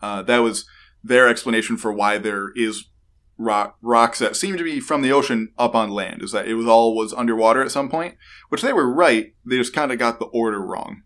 Uh, 0.00 0.22
that 0.22 0.38
was 0.38 0.66
their 1.02 1.28
explanation 1.28 1.76
for 1.76 1.92
why 1.92 2.18
there 2.18 2.52
is 2.54 2.88
rock, 3.36 3.76
rocks 3.82 4.20
that 4.20 4.36
seem 4.36 4.56
to 4.56 4.64
be 4.64 4.80
from 4.80 5.02
the 5.02 5.12
ocean 5.12 5.52
up 5.58 5.74
on 5.74 5.90
land, 5.90 6.22
is 6.22 6.32
that 6.32 6.46
it 6.46 6.54
was 6.54 6.66
all 6.66 6.96
was 6.96 7.12
underwater 7.12 7.62
at 7.62 7.70
some 7.70 7.90
point, 7.90 8.14
which 8.48 8.62
they 8.62 8.72
were 8.72 8.90
right. 8.90 9.34
They 9.44 9.58
just 9.58 9.74
kind 9.74 9.92
of 9.92 9.98
got 9.98 10.18
the 10.18 10.26
order 10.26 10.64
wrong. 10.64 11.02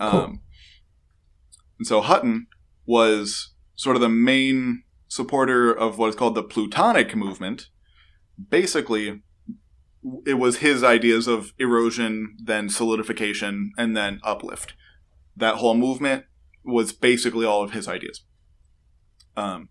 Um, 0.00 0.40
and 1.78 1.86
so 1.86 2.00
Hutton 2.00 2.46
was 2.86 3.52
sort 3.76 3.96
of 3.96 4.02
the 4.02 4.08
main 4.08 4.82
supporter 5.08 5.72
of 5.72 5.98
what 5.98 6.08
is 6.08 6.16
called 6.16 6.34
the 6.34 6.42
Plutonic 6.42 7.14
movement. 7.14 7.68
Basically, 8.48 9.22
it 10.26 10.34
was 10.34 10.58
his 10.58 10.82
ideas 10.82 11.26
of 11.26 11.52
erosion, 11.58 12.36
then 12.42 12.68
solidification, 12.68 13.72
and 13.76 13.96
then 13.96 14.20
uplift. 14.24 14.74
That 15.36 15.56
whole 15.56 15.74
movement 15.74 16.24
was 16.64 16.92
basically 16.92 17.46
all 17.46 17.62
of 17.62 17.72
his 17.72 17.86
ideas. 17.86 18.24
Um, 19.36 19.68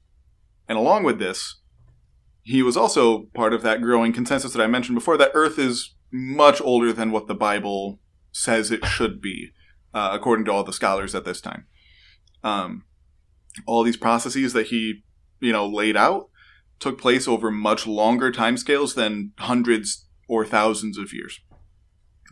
and 0.67 0.77
along 0.77 1.03
with 1.03 1.19
this, 1.19 1.59
he 2.43 2.61
was 2.61 2.77
also 2.77 3.23
part 3.33 3.53
of 3.53 3.61
that 3.63 3.81
growing 3.81 4.13
consensus 4.13 4.53
that 4.53 4.61
I 4.61 4.67
mentioned 4.67 4.95
before 4.95 5.17
that 5.17 5.31
Earth 5.33 5.59
is 5.59 5.95
much 6.11 6.61
older 6.61 6.91
than 6.91 7.11
what 7.11 7.27
the 7.27 7.35
Bible 7.35 7.99
says 8.31 8.71
it 8.71 8.85
should 8.85 9.21
be, 9.21 9.51
uh, 9.93 10.09
according 10.13 10.45
to 10.45 10.51
all 10.51 10.63
the 10.63 10.73
scholars 10.73 11.15
at 11.15 11.25
this 11.25 11.41
time. 11.41 11.65
Um, 12.43 12.83
all 13.65 13.83
these 13.83 13.97
processes 13.97 14.53
that 14.53 14.67
he, 14.67 15.03
you 15.39 15.51
know, 15.51 15.67
laid 15.67 15.97
out 15.97 16.29
took 16.79 16.99
place 16.99 17.27
over 17.27 17.51
much 17.51 17.85
longer 17.85 18.31
timescales 18.31 18.95
than 18.95 19.33
hundreds 19.37 20.07
or 20.27 20.45
thousands 20.45 20.97
of 20.97 21.13
years. 21.13 21.39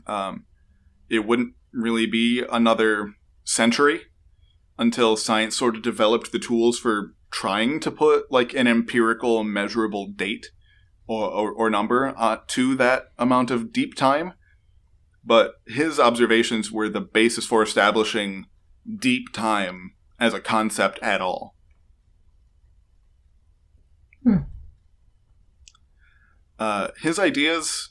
Um, 0.05 0.45
it 1.09 1.25
wouldn't 1.25 1.53
really 1.73 2.05
be 2.05 2.43
another 2.49 3.13
century 3.43 4.01
until 4.77 5.17
science 5.17 5.57
sort 5.57 5.75
of 5.75 5.81
developed 5.81 6.31
the 6.31 6.39
tools 6.39 6.79
for 6.79 7.13
trying 7.31 7.79
to 7.81 7.91
put 7.91 8.31
like 8.31 8.53
an 8.53 8.67
empirical 8.67 9.43
measurable 9.43 10.07
date 10.07 10.47
or, 11.07 11.25
or, 11.29 11.51
or 11.51 11.69
number 11.69 12.13
uh, 12.17 12.37
to 12.47 12.75
that 12.75 13.07
amount 13.17 13.51
of 13.51 13.73
deep 13.73 13.95
time 13.95 14.33
but 15.27 15.55
his 15.67 15.99
observations 15.99 16.71
were 16.71 16.89
the 16.89 17.01
basis 17.01 17.45
for 17.45 17.61
establishing 17.61 18.45
deep 18.97 19.33
time 19.33 19.91
as 20.19 20.33
a 20.33 20.39
concept 20.39 20.97
at 21.01 21.21
all 21.21 21.53
Hmm. 24.23 24.37
uh, 26.59 26.87
his 27.01 27.19
ideas 27.19 27.89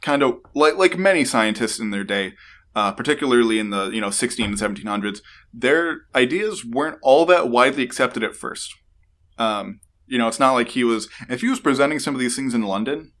kind 0.00 0.22
of 0.22 0.38
like 0.54 0.76
like 0.76 0.96
many 0.96 1.24
scientists 1.24 1.78
in 1.80 1.90
their 1.90 2.04
day 2.04 2.32
uh, 2.76 2.92
particularly 2.92 3.58
in 3.58 3.70
the 3.70 3.90
you 3.90 4.00
know 4.00 4.10
16 4.10 4.44
and 4.46 4.56
1700s 4.56 5.20
their 5.52 6.02
ideas 6.14 6.64
weren't 6.64 6.98
all 7.02 7.24
that 7.26 7.48
widely 7.48 7.82
accepted 7.82 8.22
at 8.22 8.36
first. 8.36 8.74
Um, 9.38 9.80
you 10.06 10.18
know, 10.18 10.28
it's 10.28 10.38
not 10.38 10.52
like 10.52 10.68
he 10.68 10.84
was. 10.84 11.08
If 11.28 11.40
he 11.40 11.48
was 11.48 11.60
presenting 11.60 11.98
some 11.98 12.14
of 12.14 12.20
these 12.20 12.36
things 12.36 12.54
in 12.54 12.62
London, 12.62 13.12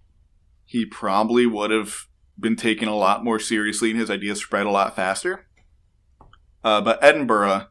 he 0.66 0.84
probably 0.84 1.46
would 1.46 1.70
have 1.70 2.06
been 2.38 2.56
taken 2.56 2.88
a 2.88 2.94
lot 2.96 3.24
more 3.24 3.38
seriously, 3.38 3.90
and 3.90 4.00
his 4.00 4.10
ideas 4.10 4.40
spread 4.42 4.66
a 4.66 4.70
lot 4.70 4.94
faster. 4.96 5.46
Uh, 6.62 6.80
but 6.80 7.02
Edinburgh, 7.02 7.66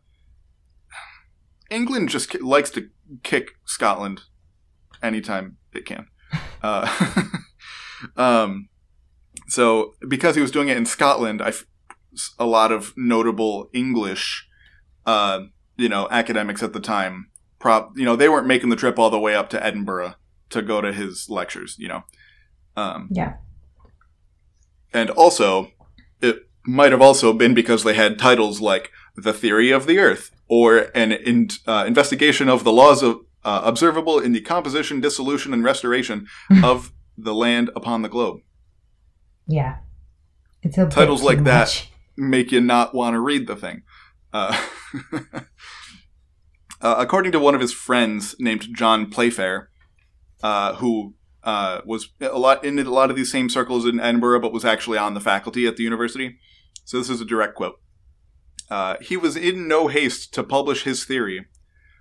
England 1.70 2.10
just 2.10 2.40
likes 2.42 2.70
to 2.72 2.90
kick 3.24 3.52
Scotland 3.66 4.22
anytime 5.02 5.58
it 5.74 5.86
can. 5.86 6.08
Uh, 6.64 7.14
um, 8.18 8.70
so 9.48 9.94
because 10.08 10.36
he 10.36 10.42
was 10.42 10.52
doing 10.52 10.70
it 10.70 10.78
in 10.78 10.86
Scotland, 10.86 11.42
I 11.42 11.50
f- 11.50 11.66
a 12.40 12.46
lot 12.46 12.72
of 12.72 12.94
notable 12.96 13.70
English, 13.74 14.48
uh, 15.06 15.42
you 15.78 15.90
know, 15.90 16.08
academics 16.10 16.64
at 16.64 16.74
the 16.74 16.80
time, 16.80 17.30
prop, 17.60 17.92
you 17.96 18.06
know, 18.06 18.16
they 18.16 18.30
weren't 18.30 18.48
making 18.48 18.70
the 18.70 18.76
trip 18.76 18.98
all 18.98 19.10
the 19.10 19.20
way 19.20 19.36
up 19.36 19.50
to 19.50 19.64
Edinburgh 19.64 20.16
to 20.50 20.62
go 20.62 20.82
to 20.82 20.94
his 20.94 21.30
lectures, 21.30 21.76
you 21.78 21.88
know. 21.88 22.04
Um, 22.78 23.10
Yeah. 23.12 23.34
And 24.96 25.10
also, 25.12 25.72
it 26.22 26.48
might 26.66 26.92
have 26.92 27.02
also 27.02 27.34
been 27.34 27.54
because 27.54 27.84
they 27.84 27.94
had 27.94 28.18
titles 28.18 28.62
like 28.62 28.92
"The 29.16 29.34
Theory 29.34 29.72
of 29.72 29.86
the 29.86 30.00
Earth" 30.00 30.32
or 30.48 30.88
"An 30.96 31.12
in, 31.12 31.50
uh, 31.68 31.84
Investigation 31.86 32.50
of 32.50 32.64
the 32.64 32.72
Laws 32.72 33.04
of 33.04 33.20
uh, 33.44 33.62
Observable 33.64 34.20
in 34.20 34.32
the 34.32 34.42
Composition, 34.42 35.02
Dissolution, 35.02 35.54
and 35.54 35.64
Restoration 35.64 36.28
of 36.64 36.94
the 37.18 37.36
Land 37.36 37.70
upon 37.76 38.02
the 38.02 38.10
Globe." 38.10 38.40
Yeah. 39.46 39.78
It's 40.64 40.78
a 40.78 40.88
Titles 40.88 41.22
like 41.22 41.44
that. 41.44 41.88
make 42.18 42.52
you 42.52 42.62
not 42.62 42.96
want 42.96 43.14
to 43.14 43.20
read 43.20 43.46
the 43.46 43.56
thing. 43.56 43.84
Uh, 44.34 44.60
uh, 46.82 46.96
according 46.98 47.32
to 47.34 47.40
one 47.40 47.54
of 47.54 47.62
his 47.62 47.74
friends 47.74 48.36
named 48.40 48.68
John 48.74 49.10
Playfair, 49.12 49.70
uh, 50.42 50.76
who 50.76 51.14
uh, 51.46 51.82
was 51.86 52.10
a 52.20 52.40
lot 52.40 52.66
in 52.66 52.80
a 52.80 52.84
lot 52.84 53.12
of 53.12 53.16
these 53.16 53.32
same 53.32 53.50
circles 53.50 53.86
in 53.86 54.00
Edinburgh, 54.00 54.42
but 54.42 54.52
was 54.52 54.66
actually 54.66 54.98
on 54.98 55.14
the 55.14 55.22
faculty 55.22 55.68
at 55.68 55.78
the 55.78 55.84
university. 55.84 56.38
So 56.84 56.98
this 56.98 57.10
is 57.10 57.22
a 57.22 57.26
direct 57.26 57.56
quote. 57.56 57.80
Uh, 58.70 58.96
he 59.00 59.16
was 59.16 59.38
in 59.38 59.68
no 59.68 59.88
haste 59.88 60.34
to 60.34 60.44
publish 60.44 60.84
his 60.84 61.06
theory, 61.06 61.46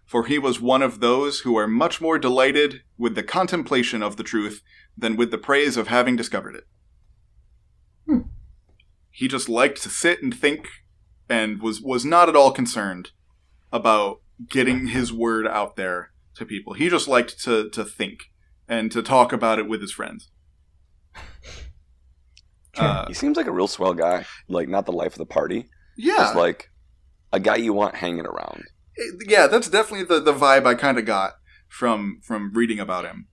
for 0.07 0.25
he 0.25 0.39
was 0.39 0.61
one 0.61 0.81
of 0.81 1.01
those 1.01 1.41
who 1.41 1.57
are 1.59 1.69
much 1.69 2.01
more 2.01 2.19
delighted 2.19 2.81
with 2.97 3.15
the 3.15 3.23
contemplation 3.23 4.03
of 4.03 4.17
the 4.17 4.23
truth 4.23 4.63
than 4.97 5.15
with 5.15 5.31
the 5.31 5.39
praise 5.39 5.77
of 5.77 5.89
having 5.89 6.17
discovered 6.17 6.57
it. 6.57 6.65
Hmm. 8.07 8.29
He 9.11 9.29
just 9.29 9.51
liked 9.51 9.83
to 9.83 9.91
sit 9.91 10.23
and 10.23 10.35
think, 10.35 10.69
and 11.29 11.61
was 11.61 11.83
was 11.83 12.05
not 12.05 12.31
at 12.31 12.37
all 12.37 12.51
concerned 12.51 13.11
about 13.71 14.23
getting 14.49 14.89
his 14.89 15.13
word 15.13 15.47
out 15.47 15.77
there 15.77 16.13
to 16.37 16.47
people. 16.47 16.73
He 16.73 16.89
just 16.89 17.09
liked 17.09 17.39
to 17.45 17.69
to 17.69 17.85
think 17.85 18.31
and 18.69 18.91
to 18.93 19.03
talk 19.03 19.33
about 19.33 19.59
it 19.59 19.69
with 19.69 19.81
his 19.81 19.93
friends. 19.93 20.31
Uh, 22.77 23.07
He 23.07 23.15
seems 23.15 23.37
like 23.37 23.47
a 23.47 23.53
real 23.53 23.69
swell 23.69 23.95
guy. 23.95 24.27
Like 24.49 24.69
not 24.69 24.85
the 24.87 24.93
life 24.93 25.13
of 25.13 25.19
the 25.19 25.27
party. 25.27 25.69
yeah, 25.97 26.17
Just 26.17 26.35
like 26.35 26.71
a 27.33 27.39
guy 27.41 27.57
you 27.57 27.73
want 27.73 27.95
hanging 27.97 28.27
around. 28.27 28.65
Yeah, 29.29 29.47
that's 29.47 29.69
definitely 29.69 30.07
the, 30.07 30.21
the 30.21 30.33
vibe 30.35 30.67
I 30.67 30.75
kind 30.75 30.99
of 30.99 31.05
got 31.05 31.35
from 31.69 32.19
from 32.25 32.53
reading 32.53 32.81
about 32.81 33.05
him. 33.05 33.29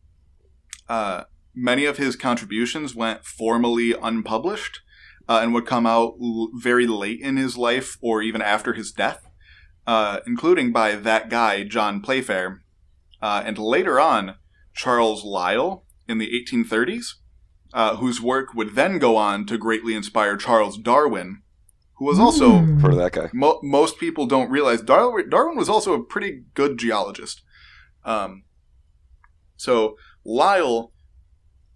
Uh, 0.88 1.24
many 1.56 1.86
of 1.86 1.98
his 1.98 2.16
contributions 2.16 2.94
went 2.96 3.26
formally 3.26 3.94
unpublished 4.00 4.82
uh, 5.28 5.40
and 5.42 5.54
would 5.54 5.66
come 5.66 5.86
out 5.86 6.14
l- 6.22 6.50
very 6.56 6.86
late 6.88 7.20
in 7.22 7.38
his 7.38 7.58
life 7.58 7.98
or 8.02 8.22
even 8.22 8.42
after 8.42 8.74
his 8.74 8.92
death, 8.92 9.24
uh, 9.88 10.20
including 10.28 10.72
by 10.72 10.96
that 10.96 11.30
guy 11.30 11.64
John 11.64 12.02
Playfair, 12.02 12.62
uh, 13.22 13.42
and 13.46 13.58
later 13.58 14.00
on 14.00 14.36
Charles 14.74 15.24
Lyell 15.24 15.86
in 16.08 16.18
the 16.18 16.30
1830s, 16.30 17.16
uh, 17.74 17.96
whose 17.98 18.22
work 18.22 18.54
would 18.54 18.76
then 18.76 19.00
go 19.00 19.16
on 19.18 19.46
to 19.46 19.58
greatly 19.58 19.94
inspire 19.94 20.36
Charles 20.38 20.78
Darwin, 20.78 21.42
who 21.96 22.06
was 22.06 22.20
also 22.20 22.52
Mm. 22.52 22.82
For 22.82 22.96
that 22.96 23.12
guy. 23.12 23.30
Mo- 23.34 23.60
most 23.64 24.00
people 24.00 24.26
don't 24.26 24.50
realize 24.50 24.82
Darwin, 24.82 25.30
Darwin 25.30 25.56
was 25.58 25.70
also 25.70 25.94
a 25.94 26.04
pretty 26.04 26.44
good 26.54 26.78
geologist. 26.78 27.44
Um, 28.04 28.44
so 29.56 29.96
Lyell, 30.26 30.92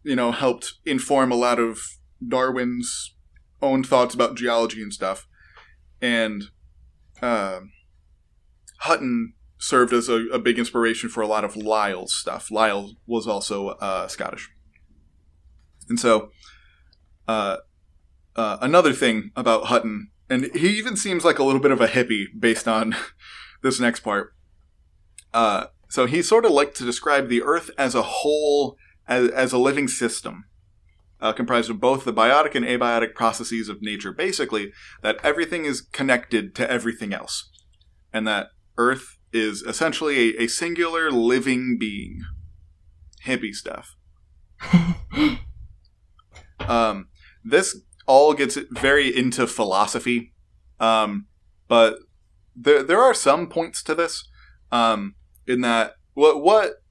you 0.03 0.15
know, 0.15 0.31
helped 0.31 0.73
inform 0.85 1.31
a 1.31 1.35
lot 1.35 1.59
of 1.59 1.79
Darwin's 2.27 3.15
own 3.61 3.83
thoughts 3.83 4.15
about 4.15 4.35
geology 4.35 4.81
and 4.81 4.93
stuff, 4.93 5.27
and 6.01 6.45
um 7.21 7.71
Hutton 8.79 9.33
served 9.57 9.93
as 9.93 10.09
a, 10.09 10.25
a 10.27 10.39
big 10.39 10.59
inspiration 10.59 11.09
for 11.09 11.21
a 11.21 11.27
lot 11.27 11.43
of 11.43 11.55
Lyell's 11.55 12.13
stuff. 12.13 12.51
Lyell 12.51 12.95
was 13.07 13.27
also 13.27 13.69
uh, 13.69 14.07
Scottish, 14.07 14.49
and 15.89 15.99
so 15.99 16.29
uh, 17.27 17.57
uh, 18.35 18.57
another 18.61 18.93
thing 18.93 19.31
about 19.35 19.65
Hutton 19.65 20.09
and 20.29 20.49
he 20.55 20.69
even 20.77 20.95
seems 20.95 21.23
like 21.23 21.39
a 21.39 21.43
little 21.43 21.61
bit 21.61 21.71
of 21.71 21.81
a 21.81 21.87
hippie 21.87 22.25
based 22.37 22.67
on 22.67 22.95
this 23.61 23.79
next 23.79 24.01
part. 24.01 24.33
Uh, 25.33 25.65
so 25.89 26.05
he 26.05 26.21
sort 26.21 26.45
of 26.45 26.51
liked 26.51 26.75
to 26.77 26.85
describe 26.85 27.29
the 27.29 27.43
Earth 27.43 27.69
as 27.77 27.93
a 27.93 28.01
whole, 28.01 28.75
as, 29.07 29.29
as 29.29 29.53
a 29.53 29.57
living 29.57 29.87
system, 29.87 30.45
uh, 31.21 31.33
comprised 31.33 31.69
of 31.69 31.79
both 31.79 32.05
the 32.05 32.13
biotic 32.13 32.55
and 32.55 32.65
abiotic 32.65 33.13
processes 33.13 33.69
of 33.69 33.81
nature. 33.81 34.11
Basically, 34.11 34.71
that 35.03 35.17
everything 35.23 35.65
is 35.65 35.81
connected 35.81 36.55
to 36.55 36.69
everything 36.69 37.13
else, 37.13 37.49
and 38.11 38.27
that 38.27 38.47
Earth 38.77 39.14
is 39.35 39.61
essentially 39.61 40.37
a, 40.37 40.43
a 40.43 40.47
singular 40.47 41.11
living 41.11 41.77
being. 41.79 42.21
Hippie 43.25 43.53
stuff. 43.53 43.95
Um, 46.67 47.09
this 47.43 47.81
all 48.07 48.33
gets 48.33 48.57
very 48.71 49.15
into 49.15 49.47
philosophy, 49.47 50.33
um, 50.79 51.27
but 51.67 51.97
there 52.55 52.83
there 52.83 53.01
are 53.01 53.13
some 53.13 53.47
points 53.47 53.83
to 53.83 53.95
this. 53.95 54.27
Um, 54.71 55.15
in 55.47 55.61
that 55.61 55.95
what 56.13 56.41
what 56.41 56.83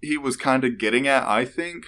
he 0.00 0.18
was 0.18 0.36
kind 0.36 0.64
of 0.64 0.78
getting 0.78 1.06
at, 1.06 1.26
I 1.26 1.44
think, 1.44 1.86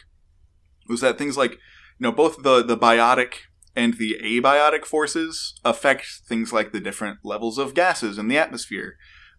was 0.89 1.01
that 1.01 1.19
things 1.19 1.37
like 1.37 1.53
you 1.53 1.59
know 2.01 2.13
both 2.13 2.43
the 2.43 2.63
the 2.63 2.77
biotic 2.77 3.35
and 3.77 3.95
the 3.95 4.17
abiotic 4.23 4.85
forces 4.85 5.55
affect 5.65 6.07
things 6.29 6.53
like 6.53 6.71
the 6.71 6.81
different 6.81 7.19
levels 7.25 7.59
of 7.59 7.75
gases 7.75 8.19
in 8.19 8.29
the 8.29 8.39
atmosphere, 8.39 8.97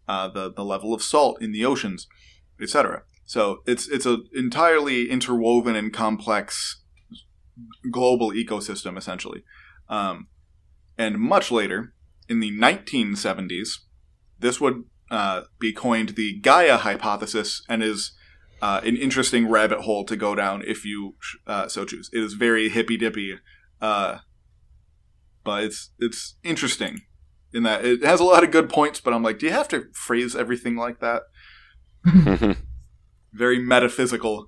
uh, 0.07 0.27
the 0.27 0.51
the 0.51 0.63
level 0.63 0.93
of 0.93 1.01
salt 1.01 1.41
in 1.41 1.51
the 1.51 1.65
oceans, 1.65 2.07
etc. 2.61 3.03
So 3.25 3.61
it's 3.65 3.87
it's 3.87 4.05
a 4.05 4.19
entirely 4.33 5.09
interwoven 5.09 5.75
and 5.75 5.91
complex 5.91 6.81
global 7.91 8.31
ecosystem 8.31 8.97
essentially. 8.97 9.43
Um, 9.89 10.27
and 10.97 11.19
much 11.19 11.51
later, 11.51 11.93
in 12.29 12.39
the 12.39 12.51
1970s, 12.51 13.79
this 14.39 14.61
would 14.61 14.83
uh, 15.11 15.43
be 15.59 15.73
coined 15.73 16.09
the 16.09 16.39
Gaia 16.39 16.77
hypothesis 16.77 17.63
and 17.69 17.83
is 17.83 18.13
uh, 18.61 18.81
an 18.83 18.95
interesting 18.95 19.49
rabbit 19.49 19.81
hole 19.81 20.05
to 20.05 20.15
go 20.15 20.35
down 20.35 20.63
if 20.65 20.85
you 20.85 21.15
uh, 21.45 21.67
so 21.67 21.85
choose. 21.85 22.09
It 22.13 22.19
is 22.19 22.33
very 22.33 22.69
hippy 22.69 22.97
dippy, 22.97 23.39
uh, 23.81 24.19
but 25.43 25.63
it's 25.63 25.91
it's 25.99 26.35
interesting 26.43 27.01
in 27.55 27.63
that 27.63 27.85
it 27.85 28.03
has 28.03 28.19
a 28.19 28.23
lot 28.23 28.43
of 28.43 28.51
good 28.51 28.69
points. 28.69 28.99
But 28.99 29.13
I'm 29.13 29.23
like, 29.23 29.39
do 29.39 29.45
you 29.45 29.51
have 29.51 29.69
to 29.69 29.87
phrase 29.93 30.35
everything 30.35 30.75
like 30.75 30.99
that? 30.99 31.23
Very 33.33 33.59
metaphysical. 33.59 34.47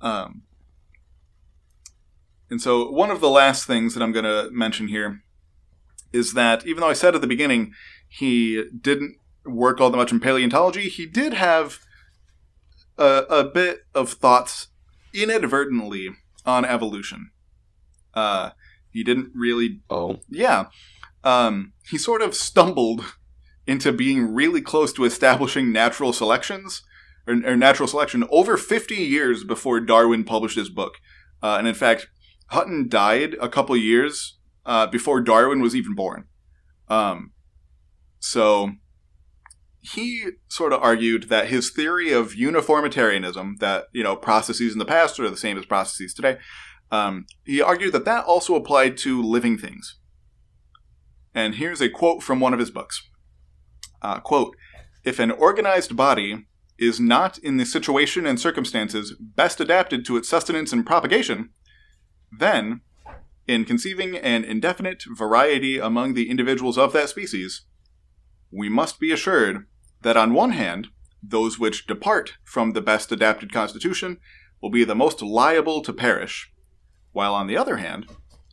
Um, 0.00 0.42
and 2.50 2.60
so, 2.60 2.90
one 2.90 3.10
of 3.10 3.20
the 3.20 3.30
last 3.30 3.66
things 3.66 3.94
that 3.94 4.02
I'm 4.02 4.12
going 4.12 4.24
to 4.24 4.50
mention 4.50 4.88
here 4.88 5.22
is 6.12 6.34
that 6.34 6.66
even 6.66 6.80
though 6.80 6.88
I 6.88 6.94
said 6.94 7.14
at 7.14 7.20
the 7.20 7.26
beginning 7.26 7.72
he 8.08 8.64
didn't 8.80 9.16
work 9.44 9.80
all 9.80 9.90
that 9.90 9.96
much 9.96 10.12
in 10.12 10.20
paleontology, 10.20 10.88
he 10.88 11.06
did 11.06 11.34
have 11.34 11.80
a, 12.96 13.24
a 13.28 13.44
bit 13.44 13.80
of 13.94 14.10
thoughts 14.10 14.68
inadvertently 15.12 16.10
on 16.44 16.64
evolution. 16.64 17.30
Uh, 18.14 18.50
he 18.90 19.04
didn't 19.04 19.30
really, 19.34 19.80
oh. 19.90 20.20
yeah. 20.28 20.66
Um, 21.24 21.72
he 21.88 21.98
sort 21.98 22.22
of 22.22 22.34
stumbled 22.34 23.04
into 23.66 23.92
being 23.92 24.32
really 24.32 24.62
close 24.62 24.92
to 24.94 25.04
establishing 25.04 25.72
natural 25.72 26.12
selections 26.12 26.82
or, 27.26 27.34
or 27.44 27.56
natural 27.56 27.86
selection 27.86 28.24
over 28.30 28.56
50 28.56 28.94
years 28.94 29.44
before 29.44 29.80
Darwin 29.80 30.24
published 30.24 30.56
his 30.56 30.70
book. 30.70 30.94
Uh, 31.42 31.56
and 31.58 31.68
in 31.68 31.74
fact, 31.74 32.08
Hutton 32.48 32.88
died 32.88 33.36
a 33.40 33.48
couple 33.48 33.76
years 33.76 34.38
uh, 34.64 34.86
before 34.86 35.20
Darwin 35.20 35.60
was 35.60 35.76
even 35.76 35.94
born. 35.94 36.24
Um, 36.88 37.32
so 38.20 38.72
he 39.80 40.24
sort 40.48 40.72
of 40.72 40.82
argued 40.82 41.24
that 41.24 41.48
his 41.48 41.70
theory 41.70 42.12
of 42.12 42.34
uniformitarianism, 42.34 43.56
that 43.60 43.86
you 43.92 44.02
know 44.02 44.16
processes 44.16 44.72
in 44.72 44.78
the 44.78 44.84
past 44.84 45.20
are 45.20 45.30
the 45.30 45.36
same 45.36 45.58
as 45.58 45.66
processes 45.66 46.14
today, 46.14 46.38
um, 46.90 47.26
he 47.44 47.60
argued 47.60 47.92
that 47.92 48.04
that 48.04 48.24
also 48.24 48.54
applied 48.54 48.96
to 48.98 49.22
living 49.22 49.58
things. 49.58 49.97
And 51.38 51.54
here's 51.54 51.80
a 51.80 51.88
quote 51.88 52.24
from 52.24 52.40
one 52.40 52.52
of 52.52 52.58
his 52.58 52.72
books. 52.72 53.08
Uh, 54.02 54.18
quote, 54.18 54.56
if 55.04 55.20
an 55.20 55.30
organized 55.30 55.94
body 55.94 56.48
is 56.80 56.98
not 56.98 57.38
in 57.38 57.58
the 57.58 57.64
situation 57.64 58.26
and 58.26 58.40
circumstances 58.40 59.14
best 59.20 59.60
adapted 59.60 60.04
to 60.04 60.16
its 60.16 60.28
sustenance 60.28 60.72
and 60.72 60.84
propagation, 60.84 61.50
then, 62.36 62.80
in 63.46 63.64
conceiving 63.64 64.16
an 64.16 64.42
indefinite 64.42 65.04
variety 65.16 65.78
among 65.78 66.14
the 66.14 66.28
individuals 66.28 66.76
of 66.76 66.92
that 66.92 67.08
species, 67.08 67.62
we 68.50 68.68
must 68.68 68.98
be 68.98 69.12
assured 69.12 69.64
that 70.02 70.16
on 70.16 70.34
one 70.34 70.50
hand, 70.50 70.88
those 71.22 71.56
which 71.56 71.86
depart 71.86 72.32
from 72.42 72.72
the 72.72 72.82
best 72.82 73.12
adapted 73.12 73.52
constitution 73.52 74.18
will 74.60 74.70
be 74.70 74.82
the 74.82 74.96
most 74.96 75.22
liable 75.22 75.82
to 75.82 75.92
perish, 75.92 76.50
while 77.12 77.32
on 77.32 77.46
the 77.46 77.56
other 77.56 77.76
hand, 77.76 78.08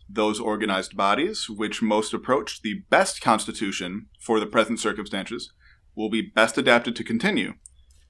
those 0.08 0.39
organized 0.39 0.95
bodies 0.95 1.49
which 1.49 1.82
most 1.82 2.14
approach 2.14 2.62
the 2.62 2.84
best 2.89 3.22
constitution 3.22 4.08
for 4.20 4.39
the 4.39 4.45
present 4.45 4.80
circumstances 4.80 5.51
will 5.95 6.10
be 6.10 6.22
best 6.22 6.58
adapted 6.58 6.95
to 6.95 7.03
continue 7.03 7.53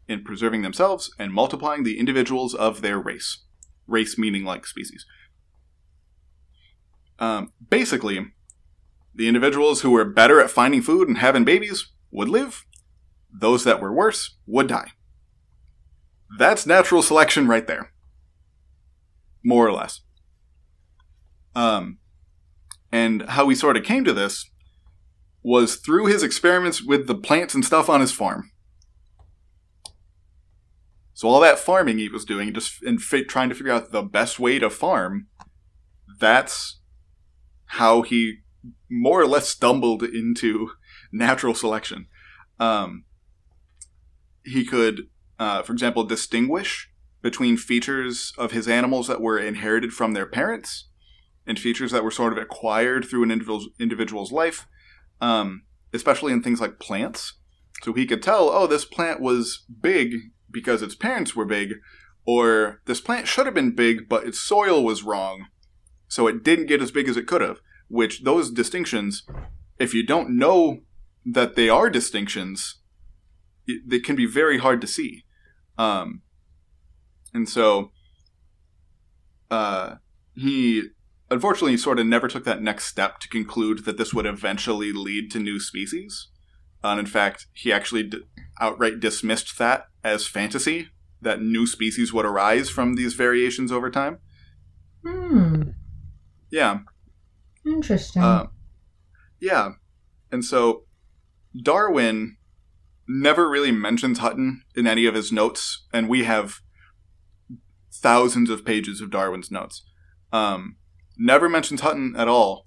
in 0.07 0.23
preserving 0.23 0.61
themselves 0.61 1.11
and 1.17 1.33
multiplying 1.33 1.83
the 1.83 1.99
individuals 1.99 2.53
of 2.53 2.81
their 2.81 2.99
race. 2.99 3.43
Race 3.87 4.17
meaning 4.17 4.43
like 4.43 4.65
species. 4.65 5.05
Um, 7.17 7.53
basically, 7.69 8.33
the 9.13 9.27
individuals 9.27 9.81
who 9.81 9.91
were 9.91 10.05
better 10.05 10.41
at 10.41 10.51
finding 10.51 10.81
food 10.81 11.07
and 11.07 11.19
having 11.19 11.45
babies 11.45 11.91
would 12.11 12.27
live, 12.27 12.65
those 13.31 13.63
that 13.63 13.81
were 13.81 13.93
worse 13.93 14.35
would 14.45 14.67
die. 14.67 14.91
That's 16.37 16.65
natural 16.65 17.01
selection 17.01 17.47
right 17.47 17.65
there. 17.65 17.91
More 19.43 19.67
or 19.67 19.71
less. 19.71 20.01
Um, 21.55 21.99
and 22.91 23.23
how 23.29 23.47
he 23.49 23.55
sort 23.55 23.77
of 23.77 23.83
came 23.83 24.03
to 24.05 24.13
this 24.13 24.49
was 25.43 25.75
through 25.75 26.07
his 26.07 26.23
experiments 26.23 26.81
with 26.81 27.07
the 27.07 27.15
plants 27.15 27.53
and 27.53 27.63
stuff 27.63 27.89
on 27.89 28.01
his 28.01 28.11
farm. 28.11 28.51
So 31.13 31.29
all 31.29 31.39
that 31.39 31.59
farming 31.59 31.97
he 31.97 32.09
was 32.09 32.25
doing, 32.25 32.53
just 32.53 32.83
in 32.83 32.97
fi- 32.97 33.23
trying 33.23 33.49
to 33.49 33.55
figure 33.55 33.71
out 33.71 33.91
the 33.91 34.01
best 34.01 34.39
way 34.39 34.59
to 34.59 34.69
farm, 34.69 35.27
that's 36.19 36.79
how 37.67 38.01
he 38.01 38.39
more 38.89 39.21
or 39.21 39.27
less 39.27 39.47
stumbled 39.47 40.03
into 40.03 40.71
natural 41.11 41.53
selection. 41.53 42.07
Um, 42.59 43.05
he 44.43 44.65
could, 44.65 45.09
uh, 45.39 45.61
for 45.61 45.73
example, 45.73 46.03
distinguish 46.03 46.89
between 47.21 47.57
features 47.57 48.33
of 48.37 48.51
his 48.51 48.67
animals 48.67 49.07
that 49.07 49.21
were 49.21 49.39
inherited 49.39 49.93
from 49.93 50.13
their 50.13 50.25
parents 50.25 50.89
and 51.47 51.59
features 51.59 51.91
that 51.91 52.03
were 52.03 52.11
sort 52.11 52.33
of 52.33 52.39
acquired 52.39 53.05
through 53.05 53.23
an 53.23 53.31
individual's, 53.79 54.31
life, 54.31 54.67
um, 55.21 55.63
especially 55.93 56.33
in 56.33 56.41
things 56.41 56.59
like 56.61 56.79
plants. 56.79 57.37
So 57.83 57.93
he 57.93 58.05
could 58.05 58.23
tell, 58.23 58.49
oh, 58.49 58.67
this 58.67 58.85
plant 58.85 59.19
was 59.19 59.65
big 59.81 60.15
because 60.49 60.81
its 60.81 60.95
parents 60.95 61.35
were 61.35 61.45
big, 61.45 61.73
or 62.25 62.81
this 62.85 63.01
plant 63.01 63.27
should 63.27 63.45
have 63.45 63.53
been 63.53 63.75
big, 63.75 64.09
but 64.09 64.25
its 64.25 64.39
soil 64.39 64.83
was 64.83 65.03
wrong, 65.03 65.47
so 66.07 66.27
it 66.27 66.43
didn't 66.43 66.67
get 66.67 66.81
as 66.81 66.91
big 66.91 67.07
as 67.07 67.17
it 67.17 67.27
could 67.27 67.41
have. 67.41 67.59
Which 67.87 68.23
those 68.23 68.49
distinctions, 68.49 69.23
if 69.77 69.93
you 69.93 70.05
don't 70.05 70.37
know 70.37 70.79
that 71.25 71.55
they 71.55 71.69
are 71.69 71.89
distinctions, 71.89 72.79
they 73.67 73.99
can 73.99 74.15
be 74.15 74.25
very 74.25 74.57
hard 74.57 74.81
to 74.81 74.87
see. 74.87 75.23
Um, 75.77 76.21
and 77.33 77.47
so, 77.47 77.91
uh, 79.51 79.95
he 80.33 80.89
unfortunately 81.29 81.71
he 81.71 81.77
sort 81.77 81.99
of 81.99 82.05
never 82.05 82.27
took 82.27 82.43
that 82.45 82.61
next 82.61 82.85
step 82.85 83.19
to 83.19 83.29
conclude 83.29 83.85
that 83.85 83.97
this 83.97 84.13
would 84.13 84.25
eventually 84.25 84.91
lead 84.91 85.31
to 85.31 85.39
new 85.39 85.59
species. 85.59 86.29
And 86.83 86.99
in 86.99 87.05
fact, 87.05 87.47
he 87.53 87.73
actually 87.73 88.03
d- 88.03 88.21
outright 88.59 88.99
dismissed 88.99 89.57
that 89.57 89.87
as 90.03 90.27
fantasy, 90.27 90.89
that 91.21 91.41
new 91.41 91.65
species 91.65 92.13
would 92.13 92.25
arise 92.25 92.69
from 92.69 92.93
these 92.93 93.15
variations 93.15 93.71
over 93.71 93.89
time. 93.89 94.19
Hmm. 95.03 95.71
Yeah. 96.51 96.79
Interesting. 97.65 98.21
Uh, 98.21 98.47
yeah. 99.39 99.71
And 100.31 100.45
so 100.45 100.83
Darwin 101.59 102.37
never 103.07 103.49
really 103.49 103.71
mentions 103.71 104.19
Hutton 104.19 104.63
in 104.75 104.87
any 104.87 105.05
of 105.05 105.15
his 105.15 105.31
notes, 105.31 105.85
and 105.93 106.09
we 106.09 106.23
have 106.23 106.59
thousands 107.91 108.49
of 108.49 108.65
pages 108.65 109.01
of 109.01 109.09
Darwin's 109.11 109.51
notes. 109.51 109.83
Um, 110.31 110.77
never 111.17 111.49
mentions 111.49 111.81
Hutton 111.81 112.15
at 112.17 112.27
all. 112.27 112.65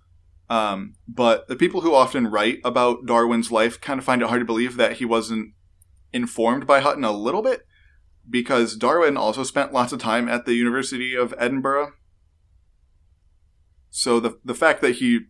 Um, 0.51 0.95
but 1.07 1.47
the 1.49 1.57
people 1.57 1.83
who 1.83 1.95
often 1.95 2.27
write 2.27 2.59
about 2.65 3.07
Darwin's 3.07 3.53
life 3.53 3.81
kind 3.81 3.99
of 3.99 4.05
find 4.05 4.23
it 4.23 4.29
hard 4.29 4.41
to 4.41 4.47
believe 4.47 4.77
that 4.77 4.95
he 4.95 5.05
wasn't 5.05 5.53
informed 6.13 6.67
by 6.67 6.81
Hutton 6.81 7.05
a 7.05 7.13
little 7.13 7.43
bit, 7.43 7.67
because 8.29 8.77
Darwin 8.77 9.17
also 9.17 9.43
spent 9.43 9.73
lots 9.73 9.93
of 9.93 10.01
time 10.01 10.29
at 10.29 10.47
the 10.47 10.55
University 10.55 11.15
of 11.15 11.35
Edinburgh. 11.39 11.93
So 13.91 14.21
the 14.21 14.39
the 14.45 14.55
fact 14.55 14.81
that 14.83 14.97
he 14.97 15.21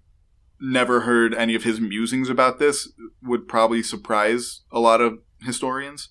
never 0.61 1.01
heard 1.01 1.35
any 1.35 1.55
of 1.55 1.63
his 1.63 1.81
musings 1.81 2.29
about 2.29 2.59
this 2.59 2.93
would 3.23 3.47
probably 3.47 3.83
surprise 3.83 4.63
a 4.73 4.81
lot 4.81 5.01
of 5.01 5.19
historians, 5.43 6.11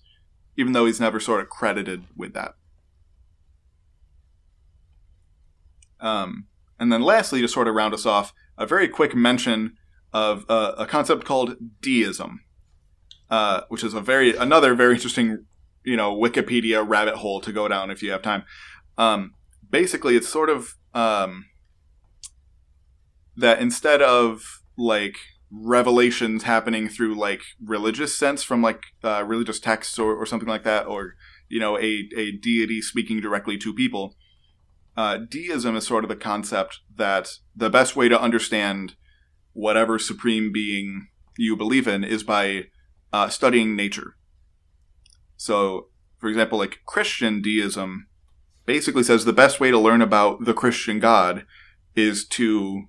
even 0.55 0.73
though 0.73 0.85
he's 0.85 0.99
never 0.99 1.19
sort 1.19 1.41
of 1.41 1.49
credited 1.49 2.03
with 2.15 2.33
that. 2.33 2.55
Um, 5.99 6.47
and 6.79 6.91
then 6.91 7.01
lastly, 7.01 7.41
to 7.41 7.47
sort 7.47 7.67
of 7.67 7.75
round 7.75 7.93
us 7.93 8.05
off, 8.05 8.33
a 8.57 8.65
very 8.65 8.87
quick 8.87 9.15
mention 9.15 9.77
of 10.13 10.45
uh, 10.49 10.73
a 10.77 10.85
concept 10.85 11.25
called 11.25 11.55
deism, 11.81 12.41
uh, 13.29 13.61
which 13.69 13.83
is 13.83 13.93
a 13.93 14.01
very 14.01 14.35
another 14.35 14.73
very 14.73 14.93
interesting, 14.93 15.45
you 15.83 15.95
know, 15.95 16.15
Wikipedia 16.15 16.87
rabbit 16.87 17.15
hole 17.15 17.41
to 17.41 17.51
go 17.51 17.67
down 17.67 17.89
if 17.89 18.01
you 18.01 18.11
have 18.11 18.21
time. 18.21 18.43
Um, 18.97 19.33
basically, 19.69 20.15
it's 20.15 20.27
sort 20.29 20.49
of 20.49 20.75
um, 20.93 21.45
that 23.35 23.59
instead 23.59 24.01
of 24.01 24.61
like 24.77 25.17
revelations 25.49 26.43
happening 26.43 26.89
through 26.89 27.15
like 27.15 27.41
religious 27.63 28.17
sense 28.17 28.43
from 28.43 28.61
like 28.61 28.81
uh, 29.03 29.23
religious 29.25 29.59
texts 29.59 29.97
or, 29.97 30.15
or 30.15 30.25
something 30.25 30.49
like 30.49 30.63
that, 30.63 30.85
or 30.85 31.15
you 31.49 31.59
know, 31.59 31.77
a, 31.77 32.09
a 32.15 32.31
deity 32.31 32.81
speaking 32.81 33.19
directly 33.19 33.57
to 33.57 33.73
people 33.73 34.15
uh, 34.97 35.17
deism 35.17 35.75
is 35.75 35.85
sort 35.85 36.03
of 36.03 36.09
the 36.09 36.15
concept 36.15 36.79
that 36.95 37.37
the 37.55 37.69
best 37.69 37.95
way 37.95 38.09
to 38.09 38.19
understand 38.19 38.95
whatever 39.53 39.99
supreme 39.99 40.51
being 40.51 41.07
you 41.37 41.55
believe 41.55 41.87
in 41.87 42.03
is 42.03 42.23
by 42.23 42.63
uh, 43.13 43.29
studying 43.29 43.75
nature. 43.75 44.15
So, 45.37 45.89
for 46.17 46.27
example, 46.29 46.57
like 46.57 46.79
Christian 46.85 47.41
deism 47.41 48.07
basically 48.65 49.03
says 49.03 49.23
the 49.23 49.33
best 49.33 49.59
way 49.59 49.69
to 49.69 49.79
learn 49.79 50.01
about 50.01 50.45
the 50.45 50.53
Christian 50.53 50.99
God 50.99 51.45
is 51.95 52.27
to 52.29 52.85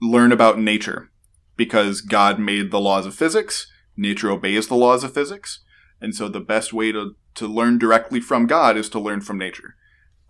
learn 0.00 0.32
about 0.32 0.60
nature 0.60 1.10
because 1.56 2.02
God 2.02 2.38
made 2.38 2.70
the 2.70 2.80
laws 2.80 3.06
of 3.06 3.14
physics, 3.14 3.66
nature 3.96 4.30
obeys 4.30 4.68
the 4.68 4.74
laws 4.74 5.02
of 5.02 5.14
physics, 5.14 5.64
and 6.02 6.14
so 6.14 6.28
the 6.28 6.38
best 6.38 6.74
way 6.74 6.92
to, 6.92 7.16
to 7.34 7.46
learn 7.46 7.78
directly 7.78 8.20
from 8.20 8.46
God 8.46 8.76
is 8.76 8.90
to 8.90 9.00
learn 9.00 9.22
from 9.22 9.38
nature. 9.38 9.74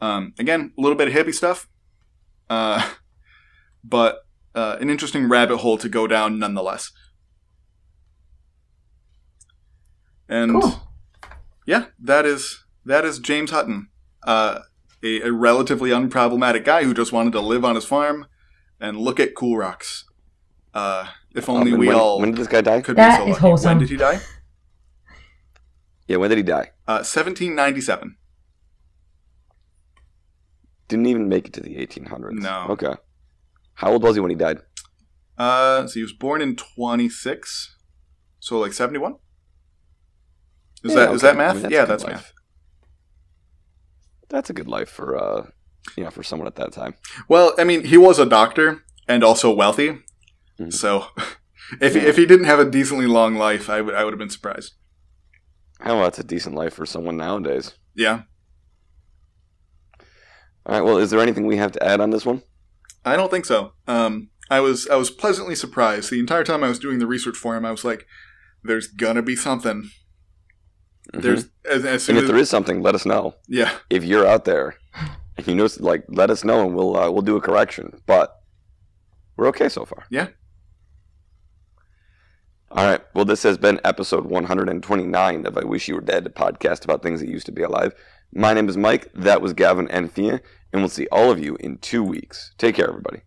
Um, 0.00 0.34
again, 0.38 0.72
a 0.76 0.80
little 0.80 0.96
bit 0.96 1.08
of 1.08 1.14
hippie 1.14 1.34
stuff, 1.34 1.68
uh, 2.50 2.92
but 3.84 4.26
uh, 4.54 4.76
an 4.80 4.90
interesting 4.90 5.28
rabbit 5.28 5.58
hole 5.58 5.78
to 5.78 5.88
go 5.88 6.06
down 6.06 6.38
nonetheless. 6.38 6.92
And 10.28 10.60
Cool. 10.60 10.82
yeah, 11.66 11.86
that 11.98 12.26
is 12.26 12.64
that 12.84 13.04
is 13.04 13.18
James 13.18 13.50
Hutton, 13.50 13.88
uh, 14.24 14.60
a, 15.02 15.20
a 15.22 15.32
relatively 15.32 15.90
unproblematic 15.90 16.64
guy 16.64 16.84
who 16.84 16.92
just 16.94 17.12
wanted 17.12 17.32
to 17.32 17.40
live 17.40 17.64
on 17.64 17.74
his 17.74 17.84
farm 17.84 18.26
and 18.80 18.96
look 18.98 19.18
at 19.20 19.34
cool 19.34 19.56
rocks. 19.56 20.04
Uh, 20.74 21.08
if 21.34 21.48
only 21.48 21.72
Um, 21.72 21.78
we 21.78 21.86
when, 21.88 21.96
all 21.96 22.20
When 22.20 22.30
did 22.32 22.38
this 22.40 22.48
guy 22.48 22.60
die? 22.60 22.80
could 22.82 22.96
That 22.96 23.12
be 23.12 23.16
so 23.16 23.22
is 23.24 23.28
lucky. 23.30 23.40
wholesome. 23.40 23.68
When 23.70 23.78
did 23.78 23.90
he 23.90 23.96
die? 23.96 24.20
Yeah, 26.08 26.16
when 26.18 26.28
did 26.30 26.36
he 26.38 26.42
die? 26.44 26.72
Uh, 26.86 27.02
1797. 27.02 28.16
Didn't 30.88 31.06
even 31.06 31.28
make 31.28 31.46
it 31.48 31.52
to 31.54 31.60
the 31.60 31.76
1800s. 31.76 32.32
No. 32.40 32.66
Okay. 32.70 32.94
How 33.74 33.92
old 33.92 34.02
was 34.02 34.14
he 34.16 34.20
when 34.20 34.30
he 34.30 34.36
died? 34.36 34.58
Uh, 35.36 35.86
so 35.86 35.94
he 35.94 36.02
was 36.02 36.12
born 36.12 36.40
in 36.40 36.56
26, 36.56 37.76
so 38.38 38.58
like 38.58 38.72
71. 38.72 39.16
Is 40.84 40.92
Yeah, 40.94 41.06
that 41.06 41.14
is 41.14 41.22
okay. 41.24 41.26
that 41.32 41.34
I 41.34 41.38
math? 41.38 41.54
mean, 41.54 41.62
that's 41.64 41.72
yeah, 41.72 41.84
that's 41.84 42.04
life. 42.04 42.12
math. 42.12 42.32
That's 44.28 44.50
a 44.50 44.52
good 44.52 44.68
life 44.68 44.88
for 44.88 45.16
uh, 45.16 45.46
you 45.96 46.04
know, 46.04 46.10
for 46.10 46.22
someone 46.22 46.46
at 46.48 46.56
that 46.56 46.72
time. 46.72 46.94
Well, 47.28 47.54
I 47.58 47.64
mean, 47.64 47.84
he 47.84 47.96
was 47.96 48.18
a 48.18 48.26
doctor 48.26 48.82
and 49.08 49.22
also 49.22 49.52
wealthy, 49.54 49.98
Mhm. 50.60 50.72
so 50.72 51.06
if 51.80 51.94
he, 51.94 52.00
if 52.00 52.16
he 52.16 52.26
didn't 52.26 52.46
have 52.46 52.58
a 52.58 52.68
decently 52.70 53.06
long 53.06 53.34
life, 53.36 53.68
I 53.70 53.80
would 53.80 53.94
I 53.94 54.04
would 54.04 54.12
have 54.12 54.18
been 54.18 54.30
surprised. 54.30 54.72
Oh, 55.84 56.00
that's 56.02 56.18
a 56.18 56.24
decent 56.24 56.54
life 56.54 56.72
for 56.74 56.86
someone 56.86 57.16
nowadays. 57.18 57.74
Yeah, 57.94 58.22
All 60.66 60.72
right. 60.74 60.84
Well, 60.84 60.98
is 60.98 61.10
there 61.10 61.20
anything 61.20 61.46
we 61.46 61.56
have 61.56 61.72
to 61.72 61.82
add 61.84 62.00
on 62.00 62.10
this 62.10 62.26
one? 62.26 62.42
I 63.04 63.14
don't 63.16 63.30
think 63.30 63.44
so. 63.44 63.72
Um, 63.86 64.30
I 64.50 64.60
was 64.60 64.88
I 64.88 64.96
was 64.96 65.10
pleasantly 65.10 65.54
surprised 65.54 66.10
the 66.10 66.18
entire 66.20 66.44
time 66.44 66.64
I 66.64 66.68
was 66.68 66.78
doing 66.80 66.98
the 66.98 67.06
research 67.06 67.36
for 67.36 67.56
him. 67.56 67.64
I 67.64 67.70
was 67.70 67.84
like, 67.84 68.04
"There's 68.64 68.88
gonna 68.88 69.22
be 69.22 69.36
something." 69.36 69.90
Mhm. 71.14 71.22
There's 71.22 71.48
as, 71.64 71.84
as 71.84 72.02
soon 72.04 72.16
and 72.16 72.24
if 72.24 72.24
as 72.24 72.30
there 72.30 72.40
is 72.40 72.50
something, 72.50 72.82
let 72.82 72.96
us 72.96 73.06
know. 73.06 73.36
yeah 73.48 73.76
If 73.90 74.02
you're 74.04 74.26
out 74.26 74.44
there, 74.44 74.74
and 75.36 75.46
you 75.46 75.54
know, 75.54 75.68
like, 75.78 76.04
let 76.08 76.30
us 76.30 76.44
know, 76.44 76.66
and 76.66 76.74
we'll 76.74 76.96
uh, 76.96 77.10
we'll 77.10 77.22
do 77.22 77.36
a 77.36 77.40
correction. 77.40 78.02
But 78.06 78.34
we're 79.36 79.46
okay 79.48 79.68
so 79.68 79.84
far. 79.84 80.04
Yeah. 80.10 80.28
All 82.72 82.84
right. 82.84 83.00
Well, 83.14 83.24
this 83.24 83.44
has 83.44 83.56
been 83.56 83.80
episode 83.84 84.26
129 84.26 85.46
of 85.46 85.56
I 85.56 85.64
Wish 85.64 85.86
You 85.88 85.94
Were 85.94 86.00
Dead, 86.00 86.26
a 86.26 86.30
podcast 86.30 86.84
about 86.84 87.02
things 87.02 87.20
that 87.20 87.28
used 87.28 87.46
to 87.46 87.52
be 87.52 87.62
alive. 87.62 87.94
My 88.32 88.52
name 88.52 88.68
is 88.68 88.76
Mike. 88.76 89.10
That 89.14 89.40
was 89.40 89.52
Gavin 89.52 89.88
and 89.88 90.12
Fia, 90.12 90.40
and 90.72 90.82
we'll 90.82 90.88
see 90.88 91.06
all 91.10 91.30
of 91.30 91.42
you 91.42 91.56
in 91.60 91.78
two 91.78 92.02
weeks. 92.02 92.52
Take 92.58 92.76
care, 92.76 92.88
everybody. 92.88 93.22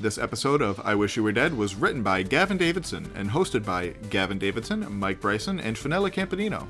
This 0.00 0.16
episode 0.16 0.62
of 0.62 0.80
I 0.84 0.94
Wish 0.94 1.16
You 1.16 1.24
Were 1.24 1.32
Dead 1.32 1.56
was 1.56 1.74
written 1.74 2.02
by 2.02 2.22
Gavin 2.22 2.56
Davidson 2.56 3.10
and 3.14 3.30
hosted 3.30 3.64
by 3.64 3.88
Gavin 4.10 4.38
Davidson, 4.38 4.86
Mike 4.98 5.20
Bryson, 5.20 5.58
and 5.58 5.76
Finella 5.76 6.12
Campanino. 6.12 6.66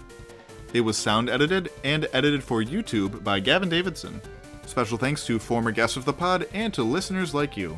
It 0.72 0.80
was 0.80 0.96
sound 0.96 1.28
edited 1.28 1.70
and 1.84 2.08
edited 2.12 2.42
for 2.42 2.62
YouTube 2.62 3.22
by 3.22 3.40
Gavin 3.40 3.68
Davidson. 3.68 4.20
Special 4.66 4.98
thanks 4.98 5.24
to 5.26 5.38
former 5.38 5.70
guests 5.70 5.96
of 5.96 6.04
the 6.04 6.12
pod 6.12 6.48
and 6.52 6.72
to 6.74 6.82
listeners 6.82 7.34
like 7.34 7.56
you. 7.56 7.76